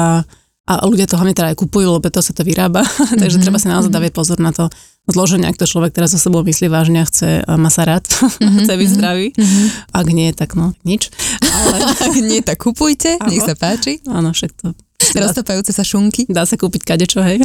a 0.69 0.85
ľudia 0.85 1.09
to 1.09 1.17
hlavne 1.17 1.33
teda 1.33 1.51
aj 1.51 1.57
kupujú, 1.57 1.97
lebo 1.97 2.07
to 2.13 2.21
sa 2.21 2.37
to 2.37 2.45
vyrába, 2.45 2.85
takže 3.21 3.41
mm-hmm. 3.41 3.43
treba 3.43 3.57
si 3.57 3.67
naozaj 3.67 3.91
dávať 3.91 4.13
pozor 4.13 4.37
na 4.37 4.53
to 4.53 4.69
zloženie, 5.09 5.49
ak 5.49 5.57
to 5.57 5.65
človek 5.65 5.97
teraz 5.97 6.13
so 6.13 6.21
sebou 6.21 6.45
myslí 6.45 6.69
vážne 6.69 7.01
a 7.01 7.05
chce, 7.09 7.41
a 7.41 7.53
má 7.57 7.73
sa 7.73 7.89
rád, 7.89 8.05
mm-hmm. 8.05 8.59
chce 8.61 8.73
byť 8.77 8.89
mhm, 8.89 8.95
zdravý. 8.95 9.27
Mm-hmm. 9.33 9.67
Ak 9.97 10.07
nie, 10.13 10.29
tak 10.37 10.53
no, 10.53 10.77
nič. 10.85 11.09
Ale... 11.41 11.77
Ak 12.05 12.15
nie, 12.21 12.39
tak 12.45 12.61
kupujte, 12.61 13.17
ano. 13.17 13.33
nech 13.33 13.41
sa 13.41 13.57
páči. 13.57 13.99
Áno, 14.05 14.31
však 14.31 14.51
to... 14.53 14.77
Roztopajúce 15.11 15.73
sa 15.73 15.81
šunky. 15.81 16.29
Dá 16.29 16.45
sa 16.45 16.55
kúpiť 16.55 16.85
kadečo, 16.85 17.19
hej. 17.25 17.41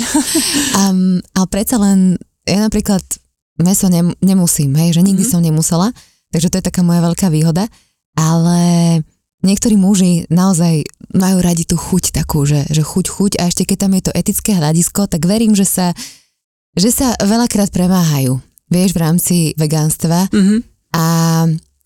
um, 0.77 1.19
ale 1.35 1.47
predsa 1.49 1.81
len, 1.81 2.21
ja 2.45 2.63
napríklad 2.63 3.03
meso 3.59 3.89
nem, 3.89 4.13
nemusím, 4.21 4.77
hej, 4.77 5.01
že 5.01 5.03
nikdy 5.03 5.25
mm-hmm. 5.25 5.41
som 5.41 5.41
nemusela, 5.41 5.89
takže 6.31 6.53
to 6.53 6.57
je 6.61 6.69
taká 6.69 6.85
moja 6.85 7.01
veľká 7.01 7.33
výhoda, 7.33 7.65
ale 8.15 8.61
niektorí 9.45 9.77
muži 9.77 10.25
naozaj 10.33 10.87
majú 11.13 11.39
radi 11.41 11.65
tú 11.69 11.77
chuť 11.77 12.13
takú, 12.13 12.45
že, 12.49 12.65
že 12.69 12.83
chuť, 12.85 13.07
chuť 13.09 13.33
a 13.41 13.49
ešte 13.49 13.69
keď 13.69 13.79
tam 13.87 13.93
je 13.97 14.03
to 14.09 14.13
etické 14.17 14.51
hľadisko, 14.57 15.09
tak 15.09 15.25
verím, 15.25 15.53
že 15.53 15.65
sa, 15.69 15.93
že 16.77 16.93
sa 16.93 17.17
veľakrát 17.21 17.73
premáhajú, 17.73 18.41
vieš, 18.69 18.91
v 18.97 19.03
rámci 19.03 19.37
vegánstva 19.57 20.29
mm-hmm. 20.33 20.59
a 20.97 21.05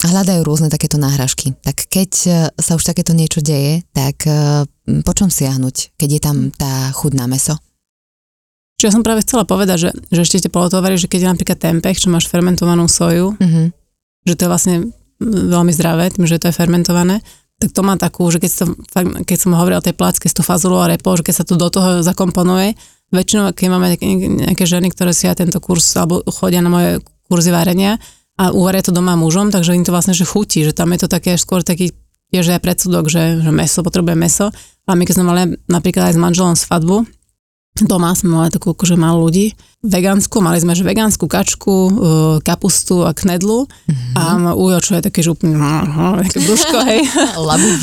hľadajú 0.01 0.41
rôzne 0.43 0.73
takéto 0.73 0.97
náhražky. 0.97 1.53
Tak 1.61 1.77
keď 1.93 2.11
e, 2.25 2.31
sa 2.57 2.73
už 2.73 2.89
takéto 2.89 3.13
niečo 3.13 3.45
deje, 3.45 3.85
tak 3.93 4.25
e, 4.25 4.65
po 5.05 5.13
čom 5.13 5.29
siahnuť, 5.29 6.01
keď 6.01 6.09
je 6.09 6.21
tam 6.21 6.37
tá 6.57 6.89
chuť 6.97 7.13
na 7.13 7.29
meso? 7.29 7.61
Čiže 8.81 8.89
ja 8.89 8.97
som 8.97 9.05
práve 9.05 9.21
chcela 9.21 9.45
povedať, 9.45 9.77
že, 9.77 9.91
že 10.09 10.25
ešte 10.25 10.49
tie 10.49 10.53
polotovary, 10.53 10.97
že 10.97 11.05
keď 11.05 11.21
je 11.21 11.31
napríklad 11.37 11.59
tempeh, 11.61 11.97
čo 12.01 12.09
máš 12.09 12.33
fermentovanú 12.33 12.89
soju, 12.89 13.37
mm-hmm. 13.37 13.67
že 14.25 14.35
to 14.41 14.43
je 14.49 14.49
vlastne 14.49 14.75
veľmi 15.21 15.71
zdravé, 15.71 16.09
tým, 16.11 16.25
že 16.25 16.41
to 16.41 16.49
je 16.49 16.57
fermentované, 16.57 17.21
tak 17.61 17.77
to 17.77 17.85
má 17.85 17.95
takú, 18.01 18.25
že 18.33 18.41
keď 18.41 18.53
som, 18.53 18.69
keď 19.21 19.37
som 19.37 19.53
hovorila 19.53 19.85
o 19.85 19.87
tej 19.87 19.93
placke 19.93 20.25
s 20.27 20.35
tú 20.35 20.41
fazulu 20.41 20.81
a 20.81 20.89
repo, 20.89 21.13
že 21.13 21.29
keď 21.29 21.35
sa 21.37 21.45
to 21.45 21.61
do 21.61 21.69
toho 21.69 22.01
zakomponuje, 22.01 22.73
väčšinou, 23.13 23.53
keď 23.53 23.67
máme 23.69 23.87
nejaké, 23.93 24.65
ženy, 24.65 24.89
ktoré 24.89 25.13
si 25.13 25.29
ja 25.29 25.37
tento 25.37 25.61
kurz, 25.61 25.85
alebo 25.99 26.25
chodia 26.31 26.65
na 26.65 26.73
moje 26.73 26.91
kurzy 27.29 27.53
varenia 27.53 28.01
a 28.41 28.55
uvaria 28.55 28.81
to 28.81 28.97
doma 28.97 29.13
mužom, 29.19 29.53
takže 29.53 29.77
im 29.77 29.85
to 29.85 29.93
vlastne 29.93 30.17
že 30.17 30.25
chutí, 30.25 30.65
že 30.65 30.73
tam 30.73 30.95
je 30.97 31.05
to 31.05 31.09
také 31.13 31.37
skôr 31.37 31.61
taký 31.61 31.93
že 32.31 32.55
aj 32.55 32.63
predsudok, 32.63 33.11
že, 33.11 33.43
že 33.43 33.51
meso, 33.51 33.83
potrebuje 33.83 34.15
meso. 34.15 34.47
A 34.87 34.95
my 34.95 35.03
keď 35.03 35.15
sme 35.19 35.27
mali 35.27 35.43
napríklad 35.67 36.11
aj 36.11 36.15
s 36.15 36.23
manželom 36.23 36.55
svadbu, 36.55 37.03
doma 37.87 38.13
sme 38.13 38.35
mali 38.35 38.51
takú 38.53 38.73
akože 38.73 38.99
malú 38.99 39.29
ľudí, 39.29 39.55
vegánsku, 39.81 40.45
mali 40.45 40.61
sme 40.61 40.77
že 40.77 40.85
vegánsku 40.85 41.25
kačku, 41.25 41.73
uh, 41.73 41.91
kapustu 42.45 43.09
a 43.09 43.17
knedlu. 43.17 43.65
Mm-hmm. 43.65 44.13
a 44.17 44.53
ujo, 44.53 44.79
čo 44.85 44.93
je 45.01 45.03
také, 45.05 45.25
že 45.25 45.33
úplne 45.33 45.57
také 46.21 46.39
brúško, 46.45 46.79
hej. 46.91 47.01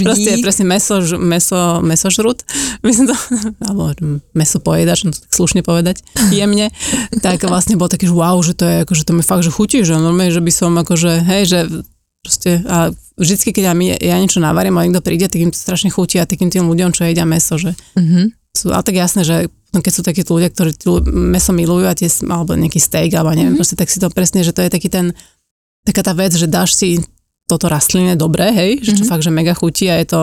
Proste 0.05 0.29
je 0.37 0.43
presne 0.45 0.65
meso, 0.69 1.01
meso, 1.17 1.81
mesožrut, 1.81 2.45
myslím 2.85 3.09
to, 3.09 3.15
alebo 3.65 3.89
meso 4.37 4.61
pojedač, 4.61 5.07
no 5.07 5.09
to 5.09 5.25
tak 5.25 5.33
slušne 5.33 5.65
povedať, 5.65 6.05
jemne, 6.37 6.69
tak 7.25 7.41
vlastne 7.49 7.79
bol 7.79 7.89
taký, 7.89 8.05
že 8.05 8.13
wow, 8.13 8.37
že 8.45 8.53
to 8.53 8.65
je, 8.69 8.75
akože 8.85 9.03
to 9.07 9.11
mi 9.17 9.23
fakt, 9.25 9.41
že 9.41 9.49
chutí, 9.49 9.81
že 9.81 9.97
normálne, 9.97 10.29
že 10.29 10.43
by 10.43 10.51
som 10.53 10.77
akože, 10.77 11.25
hej, 11.25 11.43
že 11.49 11.59
proste, 12.21 12.61
a 12.67 12.93
vždycky, 13.17 13.55
keď 13.55 13.73
ja, 13.73 13.73
ja 14.13 14.15
niečo 14.21 14.37
navarím 14.37 14.77
a 14.77 14.85
niekto 14.85 15.01
príde, 15.01 15.25
tak 15.31 15.41
im 15.41 15.49
to 15.49 15.57
strašne 15.57 15.89
chutí 15.89 16.21
a 16.21 16.29
takým 16.29 16.53
tým 16.53 16.69
ľuďom, 16.69 16.93
čo 16.93 17.09
jedia 17.09 17.25
meso, 17.25 17.57
že 17.57 17.73
mm-hmm 17.97 18.37
sú, 18.57 18.73
ale 18.73 18.81
tak 18.81 18.97
jasné, 18.97 19.21
že 19.21 19.53
no 19.75 19.83
keď 19.83 19.91
sú 19.91 20.01
takí 20.03 20.23
ľudia, 20.23 20.49
ktorí 20.51 20.71
meso 21.11 21.51
milujú 21.51 21.85
a 21.87 21.97
tie, 21.97 22.07
alebo 22.27 22.55
nejaký 22.55 22.79
steak, 22.79 23.11
alebo 23.15 23.35
neviem, 23.35 23.53
mm-hmm. 23.53 23.59
proste 23.59 23.75
tak 23.75 23.91
si 23.91 23.99
to 23.99 24.07
presne, 24.11 24.41
že 24.43 24.55
to 24.55 24.63
je 24.63 24.71
taký 24.71 24.87
ten, 24.87 25.11
taká 25.83 26.03
tá 26.03 26.13
vec, 26.15 26.31
že 26.35 26.47
dáš 26.47 26.75
si 26.75 27.03
toto 27.47 27.71
rastlinné 27.71 28.19
dobre, 28.19 28.51
hej, 28.51 28.83
že 28.83 28.91
čo 28.95 29.03
mm-hmm. 29.03 29.11
fakt, 29.11 29.23
že 29.23 29.31
mega 29.31 29.55
chutí 29.55 29.87
a 29.87 29.99
je 29.99 30.07
to, 30.07 30.21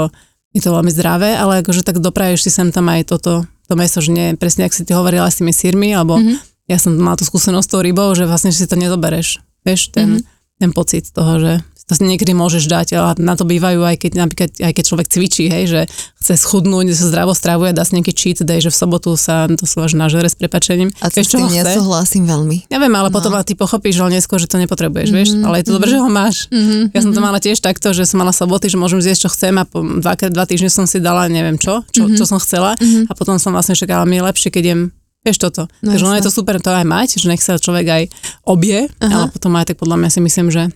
je 0.52 0.60
to 0.60 0.70
veľmi 0.72 0.92
zdravé, 0.92 1.36
ale 1.36 1.64
akože 1.64 1.84
tak 1.84 2.00
dopraješ 2.00 2.48
si 2.48 2.50
sem 2.52 2.68
tam 2.68 2.88
aj 2.92 3.08
toto, 3.08 3.48
to 3.64 3.74
meso, 3.76 4.00
že 4.04 4.12
nie, 4.12 4.36
presne 4.36 4.68
ak 4.68 4.76
si 4.76 4.84
ty 4.84 4.92
hovorila 4.92 5.28
s 5.28 5.40
tými 5.40 5.52
sírmi, 5.52 5.96
alebo 5.96 6.20
mm-hmm. 6.20 6.68
ja 6.68 6.76
som 6.76 6.96
mala 6.96 7.16
tú 7.16 7.24
skúsenosť 7.24 7.64
s 7.64 7.72
tou 7.72 7.80
rybou, 7.80 8.12
že 8.12 8.28
vlastne 8.28 8.52
že 8.52 8.64
si 8.64 8.68
to 8.68 8.76
nezobereš, 8.76 9.40
vieš, 9.64 9.88
ten, 9.88 10.20
mm-hmm. 10.20 10.60
ten 10.60 10.70
pocit 10.76 11.08
toho, 11.12 11.40
že 11.40 11.52
to 11.84 11.92
si 11.92 12.02
niekedy 12.08 12.32
môžeš 12.32 12.64
dať, 12.64 12.88
ale 12.96 13.12
na 13.20 13.36
to 13.36 13.44
bývajú 13.44 13.84
aj 13.84 13.96
keď, 14.00 14.12
napríklad, 14.16 14.50
aj 14.56 14.72
keď 14.72 14.84
človek 14.88 15.06
cvičí, 15.12 15.52
hej, 15.52 15.64
že 15.68 15.80
chce 16.24 16.40
schudnúť, 16.40 16.96
sa 16.96 17.12
zdravo 17.12 17.36
stravuje, 17.36 17.76
dá 17.76 17.84
si 17.84 18.00
nejaký 18.00 18.12
cheat 18.16 18.40
day, 18.40 18.64
že 18.64 18.72
v 18.72 18.76
sobotu 18.76 19.12
sa 19.20 19.44
to 19.52 19.68
až 19.68 19.92
nažere 19.92 20.24
s 20.24 20.32
prepačením. 20.32 20.88
A 21.04 21.12
to 21.12 21.20
s 21.20 21.36
tým 21.36 21.44
ja 21.52 21.68
súhlasím 21.76 22.24
veľmi. 22.24 22.72
Ja 22.72 22.80
viem, 22.80 22.94
ale 22.96 23.12
no. 23.12 23.14
potom 23.14 23.36
ty 23.44 23.52
pochopíš, 23.52 24.00
že 24.00 24.16
neskôr, 24.16 24.40
že 24.40 24.48
to 24.48 24.56
nepotrebuješ, 24.56 25.12
mm-hmm, 25.12 25.20
vieš, 25.20 25.30
mhm, 25.36 25.44
ale 25.44 25.54
je 25.60 25.64
to 25.68 25.76
mm-hmm. 25.76 25.76
dobré, 25.76 25.88
že 25.92 25.98
ho 26.00 26.08
máš. 26.08 26.36
Mm-hmm, 26.48 26.82
ja 26.96 27.00
som 27.04 27.12
to 27.12 27.20
mhm. 27.20 27.26
mala 27.28 27.38
tiež 27.44 27.58
takto, 27.60 27.92
že 27.92 28.08
som 28.08 28.16
mala 28.16 28.32
soboty, 28.32 28.72
že 28.72 28.80
môžem 28.80 29.04
zjesť, 29.04 29.28
čo 29.28 29.30
chcem 29.36 29.52
a 29.60 29.68
po 29.68 29.84
dva, 29.84 30.16
dva 30.16 30.44
týždne 30.48 30.72
som 30.72 30.88
si 30.88 31.04
dala 31.04 31.28
neviem 31.28 31.60
čo, 31.60 31.84
čo, 31.92 32.08
mm-hmm. 32.08 32.16
čo 32.16 32.24
som 32.24 32.40
chcela 32.40 32.72
mm-hmm. 32.80 33.08
a 33.08 33.12
potom 33.12 33.36
som 33.36 33.52
vlastne 33.52 33.76
čakala, 33.76 34.08
mi 34.08 34.16
je 34.16 34.24
lepšie, 34.24 34.48
keď 34.48 34.64
jem 34.64 34.82
Vieš 35.24 35.40
toto. 35.40 35.64
No, 35.80 35.96
Takže 35.96 36.04
ono 36.04 36.16
je 36.20 36.26
to 36.28 36.36
super 36.36 36.60
to 36.60 36.68
aj 36.68 36.84
mať, 36.84 37.16
že 37.16 37.32
nech 37.32 37.40
sa 37.40 37.56
človek 37.56 37.86
aj 37.88 38.02
obie, 38.44 38.92
Aha. 39.00 39.08
ale 39.08 39.24
potom 39.32 39.56
aj 39.56 39.72
tak 39.72 39.80
podľa 39.80 39.96
mňa 39.96 40.10
si 40.12 40.20
myslím, 40.20 40.52
že 40.52 40.68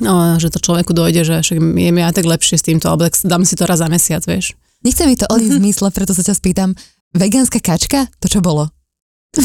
No, 0.00 0.40
že 0.40 0.48
to 0.48 0.62
človeku 0.62 0.96
dojde, 0.96 1.20
že 1.26 1.34
však 1.44 1.58
je 1.60 1.90
mi 1.92 2.00
aj 2.00 2.16
tak 2.16 2.24
lepšie 2.24 2.56
s 2.56 2.64
týmto, 2.64 2.88
alebo 2.88 3.04
dám 3.12 3.44
si 3.44 3.58
to 3.58 3.68
raz 3.68 3.84
za 3.84 3.92
mesiac, 3.92 4.24
vieš. 4.24 4.56
Nechce 4.80 5.04
mi 5.04 5.18
to 5.20 5.28
odísť 5.28 5.52
v 5.56 5.60
zmysle, 5.60 5.88
preto 5.92 6.16
sa 6.16 6.24
ťa 6.24 6.34
spýtam. 6.38 6.72
Vegánska 7.12 7.60
kačka? 7.60 8.08
To 8.24 8.26
čo 8.30 8.40
bolo? 8.40 8.72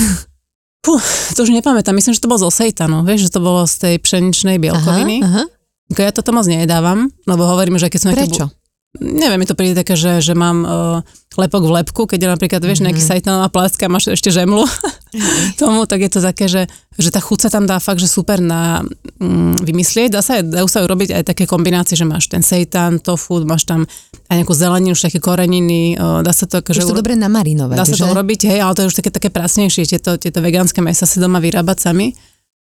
Puh, 0.87 1.03
to 1.35 1.43
už 1.43 1.51
nepamätám, 1.51 1.91
myslím, 1.99 2.15
že 2.15 2.23
to 2.23 2.31
bolo 2.31 2.47
zo 2.47 2.51
sejtanu, 2.53 3.03
vieš, 3.03 3.27
že 3.27 3.35
to 3.35 3.43
bolo 3.43 3.67
z 3.67 3.75
tej 3.75 3.95
pšeničnej 3.99 4.55
bielkoviny. 4.55 5.19
Aha, 5.19 5.43
aha. 5.43 5.99
Ja 5.99 6.15
toto 6.15 6.31
moc 6.31 6.47
nejedávam, 6.47 7.11
lebo 7.27 7.43
hovorím, 7.43 7.75
že 7.75 7.91
keď 7.91 7.99
som... 7.99 8.11
Prečo? 8.15 8.47
Nejaký, 8.47 8.66
neviem, 8.99 9.39
mi 9.39 9.47
to 9.47 9.57
príde 9.57 9.77
také, 9.77 9.97
že, 9.97 10.19
že 10.21 10.33
mám 10.33 10.57
uh, 10.63 10.99
lepok 11.37 11.63
v 11.63 11.75
lepku, 11.81 12.01
keď 12.09 12.19
je 12.21 12.29
napríklad, 12.33 12.61
vieš, 12.65 12.81
mm-hmm. 12.81 12.97
nejaký 12.97 13.01
sajtanová 13.01 13.47
plácka 13.53 13.85
a 13.85 13.93
máš 13.93 14.09
ešte 14.11 14.33
žemlu 14.33 14.65
mm-hmm. 14.65 15.57
tomu, 15.61 15.85
tak 15.85 16.01
je 16.03 16.11
to 16.11 16.19
také, 16.19 16.49
že, 16.49 16.65
že 16.97 17.09
tá 17.13 17.21
chuť 17.21 17.47
sa 17.47 17.49
tam 17.53 17.69
dá 17.69 17.77
fakt, 17.77 18.01
že 18.01 18.09
super 18.09 18.41
na 18.41 18.81
um, 19.21 19.53
vymyslieť. 19.61 20.17
Dá 20.17 20.21
sa, 20.25 20.41
dajú 20.41 20.65
sa 20.65 20.81
urobiť 20.83 21.13
aj 21.13 21.23
také 21.29 21.45
kombinácie, 21.45 21.93
že 21.93 22.05
máš 22.09 22.27
ten 22.27 22.41
seitan, 22.41 22.97
tofu, 22.97 23.41
máš 23.45 23.69
tam 23.69 23.85
aj 24.27 24.35
nejakú 24.43 24.53
zeleninu, 24.57 24.97
také 24.97 25.21
koreniny, 25.21 25.95
uh, 25.95 26.25
dá 26.25 26.33
sa 26.33 26.49
to... 26.49 26.59
Už 26.59 26.83
to 26.83 26.91
uro... 26.91 26.99
dobre 26.99 27.13
namarinovať, 27.15 27.77
Dá 27.77 27.85
sa 27.85 27.95
že? 27.95 28.03
to 28.03 28.11
urobiť, 28.11 28.49
hej, 28.49 28.59
ale 28.65 28.73
to 28.73 28.81
je 28.83 28.89
už 28.91 28.97
také, 28.99 29.09
také 29.13 29.29
prasnejšie, 29.29 29.87
tieto, 29.87 30.17
tieto 30.17 30.41
vegánske 30.41 30.81
mesa 30.81 31.05
si 31.05 31.21
doma 31.21 31.37
vyrábať 31.37 31.91
sami. 31.91 32.17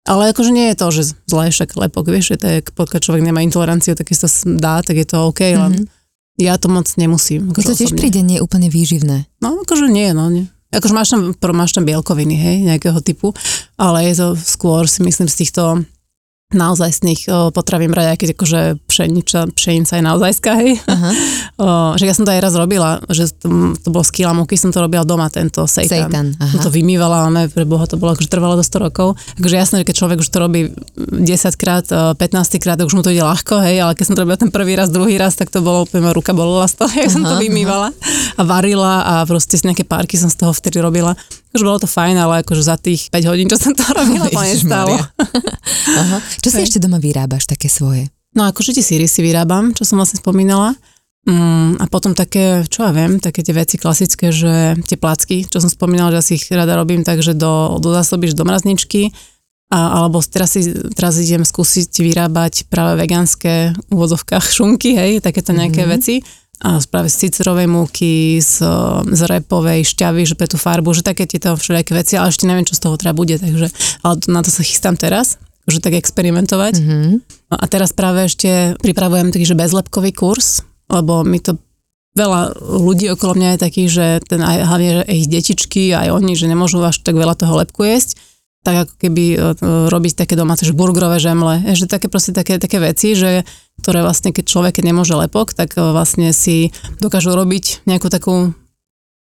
Ale 0.04 0.36
akože 0.36 0.52
nie 0.52 0.68
je 0.72 0.76
to, 0.76 0.88
že 0.92 1.16
zle, 1.32 1.48
však 1.48 1.80
lepok, 1.80 2.12
vieš, 2.12 2.36
že 2.36 2.38
to 2.42 2.48
je, 2.52 2.58
pokiaľ 2.76 3.00
človek 3.00 3.24
nemá 3.24 3.40
intoleranciu, 3.40 3.96
tak 3.96 4.12
si 4.12 4.20
to 4.20 4.28
dá, 4.60 4.84
tak 4.84 5.00
je 5.00 5.08
to 5.08 5.32
OK, 5.32 5.40
mm-hmm. 5.56 6.03
Ja 6.38 6.58
to 6.58 6.68
moc 6.70 6.90
nemusím. 6.98 7.54
Akože 7.54 7.74
to 7.74 7.80
tiež 7.86 7.94
príde 7.94 8.26
nie 8.26 8.42
úplne 8.42 8.70
výživné. 8.70 9.30
No, 9.42 9.62
akože 9.62 9.90
nie, 9.90 10.14
no. 10.18 10.30
Nie. 10.34 10.50
Akože 10.74 10.94
máš 10.98 11.14
tam, 11.14 11.38
máš 11.54 11.78
tam 11.78 11.86
bielkoviny, 11.86 12.34
hej, 12.34 12.58
nejakého 12.66 12.98
typu, 13.06 13.38
ale 13.78 14.10
je 14.10 14.18
to 14.18 14.28
skôr 14.34 14.90
si 14.90 15.06
myslím 15.06 15.30
z 15.30 15.46
týchto 15.46 15.86
naozajstných 16.54 17.51
potravín 17.51 17.91
brať, 17.91 18.18
keď 18.18 18.30
akože 18.38 18.60
pšenica, 18.86 19.39
pšenica 19.54 19.93
je 19.97 20.04
naozajská, 20.04 20.51
hej. 20.62 20.72
Aha. 20.86 21.10
o, 21.64 21.68
že 21.97 22.06
ja 22.10 22.14
som 22.14 22.24
to 22.26 22.32
aj 22.32 22.41
raz 22.41 22.54
robila, 22.54 23.01
že 23.10 23.30
to, 23.34 23.74
to 23.78 23.88
bolo 23.89 24.06
z 24.06 24.12
kila 24.14 24.34
múky, 24.38 24.56
som 24.56 24.70
to 24.70 24.80
robila 24.82 25.01
doma, 25.01 25.28
tento 25.34 25.66
seitan. 25.66 26.10
seitan 26.10 26.26
aha. 26.38 26.54
Som 26.54 26.60
to 26.66 26.72
vymývala, 26.74 27.30
ale 27.30 27.49
pre 27.49 27.66
Boha 27.66 27.86
to 27.89 27.97
bolo, 27.97 28.14
akože 28.14 28.30
trvalo 28.30 28.58
do 28.58 28.66
100 28.66 28.86
rokov. 28.89 29.18
Takže 29.39 29.56
jasné, 29.56 29.76
že 29.82 29.88
keď 29.89 29.95
človek 29.97 30.18
už 30.22 30.30
to 30.30 30.38
robí 30.38 30.62
10 30.97 31.62
krát, 31.62 31.86
15 31.88 32.64
krát, 32.64 32.78
už 32.82 32.93
mu 32.93 33.01
to 33.01 33.14
ide 33.14 33.26
ľahko, 33.26 33.62
hej, 33.66 33.84
ale 33.84 33.97
keď 33.97 34.06
som 34.06 34.16
to 34.16 34.24
robila 34.24 34.39
ten 34.39 34.51
prvý 34.54 34.74
raz, 34.78 34.93
druhý 34.93 35.18
raz, 35.18 35.34
tak 35.38 35.49
to 35.49 35.60
bolo, 35.64 35.86
úplne 35.86 36.06
ruka 36.14 36.32
bolela 36.32 36.70
z 36.70 36.80
toho, 36.80 36.93
jak 37.01 37.12
som 37.12 37.24
to 37.26 37.36
vymývala 37.41 37.89
aha. 37.93 38.39
a 38.39 38.41
varila 38.45 38.93
a 39.04 39.14
proste 39.26 39.58
z 39.58 39.70
nejaké 39.70 39.84
párky 39.86 40.16
som 40.20 40.30
z 40.30 40.38
toho 40.38 40.54
vtedy 40.54 40.80
robila. 40.80 41.18
Už 41.54 41.62
bolo 41.62 41.78
to 41.78 41.86
fajn, 41.86 42.18
ale 42.18 42.41
akože 42.41 42.64
za 42.66 42.82
tých 42.82 43.14
5 43.14 43.30
hodín, 43.30 43.45
čo 43.45 43.62
som 43.62 43.78
to 43.78 43.86
robila, 43.97 44.26
to 44.26 44.41
nestalo. 44.41 44.97
Aha. 46.01 46.18
Čo 46.41 46.49
si 46.49 46.60
ešte 46.66 46.82
doma 46.82 46.97
vyrábaš 46.97 47.45
také 47.45 47.70
svoje? 47.70 48.10
No 48.34 48.49
akože 48.49 48.74
tie 48.74 48.82
síry 48.82 49.06
si 49.06 49.22
vyrábam, 49.22 49.78
čo 49.78 49.86
som 49.86 50.01
vlastne 50.01 50.18
spomínala. 50.18 50.74
Mm, 51.24 51.80
a 51.80 51.86
potom 51.88 52.12
také, 52.12 52.68
čo 52.68 52.84
ja 52.84 52.91
viem, 52.91 53.22
také 53.22 53.45
tie 53.45 53.56
veci 53.56 53.80
klasické, 53.80 54.34
že 54.34 54.76
tie 54.84 54.99
placky, 54.99 55.47
čo 55.47 55.64
som 55.64 55.72
spomínala, 55.72 56.12
že 56.18 56.20
asi 56.20 56.32
ich 56.36 56.51
rada 56.51 56.76
robím, 56.76 57.06
takže 57.06 57.32
do, 57.38 57.80
do 57.80 57.95
zásobíš 57.95 58.36
do 58.36 58.43
mrazničky, 58.43 59.14
a, 59.72 60.04
alebo 60.04 60.20
teraz, 60.20 60.60
si, 60.60 60.68
teraz 60.91 61.16
idem 61.16 61.47
skúsiť 61.47 61.95
vyrábať 61.95 62.68
práve 62.68 62.99
vegánske 62.99 63.72
v 63.72 63.89
úvodzovkách 63.93 64.45
šunky, 64.60 64.99
hej, 64.99 65.12
takéto 65.24 65.56
nejaké 65.56 65.88
mm-hmm. 65.88 65.95
veci 65.95 66.16
práve 66.64 67.11
z 67.11 67.28
cicerovej 67.28 67.68
múky, 67.68 68.39
z, 68.39 68.64
z 69.11 69.22
repovej 69.28 69.84
šťavy, 69.84 70.24
že 70.24 70.39
pre 70.39 70.47
tú 70.47 70.55
farbu, 70.55 70.95
že 70.95 71.03
také 71.03 71.28
tieto 71.28 71.59
všelijaké 71.59 71.91
veci, 71.91 72.16
ale 72.16 72.32
ešte 72.32 72.47
neviem, 72.47 72.64
čo 72.64 72.80
z 72.80 72.84
toho 72.88 72.95
teda 72.95 73.11
bude, 73.11 73.36
takže 73.36 73.68
ale 74.07 74.16
na 74.32 74.39
to 74.39 74.49
sa 74.49 74.64
chystám 74.64 74.95
teraz, 74.95 75.36
že 75.68 75.84
tak 75.84 75.99
experimentovať. 75.99 76.74
Mm-hmm. 76.80 77.11
No 77.51 77.55
a 77.59 77.66
teraz 77.68 77.91
práve 77.91 78.28
ešte 78.28 78.80
pripravujem 78.80 79.36
taký, 79.36 79.43
že 79.43 79.59
bezlepkový 79.59 80.16
kurz, 80.16 80.64
lebo 80.88 81.28
mi 81.28 81.43
to 81.43 81.59
veľa 82.14 82.55
ľudí 82.61 83.09
okolo 83.11 83.34
mňa 83.36 83.49
je 83.55 83.59
takých, 83.59 83.89
že 83.89 84.05
ten 84.30 84.41
aj, 84.41 84.57
hlavne 84.70 84.89
že 85.01 85.03
ich 85.09 85.28
detičky, 85.28 85.91
aj 85.91 86.14
oni, 86.14 86.34
že 86.38 86.45
nemôžu 86.45 86.80
až 86.80 87.01
tak 87.01 87.18
veľa 87.18 87.36
toho 87.36 87.59
lepku 87.59 87.84
jesť, 87.84 88.22
tak 88.64 88.88
ako 88.88 88.93
keby 88.95 89.26
e, 89.36 89.38
robiť 89.91 90.14
také 90.24 90.39
domáce, 90.39 90.64
že 90.64 90.72
burgerové 90.72 91.20
žemle, 91.20 91.76
že 91.76 91.86
také 91.86 92.07
proste 92.07 92.32
také, 92.32 92.55
také 92.57 92.80
veci, 92.80 93.14
že 93.14 93.43
ktoré 93.84 93.99
vlastne, 93.99 94.32
keď 94.32 94.45
človek 94.47 94.80
nemôže 94.80 95.14
lepok, 95.20 95.51
tak 95.51 95.76
e, 95.76 95.84
vlastne 95.84 96.32
si 96.32 96.72
dokážu 97.03 97.36
robiť 97.36 97.84
nejakú 97.84 98.07
takú 98.07 98.55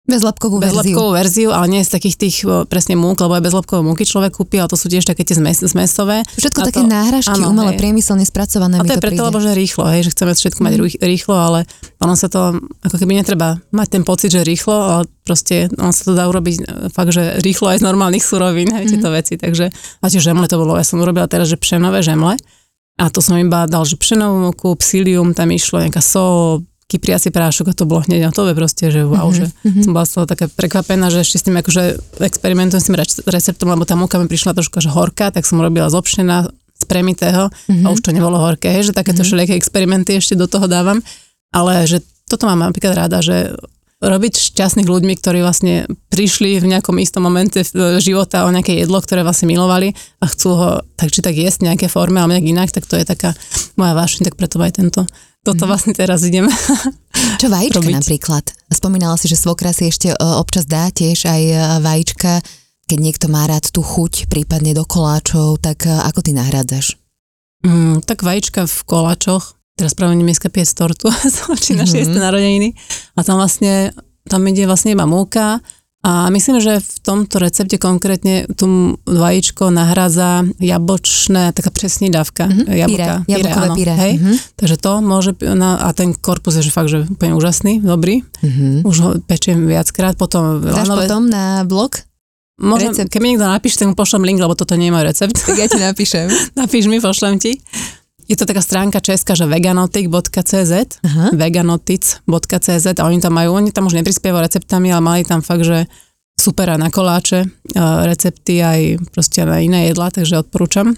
Bezlepkovú 0.06 0.62
verziu. 0.62 0.78
Bezlepkovú 0.78 1.12
verziu, 1.18 1.50
ale 1.50 1.66
nie 1.66 1.82
z 1.82 1.90
takých 1.98 2.16
tých 2.22 2.38
presne 2.70 2.94
múk, 2.94 3.18
lebo 3.18 3.42
aj 3.42 3.42
bezlepkové 3.42 3.82
múky 3.82 4.06
človek 4.06 4.38
kúpi, 4.38 4.62
ale 4.62 4.70
to 4.70 4.78
sú 4.78 4.86
tiež 4.86 5.02
také 5.02 5.26
tie 5.26 5.34
zmes, 5.34 5.66
zmesové. 5.66 6.22
Všetko 6.38 6.62
a 6.62 6.66
také 6.70 6.86
to, 6.86 6.90
náhražky, 6.94 7.42
áno, 7.42 7.50
umelé, 7.50 7.74
priemyselne 7.74 8.22
spracované. 8.22 8.78
A 8.78 8.86
to, 8.86 8.94
je 8.94 9.02
preto, 9.02 9.26
lebo 9.26 9.42
že 9.42 9.58
rýchlo, 9.58 9.90
hej, 9.90 10.06
že 10.06 10.14
chceme 10.14 10.38
všetko 10.38 10.62
mať 10.62 10.74
mm. 10.78 11.02
rýchlo, 11.02 11.34
ale 11.34 11.60
ono 11.98 12.14
sa 12.14 12.30
to, 12.30 12.62
ako 12.86 12.96
keby 13.02 13.18
netreba 13.18 13.58
mať 13.74 13.88
ten 13.98 14.04
pocit, 14.06 14.30
že 14.30 14.46
rýchlo, 14.46 14.78
ale 14.78 15.04
proste 15.26 15.74
on 15.82 15.90
sa 15.90 16.06
to 16.06 16.14
dá 16.14 16.30
urobiť 16.30 16.56
e, 16.62 16.64
fakt, 16.94 17.10
že 17.10 17.42
rýchlo 17.42 17.74
aj 17.74 17.82
z 17.82 17.84
normálnych 17.90 18.22
surovín, 18.22 18.70
hej, 18.78 18.86
mm. 18.86 18.92
tieto 18.94 19.10
veci. 19.10 19.42
Takže 19.42 19.74
a 19.74 20.06
tie 20.06 20.22
žemle 20.22 20.46
to 20.46 20.62
bolo, 20.62 20.78
ja 20.78 20.86
som 20.86 21.02
urobila 21.02 21.26
teraz, 21.26 21.50
že 21.50 21.58
pšenové 21.58 22.06
žemle. 22.06 22.38
A 22.96 23.10
to 23.10 23.26
som 23.26 23.42
iba 23.42 23.66
dal, 23.66 23.84
že 23.84 23.98
pšenovú 23.98 24.54
múku, 24.54 24.70
psilium, 24.78 25.34
tam 25.34 25.50
išlo 25.50 25.82
nejaká 25.82 26.00
sol, 26.00 26.64
kypriaci 26.86 27.34
prášok 27.34 27.74
a 27.74 27.78
to 27.78 27.90
bolo 27.90 28.06
hneď 28.06 28.30
hotové 28.30 28.54
proste, 28.54 28.94
že 28.94 29.02
wow, 29.02 29.26
mm-hmm. 29.26 29.38
že 29.38 29.46
mm-hmm. 29.50 29.84
som 29.84 29.92
bola 29.92 30.06
z 30.06 30.14
toho 30.14 30.26
taká 30.30 30.46
prekvapená, 30.46 31.10
že 31.10 31.26
ešte 31.26 31.42
s 31.42 31.46
tým 31.50 31.58
akože 31.58 31.84
experimentujem 32.22 32.82
s 32.82 32.88
tým 32.90 32.98
receptom, 33.26 33.74
lebo 33.74 33.90
tá 33.90 33.98
múka 33.98 34.22
mi 34.22 34.30
prišla 34.30 34.54
trošku 34.54 34.78
že 34.86 34.94
horká, 34.94 35.34
tak 35.34 35.50
som 35.50 35.58
robila 35.58 35.90
zopšená 35.90 36.46
z 36.76 36.84
premitého 36.86 37.50
mm-hmm. 37.50 37.86
a 37.86 37.88
už 37.90 38.06
to 38.06 38.14
nebolo 38.14 38.38
horké, 38.38 38.70
hej, 38.70 38.92
že 38.92 38.94
takéto 38.94 39.26
mm-hmm. 39.26 39.26
všelijaké 39.26 39.54
experimenty 39.58 40.22
ešte 40.22 40.38
do 40.38 40.46
toho 40.46 40.70
dávam, 40.70 41.02
ale 41.50 41.90
že 41.90 42.06
toto 42.30 42.46
mám 42.46 42.62
napríklad 42.62 42.94
rada, 42.94 43.22
že 43.26 43.58
robiť 44.04 44.54
šťastných 44.54 44.86
ľuďmi, 44.86 45.14
ktorí 45.18 45.40
vlastne 45.40 45.88
prišli 46.12 46.60
v 46.60 46.70
nejakom 46.70 47.00
istom 47.00 47.26
momente 47.26 47.64
života 48.04 48.44
o 48.44 48.52
nejaké 48.52 48.76
jedlo, 48.76 49.00
ktoré 49.00 49.24
vlastne 49.24 49.48
milovali 49.48 49.96
a 50.20 50.26
chcú 50.28 50.50
ho 50.54 50.70
tak 51.00 51.10
či 51.16 51.24
tak 51.24 51.34
jesť 51.34 51.64
v 51.64 51.68
nejaké 51.72 51.88
forme 51.88 52.20
alebo 52.20 52.36
nejak 52.36 52.46
inak, 52.46 52.70
tak 52.76 52.86
to 52.86 53.00
je 53.00 53.08
taká 53.08 53.32
moja 53.80 53.96
vášeň, 53.96 54.30
tak 54.30 54.36
preto 54.36 54.60
aj 54.60 54.78
tento 54.78 55.02
toto 55.46 55.64
mhm. 55.64 55.70
vlastne 55.70 55.94
teraz 55.94 56.26
ideme 56.26 56.50
Čo 57.42 57.48
vajíčka 57.54 57.80
robiť. 57.80 57.96
napríklad? 58.02 58.46
Spomínala 58.74 59.16
si, 59.22 59.30
že 59.30 59.38
svokra 59.38 59.70
si 59.72 59.94
ešte 59.94 60.12
e, 60.12 60.18
občas 60.18 60.66
dá 60.66 60.90
tiež 60.90 61.30
aj 61.30 61.42
e, 61.46 61.56
vajíčka, 61.86 62.42
keď 62.90 62.98
niekto 62.98 63.26
má 63.30 63.46
rád 63.46 63.70
tú 63.70 63.86
chuť, 63.86 64.26
prípadne 64.26 64.74
do 64.74 64.84
koláčov, 64.84 65.62
tak 65.62 65.86
e, 65.86 65.94
ako 65.94 66.20
ty 66.26 66.32
nahrádzaš? 66.34 66.98
Mm, 67.62 68.02
tak 68.02 68.26
vajíčka 68.26 68.66
v 68.66 68.78
koláčoch, 68.90 69.58
teraz 69.78 69.94
práve 69.94 70.18
dneska 70.18 70.50
piec 70.50 70.70
tortu, 70.74 71.10
na 71.14 71.86
mm-hmm. 71.86 72.18
narodeniny 72.18 72.74
a 73.14 73.20
tam 73.22 73.38
vlastne, 73.38 73.94
tam 74.26 74.42
ide 74.50 74.66
vlastne 74.66 74.98
iba 74.98 75.06
múka, 75.06 75.62
a 76.06 76.30
myslím, 76.30 76.62
že 76.62 76.78
v 76.86 76.98
tomto 77.02 77.42
recepte 77.42 77.82
konkrétne 77.82 78.46
tú 78.54 78.94
vajíčko 79.10 79.74
nahrádza 79.74 80.46
jablčné, 80.62 81.50
taká 81.50 81.74
presný 81.74 82.14
dávka. 82.14 82.46
Mm-hmm. 82.46 82.66
Jablka, 82.70 83.14
píre, 83.26 83.38
píre, 83.42 83.50
áno, 83.50 83.74
píre. 83.74 83.94
Hej? 83.98 84.14
Mm-hmm. 84.22 84.36
Takže 84.54 84.76
to 84.78 84.92
môže, 85.02 85.32
a 85.58 85.90
ten 85.98 86.14
korpus 86.14 86.62
je 86.62 86.70
že 86.70 86.70
fakt, 86.70 86.94
že 86.94 87.10
úplne 87.10 87.34
úžasný, 87.34 87.82
dobrý. 87.82 88.22
Mm-hmm. 88.22 88.86
Už 88.86 88.96
ho 89.02 89.10
pečiem 89.26 89.66
viackrát. 89.66 90.14
Potom 90.14 90.62
Dáš 90.62 90.86
lanové... 90.86 91.10
potom 91.10 91.26
na 91.26 91.66
blog? 91.66 91.98
Môžem, 92.62 92.94
recept. 92.94 93.10
keď 93.10 93.20
mi 93.26 93.28
niekto 93.34 93.50
napíše, 93.50 93.82
tak 93.82 93.90
mu 93.90 93.98
pošlem 93.98 94.30
link, 94.30 94.38
lebo 94.38 94.54
toto 94.54 94.78
nie 94.78 94.88
je 94.88 94.94
môj 94.94 95.10
recept. 95.10 95.42
Tak 95.42 95.58
ja 95.58 95.66
ti 95.66 95.82
napíšem. 95.82 96.30
Napíš 96.62 96.86
mi, 96.86 97.02
pošlem 97.02 97.42
ti. 97.42 97.60
Je 98.26 98.34
to 98.34 98.50
taká 98.50 98.62
stránka 98.62 98.98
česká, 99.00 99.38
že 99.38 99.46
veganotic.cz, 99.46 100.74
veganotic.cz 101.34 102.88
a 102.98 103.04
oni 103.06 103.22
tam 103.22 103.34
majú, 103.38 103.54
oni 103.54 103.70
tam 103.70 103.86
už 103.86 104.02
neprispievajú 104.02 104.42
receptami, 104.42 104.90
ale 104.90 105.02
mali 105.02 105.22
tam 105.22 105.46
fakt, 105.46 105.62
že 105.62 105.86
super 106.34 106.74
na 106.76 106.90
koláče, 106.90 107.46
recepty 108.06 108.66
aj 108.66 109.14
proste 109.14 109.46
na 109.46 109.62
iné 109.62 109.94
jedla, 109.94 110.10
takže 110.10 110.42
odporúčam. 110.42 110.98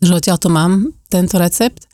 Takže 0.00 0.12
odtiaľ 0.16 0.38
to 0.40 0.48
mám, 0.48 0.72
tento 1.12 1.36
recept. 1.36 1.84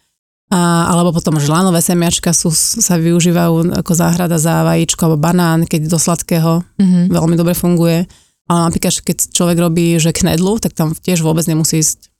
A, 0.47 0.87
alebo 0.95 1.11
potom 1.11 1.43
žlanové 1.43 1.83
semiačka 1.83 2.31
sú, 2.31 2.55
sa 2.55 2.95
využívajú 3.03 3.83
ako 3.83 3.93
záhrada 3.99 4.39
za 4.39 4.63
vajíčko 4.63 5.11
alebo 5.11 5.19
banán, 5.19 5.67
keď 5.67 5.91
do 5.91 5.99
sladkého 5.99 6.63
mm-hmm. 6.63 7.11
veľmi 7.11 7.35
dobre 7.35 7.51
funguje. 7.59 8.07
Ale 8.47 8.71
napríklad, 8.71 9.03
keď 9.03 9.35
človek 9.35 9.59
robí 9.59 9.99
že 9.99 10.15
knedlu, 10.15 10.63
tak 10.63 10.79
tam 10.79 10.95
tiež 10.95 11.27
vôbec 11.27 11.43
nemusí 11.51 11.83
ísť 11.83 12.15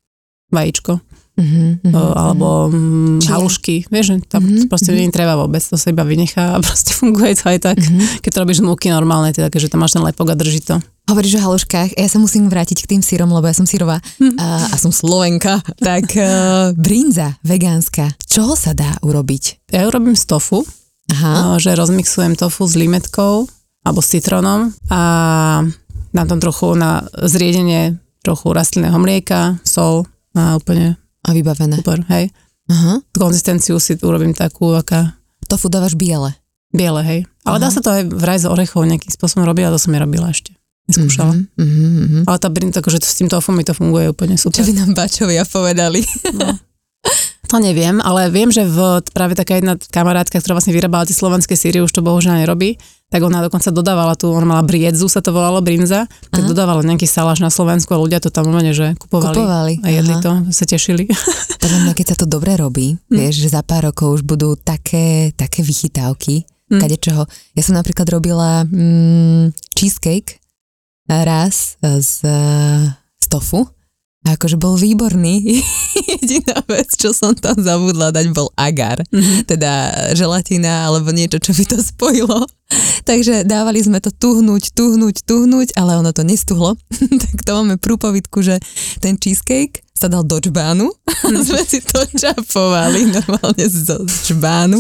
vajíčko. 0.51 0.99
Mm-hmm, 1.37 1.93
alebo 1.93 2.73
mm, 2.73 3.29
halušky, 3.29 3.93
vieš, 3.93 4.25
tam 4.25 4.41
mm-hmm, 4.41 4.73
proste 4.73 4.97
mm-hmm. 4.97 5.05
nie 5.05 5.13
treba 5.13 5.37
vôbec, 5.37 5.61
to 5.61 5.77
sa 5.77 5.93
iba 5.93 6.01
vynechá 6.01 6.57
a 6.57 6.61
proste 6.65 6.97
funguje 6.97 7.37
to 7.37 7.53
aj 7.53 7.59
tak. 7.61 7.77
Mm-hmm. 7.77 8.25
Keď 8.25 8.31
to 8.33 8.41
robíš 8.41 8.65
z 8.65 8.67
múky 8.67 8.89
normálne, 8.89 9.37
teda, 9.37 9.53
že 9.53 9.69
tam 9.69 9.85
máš 9.85 10.01
ten 10.01 10.05
lepok 10.05 10.33
a 10.33 10.37
drží 10.37 10.65
to. 10.65 10.81
Hovoríš 11.07 11.37
o 11.37 11.45
haluškách, 11.45 12.01
ja 12.01 12.09
sa 12.09 12.17
musím 12.17 12.49
vrátiť 12.49 12.83
k 12.83 12.91
tým 12.97 13.03
sírom, 13.05 13.29
lebo 13.29 13.45
ja 13.45 13.53
som 13.53 13.69
sírová 13.69 14.01
mm. 14.17 14.41
a, 14.41 14.73
a 14.73 14.77
som 14.81 14.91
Slovenka. 14.91 15.61
Tak 15.87 16.09
uh, 16.19 16.73
brinza 16.75 17.37
vegánska, 17.45 18.17
čoho 18.25 18.57
sa 18.57 18.73
dá 18.73 18.97
urobiť? 19.05 19.71
Ja 19.77 19.87
urobím 19.87 20.17
z 20.17 20.25
tofu, 20.25 20.65
Aha. 21.13 21.55
Uh, 21.55 21.57
že 21.61 21.77
rozmixujem 21.77 22.35
tofu 22.35 22.65
s 22.65 22.75
limetkou 22.75 23.45
alebo 23.87 24.01
s 24.03 24.11
citrónom 24.11 24.75
a 24.91 25.01
dám 26.11 26.27
tam 26.27 26.41
trochu 26.43 26.75
na 26.75 27.07
zriedenie 27.15 28.01
trochu 28.27 28.51
rastlinného 28.51 28.99
mlieka, 28.99 29.63
sol 29.63 30.11
a 30.35 30.59
úplne 30.59 30.99
a 31.27 31.35
vybavené. 31.35 31.83
Super, 31.83 32.07
hej. 32.15 32.31
Aha. 32.71 33.03
Konzistenciu 33.15 33.79
si 33.83 33.99
urobím 34.01 34.35
takú, 34.35 34.75
aká... 34.75 35.19
Tofu 35.47 35.71
dávaš 35.71 35.95
biele. 35.95 36.35
Biele, 36.75 37.03
hej. 37.03 37.21
Ale 37.47 37.59
Aha. 37.59 37.63
dá 37.63 37.69
sa 37.71 37.83
to 37.83 37.91
aj 37.91 38.03
vraj 38.11 38.39
z 38.39 38.51
orechov 38.51 38.83
nejakým 38.87 39.11
spôsobom 39.11 39.47
robiť, 39.47 39.71
a 39.71 39.75
to 39.75 39.79
som 39.79 39.95
nerobila 39.95 40.31
ešte. 40.31 40.55
Neskúšala. 40.87 41.35
Mm-hmm, 41.35 41.91
mm-hmm. 41.99 42.23
Ale 42.31 42.39
tá 42.39 42.49
brin, 42.51 42.71
takže 42.71 43.03
s 43.03 43.19
tým 43.19 43.27
tofu 43.27 43.51
mi 43.51 43.67
to 43.67 43.75
funguje 43.75 44.11
úplne 44.11 44.39
super. 44.39 44.63
Čo 44.63 44.71
by 44.71 44.75
nám 44.75 44.91
bačovia 44.95 45.43
povedali? 45.47 46.03
No. 46.35 46.55
To 47.47 47.63
neviem, 47.63 48.03
ale 48.03 48.27
viem, 48.35 48.51
že 48.51 48.67
v, 48.67 48.99
práve 49.15 49.39
taká 49.39 49.63
jedna 49.63 49.79
kamarátka, 49.79 50.43
ktorá 50.43 50.59
vlastne 50.59 50.75
vyrábala 50.75 51.07
tie 51.07 51.15
slovenské 51.15 51.55
síry, 51.55 51.79
už 51.79 51.95
to 51.95 52.03
bohužiaľ 52.03 52.43
nerobí, 52.43 52.75
tak 53.07 53.23
ona 53.23 53.39
dokonca 53.39 53.71
dodávala 53.71 54.19
tu, 54.19 54.27
ona 54.35 54.43
mala 54.43 54.65
briedzu, 54.67 55.07
sa 55.07 55.23
to 55.23 55.31
volalo 55.31 55.63
brinza, 55.63 56.11
tak 56.35 56.43
Aha. 56.43 56.51
dodávala 56.51 56.83
nejaký 56.83 57.07
saláš 57.07 57.39
na 57.39 57.55
Slovensku 57.55 57.95
a 57.95 58.03
ľudia 58.03 58.19
to 58.19 58.35
tam 58.35 58.51
umene, 58.51 58.75
že 58.75 58.99
kupovali, 58.99 59.37
kupovali. 59.39 59.75
a 59.87 59.89
jedli 59.95 60.15
Aha. 60.19 60.23
to, 60.23 60.33
sa 60.51 60.67
tešili. 60.67 61.07
Podľa 61.63 61.79
mňa, 61.87 61.93
keď 61.95 62.07
sa 62.15 62.17
to 62.19 62.27
dobre 62.27 62.59
robí, 62.59 62.99
hm. 62.99 63.15
vieš, 63.15 63.47
že 63.47 63.55
za 63.55 63.63
pár 63.63 63.95
rokov 63.95 64.21
už 64.21 64.23
budú 64.27 64.59
také, 64.59 65.31
také 65.39 65.63
vychytávky, 65.63 66.43
hm. 66.67 66.83
čoho. 66.99 67.23
Ja 67.55 67.63
som 67.63 67.79
napríklad 67.79 68.11
robila 68.11 68.67
mm, 68.67 69.55
cheesecake 69.71 70.43
raz 71.07 71.79
z, 71.79 72.11
z 73.23 73.27
tofu 73.31 73.76
A 74.27 74.35
akože 74.35 74.59
bol 74.59 74.75
výborný. 74.75 75.63
Jediná 76.11 76.59
vec, 76.67 76.91
čo 76.99 77.15
som 77.15 77.39
tam 77.39 77.55
zabudla 77.63 78.11
dať, 78.11 78.35
bol 78.35 78.51
agar. 78.59 79.07
Mm-hmm. 79.15 79.47
Teda 79.47 79.73
želatina 80.19 80.91
alebo 80.91 81.15
niečo, 81.15 81.39
čo 81.39 81.55
by 81.55 81.65
to 81.71 81.79
spojilo. 81.79 82.43
Takže 83.07 83.47
dávali 83.47 83.79
sme 83.79 84.03
to 84.03 84.11
tuhnúť, 84.11 84.75
tuhnúť, 84.75 85.23
tuhnúť, 85.23 85.79
ale 85.79 86.03
ono 86.03 86.11
to 86.11 86.27
nestuhlo. 86.27 86.75
tak 87.23 87.47
to 87.47 87.51
máme 87.55 87.79
prúpovidku, 87.79 88.43
že 88.43 88.59
ten 88.99 89.15
cheesecake 89.15 89.86
sa 89.97 90.13
dal 90.13 90.23
do 90.23 90.37
čbánu. 90.37 90.93
sme 91.49 91.63
si 91.65 91.81
to 91.81 92.05
čapovali 92.13 93.09
normálne 93.09 93.67
zo 93.67 94.05
čbánu. 94.05 94.79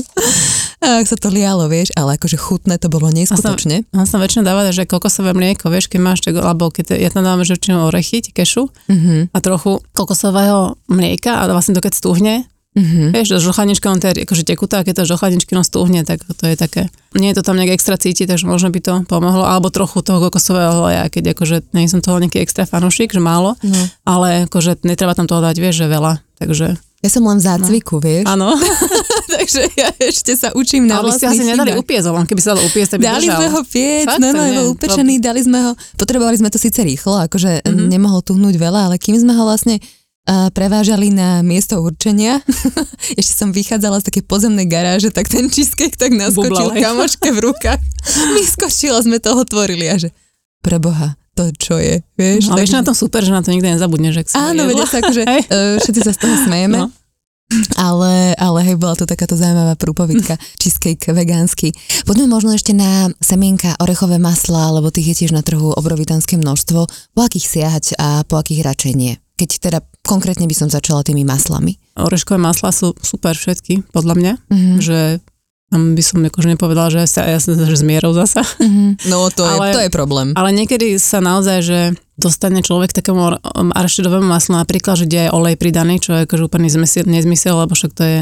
A 0.85 1.01
ak 1.01 1.09
sa 1.09 1.17
to 1.17 1.33
lialo, 1.33 1.67
vieš, 1.73 1.91
ale 1.97 2.21
akože 2.21 2.37
chutné 2.37 2.77
to 2.77 2.93
bolo 2.93 3.09
neskutočne. 3.09 3.89
On 3.97 4.05
sa 4.05 4.21
väčšinou 4.21 4.45
dáva, 4.45 4.69
že 4.69 4.85
kokosové 4.85 5.33
mlieko, 5.33 5.73
vieš, 5.73 5.89
keď 5.89 6.01
máš, 6.05 6.21
tak, 6.23 6.37
alebo 6.37 6.69
keď 6.69 7.01
ja 7.01 7.09
tam 7.09 7.25
dávam 7.25 7.43
väčšinou 7.43 7.89
orechy, 7.89 8.21
kešu 8.21 8.69
mm-hmm. 8.69 9.33
a 9.33 9.39
trochu 9.41 9.81
kokosového 9.97 10.77
mlieka 10.93 11.41
a 11.41 11.49
vlastne 11.49 11.73
to 11.73 11.81
keď 11.81 11.93
stuhne, 11.97 12.35
Mm-hmm. 12.77 13.17
Vieš, 13.17 13.41
on 13.89 13.97
to 13.97 14.13
je 14.13 14.29
akože 14.29 14.45
tekutá, 14.45 14.85
keď 14.85 15.01
to 15.01 15.17
žochaničky 15.17 15.57
no 15.57 15.65
stúhne, 15.65 16.05
tak 16.05 16.21
to 16.29 16.45
je 16.45 16.61
také, 16.61 16.93
nie 17.17 17.33
je 17.33 17.41
to 17.41 17.43
tam 17.49 17.57
nejak 17.57 17.73
extra 17.73 17.97
cítiť, 17.97 18.29
takže 18.29 18.45
možno 18.45 18.69
by 18.69 18.81
to 18.85 18.93
pomohlo, 19.09 19.49
alebo 19.49 19.73
trochu 19.73 20.05
toho 20.05 20.21
kokosového 20.29 20.85
oleja, 20.85 21.09
keď 21.09 21.33
akože 21.33 21.73
nie 21.73 21.89
som 21.89 22.05
toho 22.05 22.21
nejaký 22.21 22.45
extra 22.45 22.69
fanúšik, 22.69 23.17
že 23.17 23.23
málo, 23.25 23.57
no. 23.65 23.83
ale 24.05 24.45
akože 24.45 24.85
netreba 24.85 25.17
tam 25.17 25.25
toho 25.25 25.41
dať, 25.41 25.57
vieš, 25.57 25.83
že 25.83 25.87
veľa, 25.89 26.21
takže... 26.37 26.77
Ja 27.01 27.09
som 27.13 27.25
len 27.25 27.41
v 27.41 27.45
zácviku, 27.49 27.97
no. 27.97 28.05
vieš. 28.05 28.25
Áno. 28.29 28.49
takže 29.41 29.73
ja 29.73 29.89
ešte 29.97 30.37
sa 30.37 30.53
učím 30.53 30.85
na 30.85 31.01
Ale 31.01 31.17
ste 31.17 31.33
asi 31.33 31.49
nedali 31.49 31.73
upiecť, 31.81 32.13
len 32.13 32.29
keby 32.29 32.41
sa 32.45 32.53
dalo 32.53 32.65
upiecť, 32.69 33.01
by 33.01 33.05
Dali 33.09 33.25
držal. 33.25 33.41
sme 33.41 33.49
ho 33.57 33.61
piec, 33.65 34.07
no, 34.21 34.29
no, 34.37 34.43
bol 34.53 34.69
upečený, 34.77 35.15
dali 35.25 35.41
sme 35.41 35.59
ho, 35.65 35.73
potrebovali 35.97 36.37
sme 36.37 36.53
to 36.53 36.61
síce 36.61 36.77
rýchlo, 36.85 37.25
akože 37.25 37.65
mm-hmm. 37.65 37.89
nemohol 37.89 38.21
tuhnúť 38.21 38.61
veľa, 38.61 38.93
ale 38.93 38.97
kým 39.01 39.17
sme 39.17 39.33
ho 39.33 39.49
vlastne 39.49 39.81
prevážali 40.27 41.15
na 41.15 41.41
miesto 41.47 41.79
určenia. 41.79 42.43
Ešte 43.21 43.33
som 43.33 43.55
vychádzala 43.55 44.03
z 44.03 44.11
také 44.11 44.21
pozemnej 44.27 44.67
garáže, 44.67 45.15
tak 45.15 45.31
ten 45.31 45.47
cheesecake 45.47 45.95
tak 45.95 46.11
naskočil 46.13 46.75
Bublale. 46.75 46.83
kamoške 46.83 47.31
v 47.31 47.39
rukách. 47.47 47.81
Vyskočila, 48.37 48.99
sme 49.07 49.23
toho 49.23 49.47
tvorili 49.47 49.87
a 49.87 49.97
že 49.97 50.11
preboha, 50.67 51.15
to 51.39 51.55
čo 51.55 51.79
je, 51.79 52.03
vieš. 52.19 52.51
No, 52.51 52.59
ale 52.59 52.67
na 52.67 52.83
tom 52.83 52.97
super, 52.99 53.23
že 53.23 53.31
na 53.31 53.39
to 53.39 53.55
nikdy 53.55 53.71
nezabudne, 53.79 54.11
že 54.11 54.27
Áno, 54.35 54.67
vedia 54.67 54.83
sa 54.83 54.99
akože, 54.99 55.23
uh, 55.31 55.79
všetci 55.79 56.01
sa 56.03 56.11
z 56.11 56.19
toho 56.19 56.35
smejeme. 56.43 56.79
No. 56.83 56.91
Ale, 57.79 58.35
ale 58.35 58.59
hej, 58.67 58.75
bola 58.75 58.99
to 58.99 59.07
takáto 59.07 59.39
zaujímavá 59.39 59.79
prúpovidka, 59.79 60.35
cheesecake 60.59 61.15
vegánsky. 61.15 61.71
Poďme 62.03 62.27
možno 62.27 62.51
ešte 62.51 62.75
na 62.75 63.07
semienka, 63.23 63.79
orechové 63.79 64.19
masla, 64.19 64.75
lebo 64.75 64.91
tých 64.91 65.15
je 65.15 65.17
tiež 65.23 65.31
na 65.31 65.47
trhu 65.47 65.71
obrovitánske 65.71 66.35
množstvo. 66.43 66.81
Po 66.91 67.21
akých 67.23 67.47
siahať 67.47 67.85
a 68.03 68.27
po 68.27 68.43
akých 68.43 68.67
radšej 68.67 68.93
nie? 68.99 69.15
Keď 69.39 69.51
teda 69.63 69.79
konkrétne 70.07 70.47
by 70.47 70.57
som 70.57 70.69
začala 70.71 71.03
tými 71.03 71.27
maslami. 71.27 71.77
Oreškové 71.99 72.39
masla 72.39 72.71
sú 72.71 72.95
super 73.03 73.35
všetky, 73.35 73.91
podľa 73.91 74.15
mňa, 74.15 74.33
mm-hmm. 74.49 74.79
že 74.81 75.21
tam 75.67 75.99
by 75.99 76.03
som 76.03 76.23
akože 76.23 76.49
nepovedala, 76.55 76.95
že 76.95 77.03
sa 77.11 77.27
ja 77.27 77.43
som 77.43 77.59
že 77.59 77.83
zmierou 77.83 78.15
zasa. 78.15 78.47
Mm-hmm. 78.63 78.91
No 79.11 79.27
to 79.35 79.43
je, 79.43 79.51
ale, 79.51 79.67
to 79.75 79.83
je 79.83 79.91
problém. 79.91 80.31
Ale 80.39 80.55
niekedy 80.55 80.95
sa 81.03 81.19
naozaj, 81.19 81.59
že 81.67 81.79
dostane 82.15 82.63
človek 82.63 82.95
takému 82.95 83.43
arašidovému 83.75 84.25
maslu, 84.25 84.57
napríklad, 84.57 85.03
že 85.03 85.11
kde 85.11 85.29
je 85.29 85.35
olej 85.35 85.59
pridaný, 85.59 85.99
čo 85.99 86.15
je 86.15 86.25
akože 86.25 86.47
úplný 86.47 86.71
nezmysel, 87.05 87.59
lebo 87.59 87.75
však 87.75 87.93
to 87.93 88.05
je 88.07 88.19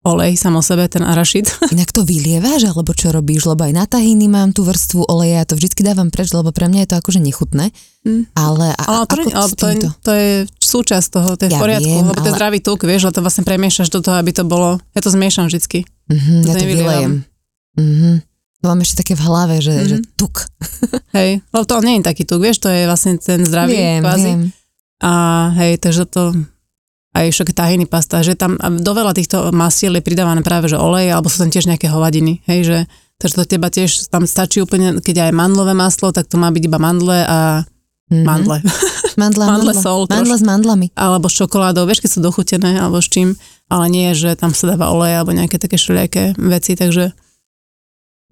olej 0.00 0.32
samo 0.40 0.64
sebe, 0.64 0.88
ten 0.88 1.04
arašid. 1.04 1.46
Inak 1.74 1.92
to 1.92 2.08
vylievaš, 2.08 2.64
alebo 2.72 2.96
čo 2.96 3.12
robíš? 3.12 3.44
Lebo 3.44 3.68
aj 3.68 3.72
na 3.76 3.84
tahiny 3.84 4.32
mám 4.32 4.56
tú 4.56 4.64
vrstvu 4.64 5.04
oleja, 5.06 5.44
to 5.44 5.60
vždycky 5.60 5.84
dávam 5.84 6.08
preč, 6.08 6.32
lebo 6.32 6.52
pre 6.56 6.72
mňa 6.72 6.84
je 6.84 6.88
to 6.88 6.96
akože 7.04 7.20
nechutné. 7.20 7.68
Mm. 8.00 8.32
Ale, 8.32 8.72
a, 8.80 8.82
ale, 8.88 9.04
to, 9.04 9.28
ale 9.28 9.48
to, 9.52 9.66
je, 9.68 9.76
to 10.00 10.10
je 10.16 10.30
súčasť 10.70 11.08
toho, 11.10 11.28
to 11.34 11.42
je 11.46 11.50
ja 11.50 11.58
v 11.58 11.62
poriadku, 11.62 11.90
viem, 11.90 12.06
lebo 12.06 12.14
ale... 12.14 12.24
to 12.24 12.30
je 12.30 12.36
zdravý 12.38 12.58
tuk, 12.62 12.80
vieš, 12.86 13.10
ale 13.10 13.14
to 13.18 13.24
vlastne 13.26 13.42
premiešaš 13.42 13.88
do 13.90 13.98
toho, 13.98 14.16
aby 14.16 14.30
to 14.30 14.46
bolo, 14.46 14.78
ja 14.94 15.00
to 15.02 15.10
zmiešam 15.10 15.50
vždycky. 15.50 15.82
Mm-hmm, 16.06 16.40
ja 16.46 16.54
to 16.54 16.64
vylejem. 16.64 17.12
Mm-hmm. 17.74 18.14
To 18.60 18.64
mám 18.68 18.80
ešte 18.84 19.00
také 19.02 19.14
v 19.18 19.22
hlave, 19.26 19.56
že, 19.58 19.74
mm-hmm. 19.74 19.90
že 19.90 19.96
tuk. 20.14 20.46
hej, 21.18 21.42
lebo 21.50 21.64
to 21.66 21.74
nie 21.82 21.98
je 21.98 22.06
taký 22.06 22.22
tuk, 22.22 22.38
vieš, 22.38 22.62
to 22.62 22.70
je 22.70 22.86
vlastne 22.86 23.18
ten 23.18 23.42
zdravý 23.42 23.74
viem, 23.74 24.00
kvázi. 24.04 24.30
Viem. 24.30 24.42
A 25.00 25.12
hej, 25.56 25.80
takže 25.80 26.04
to 26.06 26.36
aj 27.10 27.26
však 27.34 27.50
tahiny 27.50 27.90
pasta, 27.90 28.22
že 28.22 28.38
tam 28.38 28.54
do 28.60 28.92
veľa 28.94 29.10
týchto 29.18 29.50
masiel 29.50 29.98
je 29.98 30.06
pridávané 30.06 30.46
práve 30.46 30.70
že 30.70 30.78
olej, 30.78 31.10
alebo 31.10 31.26
sú 31.26 31.42
tam 31.42 31.50
tiež 31.50 31.66
nejaké 31.66 31.90
hovadiny, 31.90 32.38
hej, 32.46 32.60
že 32.62 32.78
takže 33.18 33.34
to 33.36 33.44
teba 33.44 33.68
tiež 33.68 34.08
tam 34.08 34.24
stačí 34.24 34.62
úplne, 34.62 35.02
keď 35.02 35.28
aj 35.28 35.36
mandlové 35.36 35.74
maslo, 35.74 36.14
tak 36.14 36.30
to 36.30 36.38
má 36.38 36.48
byť 36.54 36.62
iba 36.64 36.78
mandle 36.78 37.18
a 37.26 37.38
mm-hmm. 37.66 38.24
mandle. 38.24 38.58
Mandla, 39.20 39.44
mandle, 39.44 39.72
sol. 39.76 40.08
Mandle 40.08 40.40
s 40.40 40.44
mandlami. 40.44 40.86
Alebo 40.96 41.28
s 41.28 41.36
čokoládou, 41.36 41.84
vieš, 41.84 42.00
keď 42.00 42.10
sú 42.16 42.20
dochutené, 42.24 42.80
alebo 42.80 43.04
s 43.04 43.12
čím, 43.12 43.36
ale 43.68 43.92
nie, 43.92 44.16
že 44.16 44.32
tam 44.32 44.56
sa 44.56 44.72
dáva 44.72 44.88
olej 44.88 45.20
alebo 45.20 45.36
nejaké 45.36 45.60
také 45.60 45.76
všelijaké 45.76 46.32
veci, 46.40 46.72
takže 46.72 47.12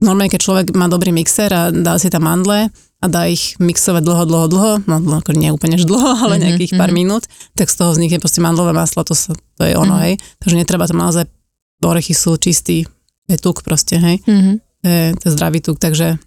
normálne, 0.00 0.32
keď 0.32 0.40
človek 0.40 0.66
má 0.72 0.88
dobrý 0.88 1.12
mixer 1.12 1.52
a 1.52 1.68
dá 1.68 2.00
si 2.00 2.08
tam 2.08 2.24
mandle, 2.24 2.72
a 2.98 3.06
dá 3.06 3.30
ich 3.30 3.54
mixovať 3.62 4.02
dlho, 4.02 4.24
dlho, 4.26 4.46
dlho, 4.50 4.72
no 4.90 5.22
ako 5.22 5.30
nie 5.38 5.54
úplne 5.54 5.78
dlho, 5.78 6.18
ale 6.18 6.34
mm-hmm, 6.34 6.46
nejakých 6.50 6.72
pár 6.74 6.90
mm-hmm. 6.90 6.98
minút, 6.98 7.30
tak 7.54 7.70
z 7.70 7.78
toho 7.78 7.94
vznikne 7.94 8.18
proste 8.18 8.42
mandlové 8.42 8.74
maslo, 8.74 9.06
to, 9.06 9.14
sa, 9.14 9.38
to 9.38 9.62
je 9.62 9.78
ono, 9.78 9.94
mm-hmm. 9.94 10.06
hej. 10.10 10.14
Takže 10.42 10.56
netreba 10.58 10.90
tam 10.90 10.98
naozaj, 10.98 11.30
orechy 11.78 12.10
sú 12.10 12.34
čistý, 12.42 12.82
je 13.30 13.36
tuk 13.38 13.62
proste, 13.62 14.02
hej. 14.02 14.18
Mm-hmm. 14.26 14.54
To, 14.82 14.86
je, 14.86 15.02
to 15.14 15.24
je 15.30 15.32
zdravý 15.38 15.58
tuk, 15.62 15.78
takže 15.78 16.18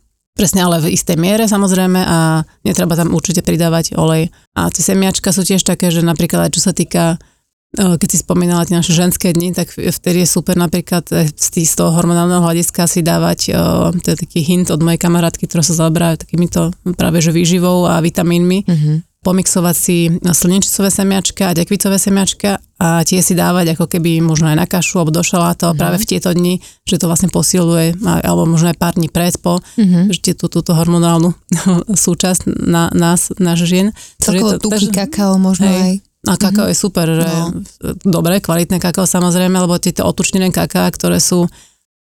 presne 0.41 0.65
ale 0.65 0.81
v 0.81 0.97
istej 0.97 1.21
miere 1.21 1.45
samozrejme 1.45 2.01
a 2.01 2.41
netreba 2.65 2.97
tam 2.97 3.13
určite 3.13 3.45
pridávať 3.45 3.93
olej. 3.93 4.33
A 4.57 4.73
tie 4.73 4.81
semiačka 4.81 5.29
sú 5.29 5.45
tiež 5.45 5.61
také, 5.61 5.93
že 5.93 6.01
napríklad 6.01 6.49
čo 6.49 6.65
sa 6.65 6.73
týka 6.73 7.21
keď 7.71 8.09
si 8.11 8.19
spomínala 8.19 8.67
tie 8.67 8.75
naše 8.75 8.91
ženské 8.91 9.31
dni, 9.31 9.55
tak 9.55 9.71
vtedy 9.71 10.27
je 10.27 10.27
super 10.27 10.59
napríklad 10.59 11.07
e, 11.15 11.31
z 11.31 11.71
toho 11.71 11.95
hormonálneho 11.95 12.43
hľadiska 12.43 12.83
si 12.83 12.99
dávať, 12.99 13.55
to 14.03 14.07
je 14.11 14.17
taký 14.19 14.43
hint 14.43 14.67
od 14.75 14.83
mojej 14.83 14.99
kamarátky, 14.99 15.47
ktorá 15.47 15.63
sa 15.63 15.79
zaoberá 15.79 16.19
takýmito 16.19 16.75
práve 16.99 17.23
že 17.23 17.31
výživou 17.31 17.87
a 17.87 18.03
vitamínmi, 18.03 18.67
mm-hmm. 18.67 18.95
Pomixovať 19.21 19.75
si 19.77 20.09
slnečicové 20.17 20.89
semiačka 20.89 21.53
a 21.53 21.55
dekvicové 21.55 22.01
semiačka 22.01 22.57
a 22.81 23.05
tie 23.05 23.21
si 23.21 23.37
dávať 23.37 23.77
ako 23.77 23.85
keby 23.85 24.17
možno 24.17 24.49
aj 24.49 24.57
na 24.57 24.65
kašu 24.65 24.97
alebo 24.97 25.13
do 25.13 25.21
šaláto 25.21 25.69
mm-hmm. 25.69 25.77
práve 25.77 25.97
v 26.01 26.09
tieto 26.09 26.33
dni, 26.33 26.57
že 26.89 26.97
to 26.97 27.05
vlastne 27.05 27.29
posiluje, 27.29 28.01
alebo 28.01 28.49
možno 28.49 28.73
aj 28.73 28.81
pár 28.81 28.97
dní 28.97 29.13
pred 29.13 29.37
po, 29.37 29.61
mm-hmm. 29.61 30.09
že 30.09 30.33
tú, 30.33 30.49
túto 30.49 30.73
hormonálnu 30.73 31.37
súčasť 32.05 32.49
na 32.65 32.89
nás, 32.97 33.29
náš 33.37 33.69
žien. 33.69 33.93
Celkovo 34.17 34.57
tuky, 34.57 34.89
kakao 34.89 35.37
možno 35.37 35.69
hej, 35.69 35.77
aj 35.77 35.93
a 36.21 36.33
kakao 36.37 36.69
mm-hmm. 36.69 36.73
je 36.73 36.77
super, 36.77 37.07
že 37.09 37.29
no. 37.29 37.45
dobre, 38.05 38.41
kvalitné 38.41 38.77
kakao 38.77 39.09
samozrejme, 39.09 39.57
lebo 39.57 39.81
tieto 39.81 40.05
otučnené 40.05 40.53
kaká, 40.53 40.85
ktoré 40.93 41.17
sú, 41.17 41.49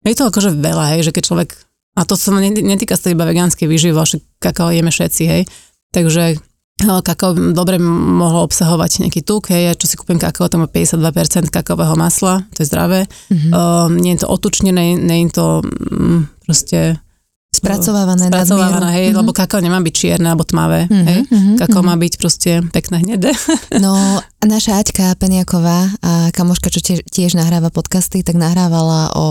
je 0.03 0.15
to 0.15 0.27
akože 0.27 0.55
veľa, 0.55 0.95
hej, 0.95 1.07
že 1.07 1.11
keď 1.11 1.23
človek, 1.27 1.49
a 1.95 2.07
to 2.07 2.15
sa 2.15 2.31
netýka 2.39 2.95
sa 2.95 3.11
iba 3.11 3.27
vegánskej 3.27 3.67
výživy, 3.67 3.95
ale 3.95 4.23
kakao 4.39 4.71
jeme 4.71 4.91
všetci, 4.91 5.23
hej, 5.27 5.43
takže 5.91 6.39
kakao 6.77 7.33
dobre 7.33 7.81
mohlo 7.81 8.45
obsahovať 8.45 9.05
nejaký 9.05 9.25
tuk, 9.25 9.49
hej, 9.49 9.73
čo 9.81 9.89
si 9.89 9.97
kúpim 9.97 10.21
kakao, 10.21 10.45
to 10.45 10.61
má 10.61 10.69
52% 10.69 11.49
kakaového 11.49 11.97
masla, 11.97 12.45
to 12.53 12.61
je 12.61 12.69
zdravé, 12.69 13.09
mm-hmm. 13.09 13.51
um, 13.51 13.91
nie 13.97 14.13
je 14.13 14.21
to 14.21 14.27
otučnené, 14.29 14.93
nie 14.93 15.25
je 15.25 15.33
to 15.33 15.65
um, 15.65 16.29
proste 16.45 17.01
Spracovávané 17.47 18.29
Spracovávané, 18.29 18.89
hej, 18.93 19.05
mm-hmm. 19.09 19.19
lebo 19.25 19.33
kakao 19.33 19.57
nemá 19.57 19.81
byť 19.81 19.93
čierne 19.95 20.29
alebo 20.29 20.45
tmavé, 20.45 20.85
mm-hmm, 20.85 21.07
hej. 21.09 21.19
Mm-hmm, 21.25 21.55
kakao 21.57 21.81
mm-hmm. 21.81 21.97
má 21.97 22.03
byť 22.05 22.13
proste 22.21 22.51
pekné 22.69 22.97
hnedé. 23.01 23.31
No, 23.81 24.21
naša 24.45 24.77
Aťka 24.77 25.17
Peniaková, 25.17 25.89
a 26.05 26.29
kamoška, 26.29 26.69
čo 26.69 26.81
tiež, 26.85 27.01
tiež 27.09 27.33
nahráva 27.33 27.73
podcasty, 27.73 28.21
tak 28.21 28.37
nahrávala 28.37 29.09
o, 29.17 29.27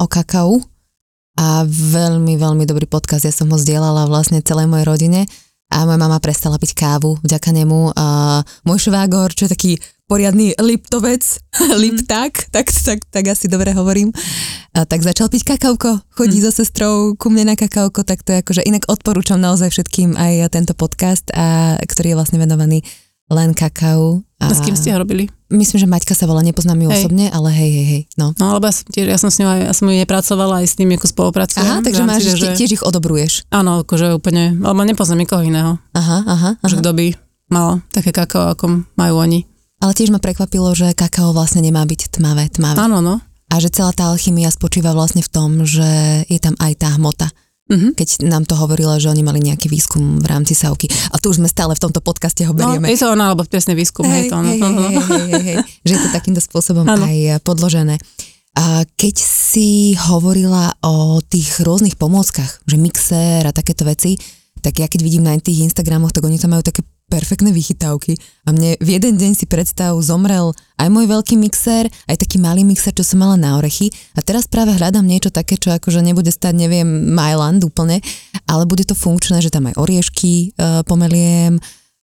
o 0.00 0.06
kakao 0.08 0.64
a 1.36 1.64
veľmi, 1.68 2.40
veľmi 2.40 2.64
dobrý 2.64 2.88
podcast. 2.88 3.28
Ja 3.28 3.32
som 3.32 3.52
ho 3.52 3.56
zdieľala 3.60 4.08
vlastne 4.08 4.40
celej 4.40 4.68
mojej 4.68 4.88
rodine 4.88 5.20
a 5.70 5.86
moja 5.86 5.98
mama 6.02 6.18
prestala 6.18 6.58
piť 6.58 6.74
kávu 6.74 7.16
vďaka 7.22 7.50
nemu. 7.54 7.94
A 7.94 8.06
môj 8.66 8.90
švágor, 8.90 9.30
čo 9.32 9.46
je 9.46 9.54
taký 9.54 9.72
poriadny 10.10 10.58
liptovec, 10.58 11.22
mm. 11.54 11.78
lipták, 11.78 12.50
tak, 12.50 12.66
tak, 12.66 13.06
tak 13.06 13.24
asi 13.30 13.46
dobre 13.46 13.70
hovorím, 13.70 14.10
a 14.74 14.82
tak 14.82 15.06
začal 15.06 15.30
piť 15.30 15.54
kakauko, 15.54 16.02
chodí 16.10 16.42
mm. 16.42 16.50
so 16.50 16.50
sestrou 16.50 17.14
ku 17.14 17.30
mne 17.30 17.54
na 17.54 17.56
kakauko, 17.56 18.02
tak 18.02 18.26
to 18.26 18.34
je 18.34 18.42
akože 18.42 18.66
inak 18.66 18.90
odporúčam 18.90 19.38
naozaj 19.38 19.70
všetkým 19.70 20.18
aj 20.18 20.50
tento 20.50 20.74
podcast, 20.74 21.30
a, 21.30 21.78
ktorý 21.78 22.12
je 22.12 22.18
vlastne 22.18 22.42
venovaný 22.42 22.82
len 23.30 23.54
kakao. 23.54 24.26
A, 24.42 24.50
a 24.50 24.54
s 24.54 24.66
kým 24.66 24.74
ste 24.74 24.90
ho 24.90 24.98
robili? 24.98 25.30
Myslím, 25.50 25.82
že 25.82 25.86
Maťka 25.90 26.14
sa 26.14 26.30
volá, 26.30 26.46
nepoznám 26.46 26.78
ju 26.78 26.88
hej. 26.94 27.02
osobne, 27.02 27.26
ale 27.26 27.50
hej, 27.50 27.70
hej, 27.74 27.86
hej. 27.90 28.02
No, 28.14 28.30
no 28.38 28.54
alebo 28.54 28.70
ja 28.70 28.74
som, 28.74 28.86
tiež, 28.86 29.06
ja 29.10 29.18
som 29.18 29.34
s 29.34 29.42
ňou 29.42 29.50
aj, 29.50 29.60
ja 29.66 29.74
som 29.74 29.90
ju 29.90 29.94
nepracovala 29.98 30.62
aj 30.62 30.66
s 30.70 30.74
tým, 30.78 30.94
ako 30.94 31.06
spolupracujem. 31.10 31.66
Aha, 31.66 31.82
takže 31.82 32.02
máš, 32.06 32.22
že... 32.38 32.54
tiež 32.54 32.70
ich 32.78 32.84
odobruješ. 32.86 33.50
Áno, 33.50 33.82
akože 33.82 34.14
úplne, 34.14 34.54
alebo 34.62 34.86
nepoznám 34.86 35.26
nikoho 35.26 35.42
iného. 35.42 35.82
Aha, 35.90 36.22
aha. 36.22 36.50
aha. 36.62 36.70
Že 36.70 36.78
kto 36.80 36.90
by 36.94 37.06
mal 37.50 37.82
také 37.90 38.14
kakao, 38.14 38.54
ako 38.54 38.86
majú 38.94 39.14
oni. 39.18 39.50
Ale 39.82 39.96
tiež 39.96 40.14
ma 40.14 40.22
prekvapilo, 40.22 40.70
že 40.76 40.94
kakao 40.94 41.34
vlastne 41.34 41.64
nemá 41.66 41.82
byť 41.82 42.20
tmavé, 42.20 42.46
tmavé. 42.52 42.78
Áno, 42.78 43.02
no. 43.02 43.18
A 43.50 43.58
že 43.58 43.74
celá 43.74 43.90
tá 43.90 44.14
alchymia 44.14 44.54
spočíva 44.54 44.94
vlastne 44.94 45.26
v 45.26 45.30
tom, 45.34 45.66
že 45.66 46.22
je 46.30 46.38
tam 46.38 46.54
aj 46.62 46.72
tá 46.78 46.94
hmota. 46.94 47.34
Uh-huh. 47.70 47.94
keď 47.94 48.26
nám 48.26 48.44
to 48.44 48.58
hovorila, 48.58 48.98
že 48.98 49.06
oni 49.06 49.22
mali 49.22 49.38
nejaký 49.38 49.70
výskum 49.70 50.18
v 50.18 50.26
rámci 50.26 50.58
Savky. 50.58 50.90
A 51.14 51.16
tu 51.22 51.30
už 51.30 51.38
sme 51.38 51.46
stále 51.46 51.72
v 51.78 51.80
tomto 51.80 52.02
podcaste 52.02 52.42
ho 52.42 52.52
berieme. 52.52 52.90
No, 52.90 52.92
je 52.92 52.98
to 52.98 53.14
ona, 53.14 53.30
alebo 53.30 53.46
presne 53.46 53.78
výskum. 53.78 54.04
Hej, 54.10 54.26
je 54.26 54.30
to 54.30 54.36
ono. 54.36 54.50
hej, 54.50 54.58
hej, 54.58 54.74
hej, 54.74 54.98
hej, 54.98 55.22
hej, 55.30 55.42
hej, 55.46 55.56
že 55.86 55.92
je 55.94 56.00
to 56.02 56.10
takýmto 56.10 56.42
spôsobom 56.42 56.84
Áno. 56.84 57.06
aj 57.06 57.40
podložené. 57.46 58.02
A 58.58 58.82
keď 58.98 59.14
si 59.22 59.94
hovorila 59.94 60.74
o 60.82 61.22
tých 61.22 61.62
rôznych 61.62 61.94
pomôckach, 61.94 62.66
že 62.66 62.76
mixér 62.76 63.46
a 63.46 63.54
takéto 63.54 63.86
veci, 63.86 64.18
tak 64.60 64.82
ja 64.82 64.90
keď 64.90 65.00
vidím 65.00 65.24
na 65.24 65.38
tých 65.38 65.64
Instagramoch, 65.64 66.12
tak 66.12 66.26
oni 66.26 66.36
tam 66.36 66.52
majú 66.52 66.66
také 66.66 66.82
perfektné 67.10 67.50
vychytávky. 67.50 68.14
A 68.46 68.54
mne 68.54 68.78
v 68.78 68.94
jeden 68.94 69.18
deň 69.18 69.34
si 69.34 69.50
predstav 69.50 69.98
zomrel 69.98 70.54
aj 70.78 70.88
môj 70.88 71.10
veľký 71.10 71.34
mixér, 71.34 71.90
aj 72.06 72.16
taký 72.22 72.38
malý 72.38 72.62
mixér, 72.62 72.94
čo 72.94 73.02
som 73.02 73.18
mala 73.18 73.34
na 73.34 73.58
orechy. 73.58 73.90
A 74.14 74.22
teraz 74.22 74.46
práve 74.46 74.78
hľadám 74.78 75.02
niečo 75.02 75.34
také, 75.34 75.58
čo 75.58 75.74
akože 75.74 76.00
nebude 76.00 76.30
stať, 76.30 76.54
neviem, 76.54 76.86
Myland 76.86 77.66
úplne, 77.66 77.98
ale 78.46 78.64
bude 78.70 78.86
to 78.86 78.94
funkčné, 78.94 79.42
že 79.42 79.50
tam 79.50 79.66
aj 79.66 79.74
oriešky 79.74 80.54
uh, 80.54 80.86
pomeliem, 80.86 81.58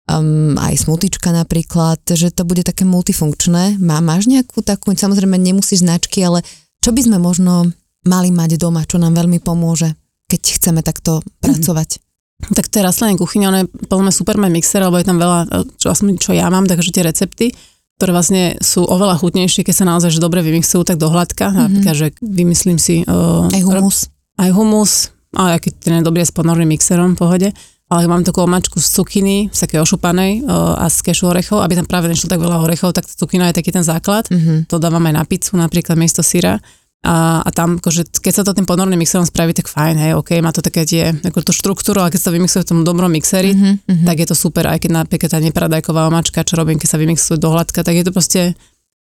um, 0.09 0.57
aj 0.57 0.85
smutička 0.85 1.29
napríklad, 1.29 2.01
že 2.05 2.33
to 2.33 2.45
bude 2.45 2.65
také 2.65 2.85
multifunkčné. 2.85 3.77
Má, 3.81 4.01
máš 4.01 4.25
nejakú 4.25 4.65
takú, 4.65 4.93
samozrejme 4.93 5.37
nemusíš 5.37 5.85
značky, 5.85 6.25
ale 6.25 6.41
čo 6.81 6.93
by 6.93 7.01
sme 7.01 7.17
možno 7.17 7.69
mali 8.05 8.29
mať 8.29 8.61
doma, 8.61 8.85
čo 8.85 9.01
nám 9.01 9.17
veľmi 9.17 9.41
pomôže, 9.41 9.97
keď 10.29 10.41
chceme 10.61 10.81
takto 10.85 11.25
pracovať? 11.41 12.04
Tak 12.35 12.67
to 12.67 12.77
je 12.77 12.83
rastlenie 12.83 13.15
kuchyňa, 13.15 13.45
ono 13.47 13.59
je 13.63 13.67
podľa 13.87 14.03
mňa 14.05 14.13
super 14.13 14.35
mať 14.35 14.51
mixer, 14.51 14.81
lebo 14.83 14.99
je 14.99 15.07
tam 15.07 15.17
veľa, 15.17 15.39
čo, 15.79 15.87
aspoň, 15.89 16.19
čo 16.19 16.35
ja 16.35 16.51
mám, 16.51 16.67
takže 16.67 16.91
tie 16.91 17.07
recepty, 17.07 17.55
ktoré 17.95 18.11
vlastne 18.11 18.59
sú 18.59 18.83
oveľa 18.83 19.15
chutnejšie, 19.23 19.63
keď 19.63 19.75
sa 19.75 19.85
naozaj 19.87 20.11
že 20.11 20.19
dobre 20.19 20.43
vymixujú 20.43 20.83
tak 20.83 20.99
do 20.99 21.07
hladka. 21.07 21.47
Mm-hmm. 21.47 21.63
Napríklad, 21.63 21.95
že 21.95 22.07
vymyslím 22.19 22.75
si... 22.75 23.07
Uh, 23.07 23.47
Aj 23.47 23.63
humus. 23.63 24.11
Aj 24.35 24.51
humus, 24.51 25.15
ale 25.31 25.63
keď 25.63 25.73
ten 25.79 25.93
je 25.99 26.03
dobrý 26.03 26.27
s 26.27 26.35
ponorným 26.35 26.75
mixerom, 26.75 27.15
v 27.15 27.19
pohode. 27.23 27.49
Ale 27.85 28.09
mám 28.09 28.25
takú 28.25 28.41
omačku 28.41 28.81
z 28.81 28.87
cukiny, 28.99 29.53
z 29.53 29.57
také 29.61 29.77
ošupanej 29.79 30.43
uh, 30.43 30.75
a 30.75 30.91
z 30.91 31.05
kešu 31.05 31.31
orechov, 31.31 31.63
aby 31.63 31.79
tam 31.79 31.87
práve 31.87 32.11
nešlo 32.11 32.27
tak 32.27 32.41
veľa 32.41 32.65
orechov, 32.65 32.91
tak 32.91 33.07
cukina 33.07 33.47
je 33.53 33.63
taký 33.63 33.71
ten 33.71 33.85
základ. 33.85 34.27
Mm-hmm. 34.27 34.67
To 34.73 34.75
dávam 34.75 35.05
aj 35.05 35.13
na 35.15 35.23
pizzu, 35.23 35.55
napríklad 35.55 35.95
miesto 35.95 36.19
syra. 36.19 36.59
A, 37.05 37.45
a 37.45 37.49
tam, 37.53 37.77
akože, 37.77 38.17
keď 38.17 38.33
sa 38.33 38.41
to 38.41 38.57
tým 38.57 38.65
ponorným 38.65 38.97
mixerom 38.97 39.29
spraví, 39.29 39.53
tak 39.53 39.69
fajn, 39.69 39.95
hej, 40.01 40.11
OK, 40.17 40.41
má 40.41 40.49
to 40.49 40.65
také 40.65 40.89
tie, 40.89 41.13
ako 41.13 41.45
tú 41.45 41.53
štruktúru, 41.53 42.01
ale 42.01 42.09
keď 42.09 42.21
sa 42.25 42.33
vymixuje 42.33 42.65
v 42.65 42.69
tom 42.73 42.79
dobrom 42.81 43.13
mixeri, 43.13 43.53
mm-hmm. 43.53 44.09
tak 44.09 44.25
je 44.25 44.27
to 44.27 44.33
super, 44.33 44.65
aj 44.65 44.81
keď 44.81 45.05
napríklad 45.05 45.29
tá 45.29 45.37
nepradajková 45.37 46.09
omačka, 46.09 46.41
čo 46.41 46.57
robím, 46.57 46.81
keď 46.81 46.89
sa 46.89 46.97
vymixuje 46.97 47.37
do 47.37 47.53
hladka, 47.53 47.85
tak 47.85 47.93
je 47.93 48.05
to 48.09 48.11
proste 48.11 48.41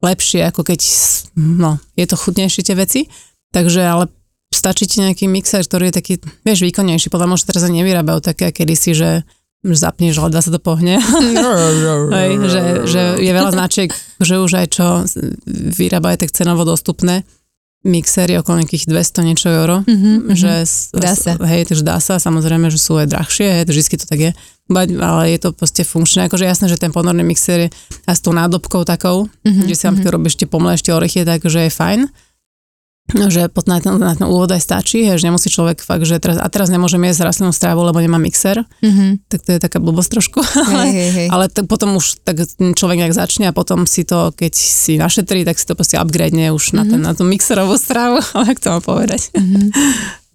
lepšie, 0.05 0.45
ako 0.45 0.69
keď, 0.69 0.81
no, 1.41 1.81
je 1.97 2.05
to 2.05 2.21
chutnejšie 2.21 2.61
tie 2.61 2.77
veci. 2.77 3.01
Takže, 3.57 3.81
ale 3.81 4.13
stačí 4.53 4.85
ti 4.85 5.01
nejaký 5.01 5.25
mixer, 5.25 5.65
ktorý 5.65 5.89
je 5.89 5.95
taký, 5.97 6.15
vieš, 6.45 6.69
výkonnejší. 6.69 7.09
Podľa 7.09 7.33
možno 7.33 7.49
teraz 7.49 7.65
nevyrábajú 7.73 8.21
také 8.21 8.53
kedysi, 8.53 8.93
že 8.93 9.11
že 9.59 9.75
zapneš 9.75 10.23
ledva 10.23 10.39
sa 10.39 10.55
to 10.55 10.63
pohne. 10.63 11.03
Hej, 12.15 12.31
že, 12.47 12.63
že 12.87 13.03
je 13.19 13.33
veľa 13.35 13.51
značiek, 13.51 13.91
že 14.23 14.39
už 14.39 14.55
aj 14.55 14.67
čo 14.71 15.03
vyrábajú 15.75 16.15
tak 16.23 16.31
cenovo 16.31 16.63
dostupné 16.63 17.27
mixery 17.87 18.35
okolo 18.39 18.59
nejakých 18.63 18.91
200 18.91 19.29
niečo 19.29 19.49
euro. 19.51 19.87
Mm-hmm, 19.87 20.35
že 20.35 20.67
Dá 20.99 21.15
sa. 21.15 21.39
Hej, 21.47 21.71
takže 21.71 21.85
dá 21.87 21.99
sa, 22.03 22.19
samozrejme, 22.19 22.67
že 22.75 22.79
sú 22.81 22.99
aj 22.99 23.07
drahšie, 23.07 23.47
hej, 23.47 23.65
to 23.67 23.71
vždy 23.71 23.97
to 24.03 24.07
tak 24.07 24.21
je, 24.21 24.31
ale 24.99 25.23
je 25.31 25.39
to 25.39 25.55
proste 25.55 25.87
funkčné, 25.87 26.27
akože 26.27 26.45
jasné, 26.45 26.67
že 26.67 26.77
ten 26.77 26.91
ponorný 26.91 27.23
mixer 27.23 27.67
je 27.67 27.69
a 28.05 28.13
s 28.13 28.21
tou 28.21 28.35
nádobkou 28.35 28.83
takou, 28.83 29.31
Mhm, 29.47 29.71
že 29.71 29.75
si 29.79 29.83
tam 29.87 29.95
mm-hmm. 29.95 30.11
robíš 30.11 30.35
tie 30.37 30.49
pomle 30.51 30.75
ešte 30.75 30.91
orechy, 30.91 31.23
takže 31.23 31.71
je 31.71 31.73
fajn. 31.73 32.01
Že 33.09 33.49
pod 33.49 33.65
na 33.65 33.81
ten, 33.81 33.97
na 33.97 34.13
ten 34.13 34.29
úvod 34.29 34.53
aj 34.53 34.61
stačí, 34.61 35.09
že 35.09 35.25
nemusí 35.25 35.49
človek 35.49 35.81
fakt, 35.81 36.05
že 36.05 36.21
teraz, 36.21 36.37
a 36.37 36.45
teraz 36.53 36.69
nemôžem 36.69 37.01
jesť 37.09 37.25
rastlinnú 37.25 37.57
strávu, 37.57 37.81
lebo 37.81 37.97
nemá 38.05 38.21
mixer, 38.21 38.61
Mm-hmm. 38.79 39.11
tak 39.33 39.41
to 39.43 39.51
je 39.57 39.61
taká 39.61 39.79
blbosť 39.81 40.11
trošku. 40.13 40.39
Hej, 40.77 40.93
hej, 40.93 41.11
hej. 41.17 41.29
Ale 41.33 41.49
tak 41.49 41.67
potom 41.67 41.97
už 41.97 42.21
tak 42.23 42.45
človek 42.53 43.01
nejak 43.01 43.17
začne 43.17 43.49
a 43.49 43.57
potom 43.57 43.89
si 43.89 44.05
to, 44.05 44.31
keď 44.37 44.53
si 44.55 45.01
našetrí, 45.01 45.43
tak 45.43 45.57
si 45.57 45.65
to 45.65 45.75
proste 45.75 45.97
upgradene 45.97 46.53
už 46.53 46.77
na, 46.77 46.85
ten, 46.85 47.01
na 47.01 47.17
tú 47.17 47.25
mixerovú 47.25 47.81
stravu, 47.81 48.21
ale 48.37 48.55
jak 48.55 48.61
to 48.61 48.69
mám 48.77 48.85
povedať. 48.85 49.33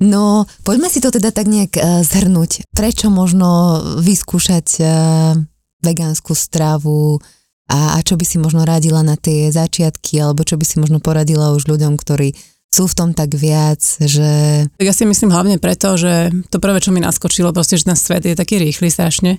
No, 0.03 0.43
poďme 0.67 0.91
si 0.91 0.99
to 0.99 1.13
teda 1.13 1.31
tak 1.31 1.47
nejak 1.47 1.77
uh, 1.77 2.03
zhrnúť. 2.03 2.67
Prečo 2.75 3.07
možno 3.07 3.79
vyskúšať 4.03 4.67
uh, 4.81 5.37
vegánsku 5.79 6.35
stravu 6.35 7.23
a, 7.71 7.95
a 7.95 7.99
čo 8.03 8.19
by 8.19 8.25
si 8.27 8.37
možno 8.39 8.67
radila 8.67 8.99
na 9.03 9.15
tie 9.15 9.47
začiatky, 9.51 10.19
alebo 10.19 10.43
čo 10.43 10.59
by 10.59 10.65
si 10.67 10.79
možno 10.83 10.99
poradila 10.99 11.55
už 11.55 11.67
ľuďom, 11.67 11.95
ktorí 11.95 12.35
sú 12.73 12.89
v 12.89 12.97
tom 12.97 13.09
tak 13.13 13.37
viac, 13.37 13.79
že... 14.01 14.65
Ja 14.81 14.93
si 14.97 15.05
myslím 15.05 15.29
hlavne 15.29 15.61
preto, 15.61 15.93
že 15.93 16.33
to 16.49 16.57
prvé, 16.57 16.81
čo 16.81 16.89
mi 16.89 16.97
naskočilo, 16.97 17.53
proste, 17.53 17.77
že 17.77 17.85
ten 17.85 17.97
svet 17.97 18.25
je 18.25 18.33
taký 18.33 18.57
rýchly 18.57 18.89
strašne 18.89 19.37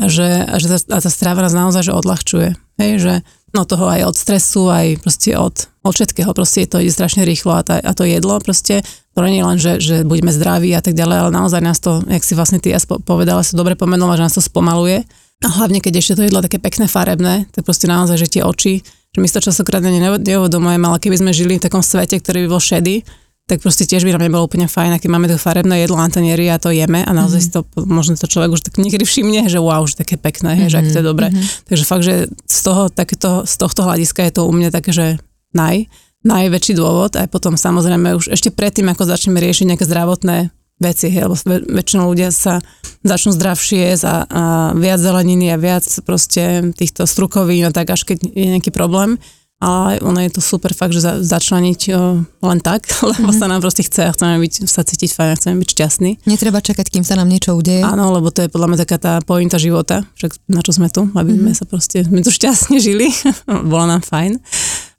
a 0.00 0.08
že, 0.08 0.48
a 0.48 0.56
že 0.56 0.72
tá, 0.72 0.78
a 0.96 0.98
tá 1.04 1.10
stráva 1.12 1.44
nás 1.44 1.52
naozaj 1.52 1.92
že 1.92 1.92
odľahčuje. 1.92 2.48
Hej, 2.80 2.92
že 3.04 3.14
no 3.52 3.68
toho 3.68 3.84
aj 3.92 4.08
od 4.08 4.16
stresu, 4.16 4.72
aj 4.72 5.04
proste 5.04 5.36
od, 5.36 5.68
od 5.84 5.92
všetkého, 5.92 6.32
proste 6.32 6.64
to 6.64 6.80
ide 6.80 6.88
strašne 6.88 7.28
rýchlo 7.28 7.52
a, 7.52 7.60
tá, 7.60 7.76
a 7.76 7.92
to 7.92 8.08
jedlo 8.08 8.40
proste, 8.40 8.80
to 9.12 9.18
nie 9.26 9.42
je 9.42 9.44
len, 9.44 9.58
že, 9.60 9.72
že 9.82 9.96
budeme 10.08 10.32
zdraví 10.32 10.72
a 10.72 10.80
tak 10.80 10.96
ďalej, 10.96 11.16
ale 11.28 11.30
naozaj 11.36 11.60
nás 11.60 11.82
to, 11.82 12.00
jak 12.08 12.24
si 12.24 12.32
vlastne 12.32 12.62
ty 12.62 12.72
ja 12.72 12.80
povedala, 12.80 13.44
si 13.44 13.58
dobre 13.58 13.76
pomenula, 13.76 14.16
že 14.16 14.24
nás 14.24 14.36
to 14.38 14.40
spomaluje. 14.40 15.04
A 15.40 15.48
hlavne, 15.48 15.80
keď 15.80 16.00
ešte 16.00 16.16
to 16.20 16.26
jedlo 16.28 16.44
také 16.44 16.60
pekné, 16.60 16.84
farebné, 16.84 17.48
tak 17.52 17.64
proste 17.64 17.88
naozaj, 17.88 18.16
že 18.20 18.28
tie 18.28 18.42
oči, 18.44 18.84
že 19.10 19.18
my 19.18 19.26
si 19.26 19.34
to 19.34 19.42
časokrát 19.42 19.82
neuvedomujeme, 19.82 20.86
ale 20.86 21.02
keby 21.02 21.16
sme 21.18 21.30
žili 21.34 21.58
v 21.58 21.64
takom 21.66 21.82
svete, 21.82 22.18
ktorý 22.22 22.46
by 22.46 22.48
bol 22.54 22.62
šedý, 22.62 23.02
tak 23.50 23.66
proste 23.66 23.82
tiež 23.82 24.06
by 24.06 24.14
nám 24.14 24.30
nebolo 24.30 24.46
úplne 24.46 24.70
fajn, 24.70 24.94
a 24.94 25.00
keď 25.02 25.10
máme 25.10 25.26
to 25.26 25.34
farebné 25.34 25.82
jedlo 25.82 25.98
na 25.98 26.06
tanieri 26.06 26.46
a 26.46 26.62
to 26.62 26.70
jeme 26.70 27.02
a 27.02 27.10
naozaj 27.10 27.40
si 27.42 27.50
to, 27.50 27.66
možno 27.74 28.14
to 28.14 28.30
človek 28.30 28.54
už 28.54 28.62
tak 28.62 28.78
niekedy 28.78 29.02
všimne, 29.02 29.50
že 29.50 29.58
wow, 29.58 29.82
že 29.90 29.98
také 29.98 30.14
pekné, 30.14 30.54
mm-hmm. 30.54 30.70
že 30.70 30.76
ak 30.78 30.86
to 30.86 30.98
je 31.02 31.06
dobré. 31.10 31.34
Mm-hmm. 31.34 31.66
Takže 31.66 31.82
fakt, 31.82 32.06
že 32.06 32.30
z 32.46 32.58
toho, 32.62 32.86
takéto, 32.86 33.42
z 33.42 33.54
tohto 33.58 33.82
hľadiska 33.82 34.22
je 34.30 34.32
to 34.38 34.46
u 34.46 34.52
mňa 34.54 34.70
také, 34.70 34.94
že 34.94 35.06
naj, 35.50 35.90
najväčší 36.22 36.78
dôvod, 36.78 37.18
aj 37.18 37.26
potom 37.26 37.58
samozrejme 37.58 38.14
už 38.14 38.30
ešte 38.30 38.54
predtým, 38.54 38.86
ako 38.86 39.02
začneme 39.02 39.42
riešiť 39.42 39.74
nejaké 39.74 39.82
zdravotné 39.82 40.54
veci, 40.80 41.12
hej, 41.12 41.28
lebo 41.28 41.36
väč- 41.36 41.68
väčšinou 41.68 42.08
ľudia 42.10 42.32
sa 42.32 42.58
začnú 43.04 43.36
zdravšie 43.36 43.92
jesť 43.92 44.04
a, 44.08 44.16
a 44.24 44.42
viac 44.72 45.00
zeleniny 45.00 45.52
a 45.52 45.60
viac 45.60 45.84
proste 46.08 46.72
týchto 46.74 47.04
strukovín 47.04 47.68
a 47.68 47.72
tak, 47.72 47.92
až 47.92 48.08
keď 48.08 48.24
je 48.24 48.46
nejaký 48.56 48.72
problém. 48.72 49.20
Ale 49.60 50.00
ono 50.00 50.24
je 50.24 50.32
to 50.32 50.40
super 50.40 50.72
fakt, 50.72 50.96
že 50.96 51.04
za, 51.04 51.20
začleniť 51.20 51.80
o, 51.92 52.24
len 52.24 52.58
tak, 52.64 52.88
lebo 53.04 53.28
mm-hmm. 53.28 53.40
sa 53.44 53.44
nám 53.44 53.60
proste 53.60 53.84
chce 53.84 54.08
a 54.08 54.14
chceme 54.16 54.40
byť, 54.40 54.64
sa 54.64 54.80
cítiť 54.80 55.12
fajn, 55.12 55.28
a 55.28 55.36
chceme 55.36 55.60
byť 55.60 55.68
šťastní. 55.76 56.10
Netreba 56.24 56.64
čakať, 56.64 56.88
kým 56.88 57.04
sa 57.04 57.20
nám 57.20 57.28
niečo 57.28 57.52
udeje. 57.52 57.84
Áno, 57.84 58.08
lebo 58.08 58.32
to 58.32 58.40
je 58.40 58.48
podľa 58.48 58.72
mňa 58.72 58.78
taká 58.88 58.96
tá 58.96 59.14
pointa 59.20 59.60
života, 59.60 60.08
však 60.16 60.48
na 60.48 60.64
čo 60.64 60.72
sme 60.72 60.88
tu, 60.88 61.12
aby 61.12 61.36
mm-hmm. 61.36 61.44
sme 61.44 61.52
sa 61.52 61.64
proste, 61.68 62.00
sme 62.08 62.24
tu 62.24 62.32
šťastne 62.32 62.80
žili, 62.80 63.12
bolo 63.70 63.84
nám 63.84 64.00
fajn. 64.00 64.40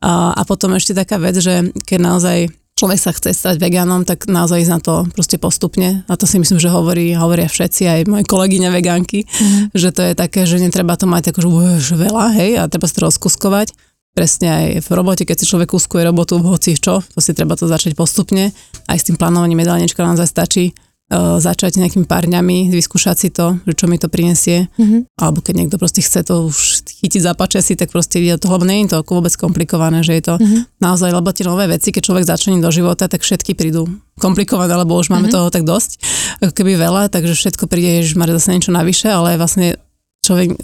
A, 0.05 0.37
a 0.37 0.41
potom 0.45 0.77
ešte 0.77 0.93
taká 0.93 1.17
vec, 1.17 1.41
že 1.41 1.73
keď 1.81 1.97
naozaj 1.97 2.60
človek 2.77 2.99
sa 2.99 3.11
chce 3.13 3.35
stať 3.35 3.55
vegánom, 3.61 4.07
tak 4.07 4.25
naozaj 4.25 4.65
ísť 4.65 4.73
na 4.73 4.79
to 4.81 4.93
proste 5.13 5.37
postupne. 5.37 6.03
A 6.05 6.13
to 6.17 6.25
si 6.25 6.37
myslím, 6.41 6.57
že 6.57 6.71
hovorí, 6.71 7.13
hovoria 7.13 7.49
všetci, 7.49 7.83
aj 7.87 8.01
moje 8.09 8.23
kolegyne 8.25 8.69
vegánky, 8.73 9.25
mm. 9.25 9.75
že 9.75 9.89
to 9.93 10.01
je 10.01 10.13
také, 10.17 10.43
že 10.49 10.61
netreba 10.61 10.97
to 10.97 11.05
mať 11.05 11.35
akože 11.35 11.47
už 11.47 11.85
veľa, 11.97 12.25
hej, 12.37 12.51
a 12.57 12.69
treba 12.69 12.89
sa 12.89 12.97
to 12.97 13.07
rozkuskovať. 13.07 13.73
Presne 14.11 14.47
aj 14.51 14.67
v 14.83 14.89
robote, 14.91 15.23
keď 15.23 15.39
si 15.39 15.47
človek 15.47 15.71
kuskuje 15.71 16.03
robotu, 16.03 16.35
hoci 16.43 16.75
čo, 16.75 16.99
to 16.99 17.19
si 17.23 17.31
treba 17.31 17.55
to 17.55 17.63
začať 17.63 17.95
postupne. 17.95 18.51
Aj 18.91 18.97
s 18.99 19.07
tým 19.07 19.15
plánovaním 19.15 19.63
jedálnička 19.63 20.03
naozaj 20.03 20.27
stačí 20.27 20.75
uh, 20.75 20.90
začať 21.11 21.75
nejakými 21.75 22.07
pár 22.07 22.23
dňami, 22.23 22.71
vyskúšať 22.71 23.17
si 23.19 23.29
to, 23.35 23.59
že 23.67 23.73
čo 23.75 23.85
mi 23.91 23.99
to 23.99 24.07
prinesie. 24.07 24.71
Mhm. 24.79 25.11
Alebo 25.19 25.43
keď 25.43 25.53
niekto 25.59 25.75
proste 25.75 25.99
chce 25.99 26.23
to 26.23 26.47
už 26.47 26.87
chytiť 27.03 27.21
za 27.21 27.33
si, 27.59 27.75
tak 27.75 27.91
proste 27.91 28.23
ide 28.23 28.39
toho, 28.39 28.55
lebo 28.55 28.63
nie 28.63 28.87
je 28.87 28.95
to 28.95 29.03
vôbec 29.03 29.35
komplikované, 29.35 30.07
že 30.07 30.15
je 30.17 30.23
to 30.23 30.33
Mhm. 30.39 30.57
naozaj, 30.79 31.11
lebo 31.11 31.35
tie 31.35 31.43
nové 31.43 31.67
veci, 31.67 31.91
keď 31.91 32.01
človek 32.07 32.25
začne 32.25 32.63
do 32.63 32.71
života, 32.71 33.11
tak 33.11 33.21
všetky 33.27 33.51
prídu 33.59 33.91
komplikované, 34.19 34.71
lebo 34.71 34.95
už 34.95 35.11
máme 35.11 35.27
Mhm. 35.27 35.33
toho 35.35 35.47
tak 35.51 35.67
dosť, 35.67 35.99
ako 36.39 36.53
keby 36.55 36.79
veľa, 36.79 37.11
takže 37.11 37.35
všetko 37.35 37.67
príde, 37.67 38.07
že 38.07 38.15
má 38.15 38.23
zase 38.31 38.55
niečo 38.55 38.71
navyše, 38.71 39.11
ale 39.11 39.35
vlastne 39.35 39.75
človek 40.21 40.53
e, 40.53 40.55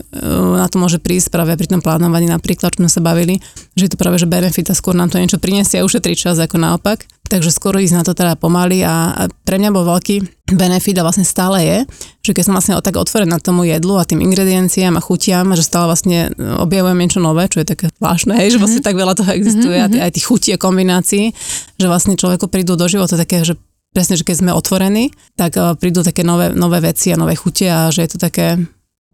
na 0.54 0.70
to 0.70 0.78
môže 0.78 1.02
prísť 1.02 1.34
práve 1.34 1.58
pri 1.58 1.68
tom 1.68 1.82
plánovaní. 1.82 2.30
Napríklad, 2.30 2.78
čo 2.78 2.86
sme 2.86 2.90
sa 2.94 3.02
bavili, 3.02 3.42
že 3.74 3.90
je 3.90 3.92
to 3.92 3.98
práve, 3.98 4.22
že 4.22 4.30
benefit 4.30 4.70
a 4.70 4.78
skôr 4.78 4.94
nám 4.94 5.10
to 5.10 5.18
niečo 5.18 5.42
prinesie 5.42 5.82
a 5.82 5.86
ušetrí 5.86 6.14
čas 6.14 6.38
ako 6.38 6.62
naopak. 6.62 7.10
Takže 7.28 7.52
skoro 7.52 7.82
ísť 7.82 7.96
na 7.98 8.04
to 8.08 8.16
teda 8.16 8.40
pomaly 8.40 8.88
a, 8.88 9.12
a 9.12 9.24
pre 9.44 9.60
mňa 9.60 9.70
bol 9.74 9.84
veľký 9.84 10.48
benefit 10.56 10.96
a 10.96 11.04
vlastne 11.04 11.28
stále 11.28 11.60
je, 11.60 11.78
že 12.24 12.32
keď 12.32 12.44
som 12.48 12.56
vlastne 12.56 12.80
tak 12.80 12.96
otvorená 12.96 13.36
tomu 13.44 13.68
jedlu 13.68 14.00
a 14.00 14.08
tým 14.08 14.24
ingredienciám 14.24 14.96
a 14.96 15.04
chutiam, 15.04 15.52
že 15.52 15.66
stále 15.66 15.92
vlastne 15.92 16.32
objavujem 16.40 16.96
niečo 16.96 17.20
nové, 17.20 17.52
čo 17.52 17.60
je 17.60 17.68
také 17.68 17.92
zvláštne, 18.00 18.32
hej, 18.40 18.56
že 18.56 18.62
vlastne 18.64 18.80
tak 18.80 18.96
veľa 18.96 19.20
toho 19.20 19.36
existuje 19.36 19.76
a 19.76 19.92
t- 19.92 20.00
aj 20.00 20.16
tých 20.16 20.24
chutí 20.24 20.56
a 20.56 20.62
kombinácií, 20.62 21.36
že 21.76 21.86
vlastne 21.92 22.16
človeku 22.16 22.48
prídu 22.48 22.80
do 22.80 22.88
života 22.88 23.20
také, 23.20 23.44
že 23.44 23.60
presne, 23.92 24.16
že 24.16 24.24
keď 24.24 24.48
sme 24.48 24.52
otvorení, 24.56 25.12
tak 25.36 25.60
eh, 25.60 25.76
prídu 25.76 26.08
také 26.08 26.24
nové, 26.24 26.56
nové 26.56 26.80
veci 26.80 27.12
a 27.12 27.20
nové 27.20 27.36
chute 27.36 27.68
a 27.68 27.92
že 27.92 28.08
je 28.08 28.10
to 28.16 28.20
také 28.24 28.56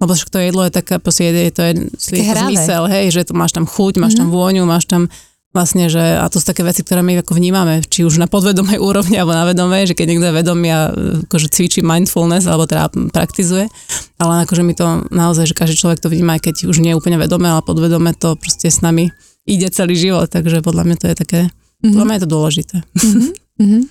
lebo 0.04 0.12
však 0.14 0.30
to 0.30 0.40
jedlo 0.40 0.62
je 0.68 0.72
také, 0.76 1.00
proste 1.00 1.32
je, 1.32 1.52
to 1.56 1.62
je, 1.64 1.74
je 1.90 2.22
to 2.22 2.24
hravé. 2.28 2.52
zmysel, 2.52 2.84
hej, 2.92 3.06
že 3.16 3.22
to 3.28 3.34
máš 3.34 3.56
tam 3.56 3.64
chuť, 3.64 4.04
máš 4.04 4.20
tam 4.20 4.28
vôňu, 4.30 4.68
máš 4.68 4.86
tam 4.86 5.08
Vlastne, 5.54 5.86
že, 5.86 6.02
a 6.02 6.26
to 6.34 6.42
sú 6.42 6.50
také 6.50 6.66
veci, 6.66 6.82
ktoré 6.82 7.06
my 7.06 7.22
ako 7.22 7.38
vnímame, 7.38 7.86
či 7.86 8.02
už 8.02 8.18
na 8.18 8.26
podvedomej 8.26 8.82
úrovni 8.90 9.22
alebo 9.22 9.38
na 9.38 9.46
vedomej, 9.46 9.94
že 9.94 9.94
keď 9.94 10.06
niekto 10.10 10.28
je 10.34 10.38
vedomý 10.42 10.68
a 10.74 10.90
akože 11.30 11.54
cvičí 11.54 11.86
mindfulness 11.86 12.50
alebo 12.50 12.66
teda 12.66 12.90
praktizuje, 13.14 13.70
ale 14.18 14.50
akože 14.50 14.66
my 14.66 14.74
to 14.74 15.06
naozaj, 15.14 15.46
že 15.46 15.54
každý 15.54 15.78
človek 15.78 16.02
to 16.02 16.10
vníma, 16.10 16.42
keď 16.42 16.66
už 16.66 16.82
nie 16.82 16.98
je 16.98 16.98
úplne 16.98 17.22
vedomé, 17.22 17.54
ale 17.54 17.62
podvedome 17.62 18.18
to 18.18 18.34
proste 18.34 18.66
s 18.66 18.82
nami 18.82 19.14
ide 19.46 19.70
celý 19.70 19.94
život, 19.94 20.26
takže 20.26 20.66
podľa 20.66 20.90
mňa 20.90 20.96
to 20.98 21.06
je 21.14 21.16
také, 21.22 21.40
mm-hmm. 21.46 21.94
podľa 21.94 22.06
mňa 22.10 22.16
je 22.18 22.24
to 22.26 22.34
dôležité. 22.34 22.78
Mm-hmm. 22.82 23.82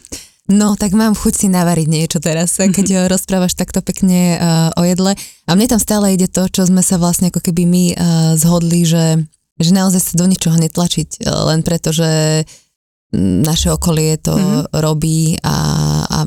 No, 0.50 0.74
tak 0.74 0.90
mám 0.90 1.14
chuť 1.14 1.34
si 1.38 1.46
navariť 1.46 1.86
niečo 1.86 2.18
teraz, 2.18 2.58
keď 2.76 3.06
rozprávaš 3.06 3.54
takto 3.54 3.78
pekne 3.84 4.36
uh, 4.36 4.74
o 4.74 4.82
jedle. 4.82 5.14
A 5.46 5.50
mne 5.54 5.70
tam 5.70 5.80
stále 5.82 6.18
ide 6.18 6.26
to, 6.26 6.50
čo 6.50 6.66
sme 6.66 6.82
sa 6.82 6.98
vlastne 6.98 7.30
ako 7.30 7.38
keby 7.38 7.62
my 7.62 7.84
uh, 7.94 7.96
zhodli, 8.34 8.82
že 8.82 9.22
že 9.60 9.70
naozaj 9.76 10.00
sa 10.00 10.14
do 10.18 10.26
ničoho 10.26 10.56
netlačiť, 10.58 11.22
len 11.28 11.60
preto, 11.62 11.92
že 11.92 12.42
naše 13.44 13.68
okolie 13.68 14.16
to 14.16 14.32
mm-hmm. 14.32 14.72
robí 14.80 15.36
a, 15.44 15.56
a 16.08 16.18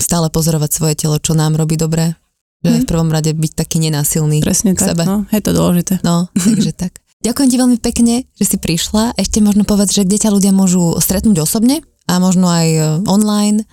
stále 0.00 0.32
pozorovať 0.32 0.70
svoje 0.72 0.94
telo, 0.96 1.20
čo 1.20 1.36
nám 1.36 1.60
robí 1.60 1.76
dobre. 1.76 2.16
Že 2.62 2.68
mm-hmm. 2.70 2.82
v 2.82 2.88
prvom 2.88 3.10
rade 3.12 3.30
byť 3.34 3.52
taký 3.52 3.76
nenásilný 3.82 4.40
Presne 4.40 4.72
tak, 4.72 4.94
sebe. 4.94 5.02
no, 5.04 5.28
je 5.28 5.42
to 5.44 5.52
dôležité. 5.52 6.00
No, 6.00 6.32
takže 6.46 6.72
tak. 6.72 7.04
Ďakujem 7.22 7.48
ti 7.54 7.56
veľmi 7.60 7.78
pekne, 7.78 8.14
že 8.34 8.44
si 8.48 8.56
prišla. 8.58 9.14
Ešte 9.14 9.38
možno 9.44 9.62
povedať, 9.62 10.02
že 10.02 10.06
kde 10.08 10.18
ťa 10.26 10.30
ľudia 10.34 10.50
môžu 10.50 10.96
stretnúť 10.98 11.44
osobne 11.44 11.84
a 12.12 12.20
možno 12.20 12.52
aj 12.52 12.68
e, 12.68 12.80
online 13.08 13.64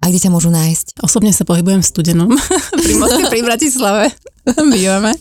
a 0.00 0.08
kde 0.08 0.20
ťa 0.24 0.30
môžu 0.32 0.48
nájsť? 0.48 1.04
Osobne 1.04 1.28
sa 1.28 1.44
pohybujem 1.44 1.84
v 1.84 1.88
Studenom, 1.92 2.32
pri 2.84 2.94
Moskve, 2.96 3.28
pri 3.28 3.44
Bratislave. 3.44 4.08
Bývame. 4.72 5.12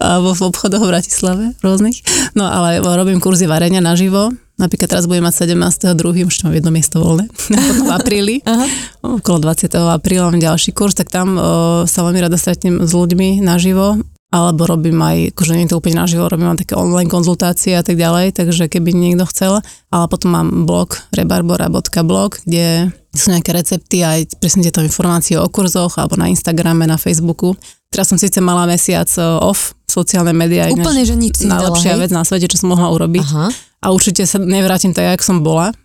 Alebo 0.00 0.32
v 0.32 0.42
obchodoch 0.48 0.88
v 0.88 0.90
Bratislave 0.96 1.44
rôznych. 1.60 2.00
No 2.32 2.48
ale 2.48 2.80
robím 2.80 3.20
kurzy 3.20 3.44
varenia 3.44 3.84
naživo. 3.84 4.32
Napríklad 4.56 4.88
teraz 4.88 5.04
budem 5.04 5.28
mať 5.28 5.44
17.2. 5.44 6.24
už 6.24 6.48
mám 6.48 6.56
jedno 6.56 6.72
miesto 6.72 6.96
voľné. 7.02 7.28
V 7.88 7.90
apríli. 7.92 8.40
Aha. 8.48 8.64
Okolo 9.04 9.52
20. 9.52 9.68
apríla 9.92 10.32
mám 10.32 10.40
ďalší 10.40 10.72
kurz, 10.72 10.96
tak 10.96 11.12
tam 11.12 11.36
o, 11.36 11.40
sa 11.84 12.00
veľmi 12.00 12.20
rada 12.24 12.40
stretnem 12.40 12.80
s 12.84 12.92
ľuďmi 12.94 13.44
naživo 13.44 14.00
alebo 14.32 14.64
robím 14.64 14.96
aj, 14.96 15.36
akože 15.36 15.52
nie 15.52 15.68
je 15.68 15.76
to 15.76 15.78
úplne 15.78 16.00
naživo, 16.00 16.24
robím 16.24 16.48
aj 16.56 16.64
také 16.64 16.72
online 16.72 17.12
konzultácie 17.12 17.76
a 17.76 17.84
tak 17.84 18.00
ďalej, 18.00 18.32
takže 18.32 18.64
keby 18.72 18.96
niekto 18.96 19.28
chcel, 19.28 19.60
ale 19.92 20.04
potom 20.08 20.32
mám 20.32 20.48
blog 20.64 20.96
rebarbora.blog, 21.12 22.48
kde 22.48 22.88
sú 23.12 23.28
nejaké 23.28 23.52
recepty 23.52 24.00
aj 24.00 24.40
presne 24.40 24.64
tieto 24.64 24.80
informácie 24.80 25.36
o 25.36 25.44
kurzoch 25.52 26.00
alebo 26.00 26.16
na 26.16 26.32
Instagrame, 26.32 26.88
na 26.88 26.96
Facebooku. 26.96 27.52
Teraz 27.92 28.08
som 28.08 28.16
síce 28.16 28.40
mala 28.40 28.64
mesiac 28.64 29.04
e, 29.04 29.20
off, 29.20 29.76
sociálne 29.84 30.32
médiá. 30.32 30.64
Úplne, 30.72 31.04
že 31.04 31.12
nič 31.12 31.44
Najlepšia 31.44 32.00
vec 32.00 32.08
na 32.08 32.24
svete, 32.24 32.48
čo 32.48 32.56
som 32.56 32.72
mohla 32.72 32.88
urobiť. 32.88 33.26
Aha. 33.28 33.46
A 33.84 33.86
určite 33.92 34.24
sa 34.24 34.40
nevrátim 34.40 34.96
tak, 34.96 35.12
jak 35.12 35.20
som 35.20 35.44
bola 35.44 35.76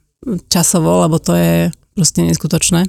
časovo, 0.47 1.03
lebo 1.03 1.19
to 1.19 1.35
je 1.35 1.67
proste 1.99 2.23
neskutočné 2.23 2.87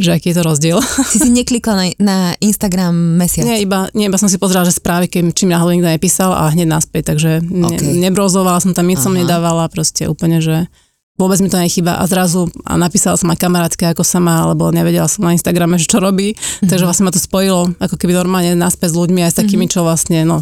že 0.00 0.16
aký 0.16 0.32
je 0.32 0.36
to 0.40 0.44
rozdiel. 0.44 0.78
Si 1.12 1.20
si 1.20 1.30
neklikla 1.30 1.74
na, 1.76 1.86
na 2.00 2.18
Instagram 2.40 3.20
mesiac? 3.20 3.44
Nie, 3.44 3.62
iba, 3.62 3.92
nie, 3.92 4.08
iba 4.08 4.16
som 4.16 4.32
si 4.32 4.40
pozrela, 4.40 4.64
že 4.64 4.74
správy, 4.74 5.06
keď 5.06 5.30
čím 5.36 5.52
náhodou 5.52 5.76
nikto 5.76 5.92
nepísal 5.92 6.32
a 6.32 6.48
hneď 6.50 6.66
naspäť, 6.66 7.14
takže 7.14 7.44
okay. 7.44 8.00
ne, 8.00 8.08
nebrozovala 8.08 8.58
som 8.58 8.72
tam, 8.72 8.88
nič 8.88 9.04
som 9.04 9.12
nedávala, 9.12 9.68
proste 9.68 10.08
úplne, 10.08 10.40
že 10.40 10.66
vôbec 11.20 11.36
mi 11.44 11.52
to 11.52 11.60
nechyba 11.60 12.00
a 12.00 12.08
zrazu 12.08 12.48
a 12.64 12.80
napísala 12.80 13.20
som 13.20 13.28
aj 13.28 13.36
kamarátke 13.36 13.84
ako 13.84 14.00
sama, 14.00 14.40
alebo 14.40 14.72
nevedela 14.72 15.04
som 15.04 15.28
na 15.28 15.36
Instagrame, 15.36 15.76
že 15.76 15.84
čo 15.84 16.00
robí, 16.00 16.32
mm-hmm. 16.32 16.68
takže 16.72 16.88
vlastne 16.88 17.04
ma 17.04 17.12
to 17.12 17.20
spojilo 17.20 17.76
ako 17.76 18.00
keby 18.00 18.16
normálne 18.16 18.56
naspäť 18.56 18.96
s 18.96 18.98
ľuďmi 19.04 19.20
aj 19.28 19.32
s 19.36 19.38
takými, 19.44 19.68
mm-hmm. 19.68 19.74
čo 19.76 19.84
vlastne, 19.84 20.24
no, 20.24 20.40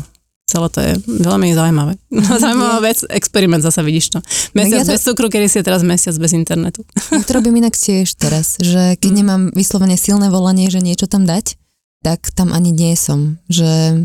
celé 0.48 0.66
to 0.72 0.78
je 0.80 0.92
veľmi 1.04 1.52
zaujímavé. 1.52 2.00
Zaujímavá 2.42 2.80
vec, 2.80 3.04
experiment 3.12 3.60
zase 3.60 3.84
vidíš 3.84 4.16
to. 4.16 4.18
Mesiac 4.56 4.80
ja 4.80 4.88
to... 4.88 4.92
bez 4.96 5.00
cukru, 5.04 5.28
kedy 5.28 5.46
si 5.46 5.60
je 5.60 5.64
teraz 5.68 5.84
mesiac 5.84 6.16
bez 6.16 6.32
internetu. 6.32 6.88
Ja 7.12 7.20
to 7.20 7.36
robím 7.36 7.60
inak 7.60 7.76
tiež 7.76 8.16
teraz, 8.16 8.56
že 8.56 8.96
keď 8.96 9.10
mm. 9.12 9.18
nemám 9.20 9.42
vyslovene 9.52 10.00
silné 10.00 10.32
volanie, 10.32 10.72
že 10.72 10.80
niečo 10.80 11.04
tam 11.04 11.28
dať, 11.28 11.60
tak 12.00 12.32
tam 12.32 12.56
ani 12.56 12.72
nie 12.72 12.96
som. 12.96 13.36
Že 13.52 14.04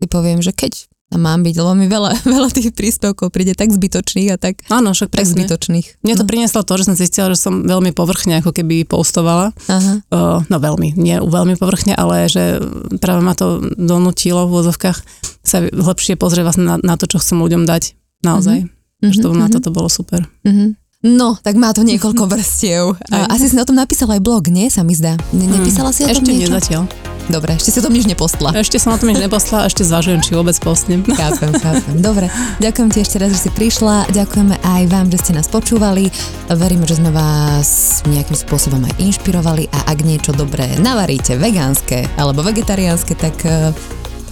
si 0.00 0.06
poviem, 0.08 0.40
že 0.40 0.56
keď 0.56 0.88
a 1.14 1.16
mám 1.16 1.46
byť, 1.46 1.54
lebo 1.54 1.72
mi 1.78 1.86
veľa, 1.86 2.10
veľa 2.34 2.50
tých 2.50 2.74
príspevkov 2.74 3.30
príde 3.30 3.54
tak 3.54 3.70
zbytočných 3.70 4.34
a 4.34 4.36
tak, 4.36 4.66
Áno, 4.66 4.90
však 4.90 5.14
tak 5.14 5.24
zbytočných. 5.24 6.02
Mne 6.02 6.14
to 6.18 6.26
no. 6.26 6.28
prinieslo 6.28 6.66
to, 6.66 6.74
že 6.74 6.90
som 6.90 6.98
zistila, 6.98 7.30
že 7.30 7.38
som 7.38 7.62
veľmi 7.62 7.94
povrchne 7.94 8.42
ako 8.42 8.50
keby 8.50 8.82
postovala. 8.84 9.54
Aha. 9.70 10.02
Uh, 10.10 10.42
no 10.50 10.56
veľmi, 10.58 10.98
nie 10.98 11.16
veľmi 11.22 11.54
povrchne, 11.54 11.94
ale 11.94 12.26
že 12.26 12.58
práve 12.98 13.22
ma 13.22 13.38
to 13.38 13.62
donutilo 13.78 14.50
v 14.50 14.66
úzovkách 14.66 14.98
sa 15.44 15.60
lepšie 15.62 16.18
pozrieť 16.18 16.44
vlastne 16.44 16.64
na, 16.66 16.76
na 16.80 16.94
to, 16.98 17.06
čo 17.06 17.20
chcem 17.22 17.38
ľuďom 17.38 17.68
dať. 17.68 17.94
Naozaj. 18.24 18.58
Uh-huh. 18.64 19.12
Že 19.12 19.18
to, 19.20 19.28
uh-huh. 19.30 19.40
na 19.44 19.46
to 19.52 19.70
bolo 19.70 19.92
super. 19.92 20.24
Uh-huh. 20.42 20.72
No, 21.04 21.36
tak 21.36 21.60
má 21.60 21.68
to 21.76 21.84
niekoľko 21.84 22.24
vrstiev. 22.32 22.96
Asi 23.28 23.52
si 23.52 23.54
na 23.54 23.68
tom 23.68 23.76
napísala 23.76 24.16
aj 24.16 24.22
blog, 24.24 24.48
nie? 24.48 24.72
Sa 24.72 24.80
mi 24.80 24.96
zdá. 24.96 25.20
Ne, 25.36 25.44
nepísala 25.44 25.92
si 25.92 26.02
o 26.02 26.08
tom 26.08 26.16
Ešte 26.16 26.32
niečo? 26.32 26.48
nie 26.48 26.56
zatiaľ. 26.56 26.84
Dobre, 27.24 27.56
ešte 27.56 27.72
si 27.72 27.80
o 27.80 27.84
tom 27.84 27.96
nič 27.96 28.04
nepostla. 28.04 28.52
Ešte 28.52 28.76
som 28.76 28.92
o 28.92 29.00
tom 29.00 29.08
nič 29.08 29.16
nepostla, 29.16 29.64
ešte 29.64 29.80
zvažujem, 29.80 30.20
či 30.20 30.36
vôbec 30.36 30.52
postnem. 30.60 31.00
Chápem, 31.20 31.56
chápem. 31.56 31.96
Dobre, 32.04 32.28
ďakujem 32.60 32.88
ti 32.92 32.98
ešte 33.00 33.16
raz, 33.16 33.32
že 33.32 33.48
si 33.48 33.50
prišla. 33.52 34.12
Ďakujeme 34.12 34.60
aj 34.60 34.82
vám, 34.92 35.08
že 35.08 35.24
ste 35.24 35.32
nás 35.32 35.48
počúvali. 35.48 36.12
Veríme, 36.52 36.84
že 36.84 37.00
sme 37.00 37.08
vás 37.08 38.00
nejakým 38.04 38.36
spôsobom 38.36 38.80
aj 38.84 39.00
inšpirovali 39.00 39.72
a 39.72 39.88
ak 39.88 40.04
niečo 40.04 40.36
dobré 40.36 40.76
navaríte, 40.76 41.40
vegánske 41.40 42.04
alebo 42.20 42.44
vegetariánske, 42.44 43.16
tak 43.16 43.36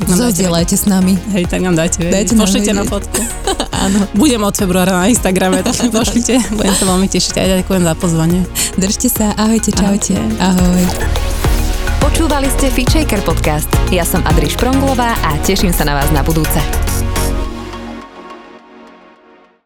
Zodielajte 0.09 0.75
s 0.75 0.85
nami. 0.91 1.15
Hej, 1.37 1.47
tak 1.47 1.61
nám 1.63 1.79
dajte 1.79 2.03
vedieť. 2.03 2.33
Dajte 2.33 2.33
Pošlite 2.39 2.73
na 2.75 2.85
fotku. 2.87 3.21
Áno. 3.85 3.99
Budem 4.15 4.43
od 4.43 4.55
februára 4.55 4.95
na 4.95 5.07
Instagrame, 5.11 5.63
tak 5.63 5.75
pošlite. 5.91 6.39
Budem 6.59 6.75
sa 6.75 6.85
veľmi 6.87 7.09
tešiť 7.11 7.35
a 7.39 7.43
ďakujem 7.61 7.83
za 7.83 7.95
pozvanie. 7.99 8.41
Držte 8.79 9.09
sa, 9.11 9.27
ahojte, 9.35 9.71
čaute. 9.75 10.15
Ahoj. 10.39 10.83
Počúvali 12.03 12.51
ste 12.51 12.71
Fitchaker 12.71 13.23
podcast. 13.23 13.71
Ja 13.95 14.03
som 14.03 14.23
Adri 14.27 14.51
Špronglová 14.51 15.15
a 15.23 15.39
teším 15.43 15.71
sa 15.71 15.87
na 15.87 15.99
vás 15.99 16.11
na 16.11 16.23
budúce. 16.27 16.59